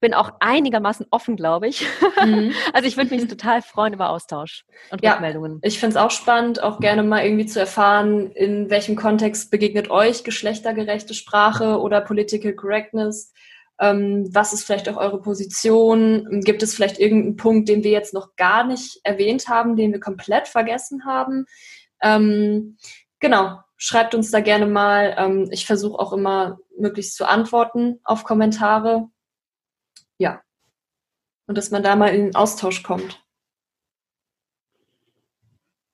bin 0.00 0.14
auch 0.14 0.32
einigermaßen 0.40 1.06
offen, 1.10 1.36
glaube 1.36 1.68
ich. 1.68 1.86
Mhm. 2.24 2.52
Also 2.72 2.88
ich 2.88 2.96
würde 2.96 3.14
mich 3.14 3.26
total 3.28 3.62
freuen 3.62 3.92
über 3.92 4.10
Austausch 4.10 4.64
und 4.90 5.02
ja, 5.02 5.12
Rückmeldungen. 5.12 5.60
Ich 5.62 5.78
finde 5.78 5.96
es 5.96 6.02
auch 6.02 6.10
spannend, 6.10 6.62
auch 6.62 6.80
gerne 6.80 7.02
mal 7.02 7.24
irgendwie 7.24 7.46
zu 7.46 7.60
erfahren, 7.60 8.30
in 8.32 8.70
welchem 8.70 8.96
Kontext 8.96 9.50
begegnet 9.50 9.90
euch 9.90 10.24
geschlechtergerechte 10.24 11.14
Sprache 11.14 11.80
oder 11.80 12.00
Political 12.00 12.54
Correctness. 12.54 13.32
Ähm, 13.80 14.28
was 14.32 14.52
ist 14.52 14.64
vielleicht 14.64 14.88
auch 14.90 14.98
eure 14.98 15.20
Position? 15.22 16.42
Gibt 16.44 16.62
es 16.62 16.74
vielleicht 16.74 16.98
irgendeinen 16.98 17.36
Punkt, 17.36 17.68
den 17.68 17.82
wir 17.82 17.90
jetzt 17.90 18.12
noch 18.12 18.36
gar 18.36 18.64
nicht 18.64 19.00
erwähnt 19.04 19.48
haben, 19.48 19.74
den 19.74 19.92
wir 19.92 20.00
komplett 20.00 20.48
vergessen 20.48 21.06
haben? 21.06 21.46
Ähm, 22.02 22.76
genau, 23.20 23.60
schreibt 23.76 24.14
uns 24.14 24.30
da 24.30 24.40
gerne 24.40 24.66
mal. 24.66 25.14
Ähm, 25.16 25.48
ich 25.50 25.64
versuche 25.66 25.98
auch 25.98 26.12
immer 26.12 26.58
möglichst 26.78 27.16
zu 27.16 27.26
antworten 27.26 28.00
auf 28.04 28.24
Kommentare. 28.24 29.08
Ja. 30.18 30.42
Und 31.46 31.56
dass 31.56 31.70
man 31.70 31.82
da 31.82 31.96
mal 31.96 32.14
in 32.14 32.26
den 32.26 32.34
Austausch 32.36 32.82
kommt. 32.82 33.24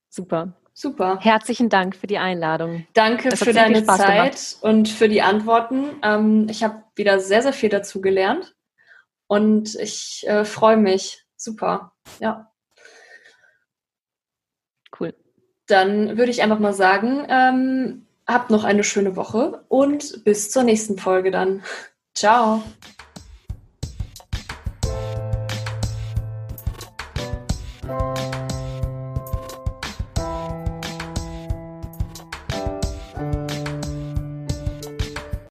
Super. 0.09 0.55
Super. 0.79 1.19
Herzlichen 1.23 1.71
Dank 1.71 1.97
für 1.97 2.07
die 2.07 2.19
Einladung. 2.19 2.87
Danke 2.93 3.35
für 3.35 3.55
deine 3.55 3.83
Zeit 3.87 4.35
gemacht. 4.35 4.59
und 4.61 4.91
für 4.91 5.09
die 5.09 5.23
Antworten. 5.23 5.99
Ähm, 6.03 6.49
ich 6.51 6.63
habe 6.63 6.83
wieder 6.95 7.19
sehr, 7.19 7.41
sehr 7.41 7.55
viel 7.55 7.71
dazu 7.71 8.03
gelernt 8.03 8.55
und 9.27 9.75
ich 9.77 10.27
äh, 10.29 10.45
freue 10.45 10.77
mich. 10.77 11.25
Super. 11.35 11.95
Ja. 12.21 12.53
Cool. 15.01 15.15
Dann 15.67 16.19
würde 16.19 16.31
ich 16.31 16.43
einfach 16.43 16.59
mal 16.59 16.75
sagen, 16.75 17.27
ähm, 17.31 18.07
habt 18.27 18.51
noch 18.51 18.65
eine 18.65 18.85
schöne 18.85 19.17
Woche 19.17 19.65
und 19.69 20.25
bis 20.25 20.51
zur 20.51 20.63
nächsten 20.63 20.99
Folge 20.99 21.31
dann. 21.31 21.63
Ciao. 22.15 22.63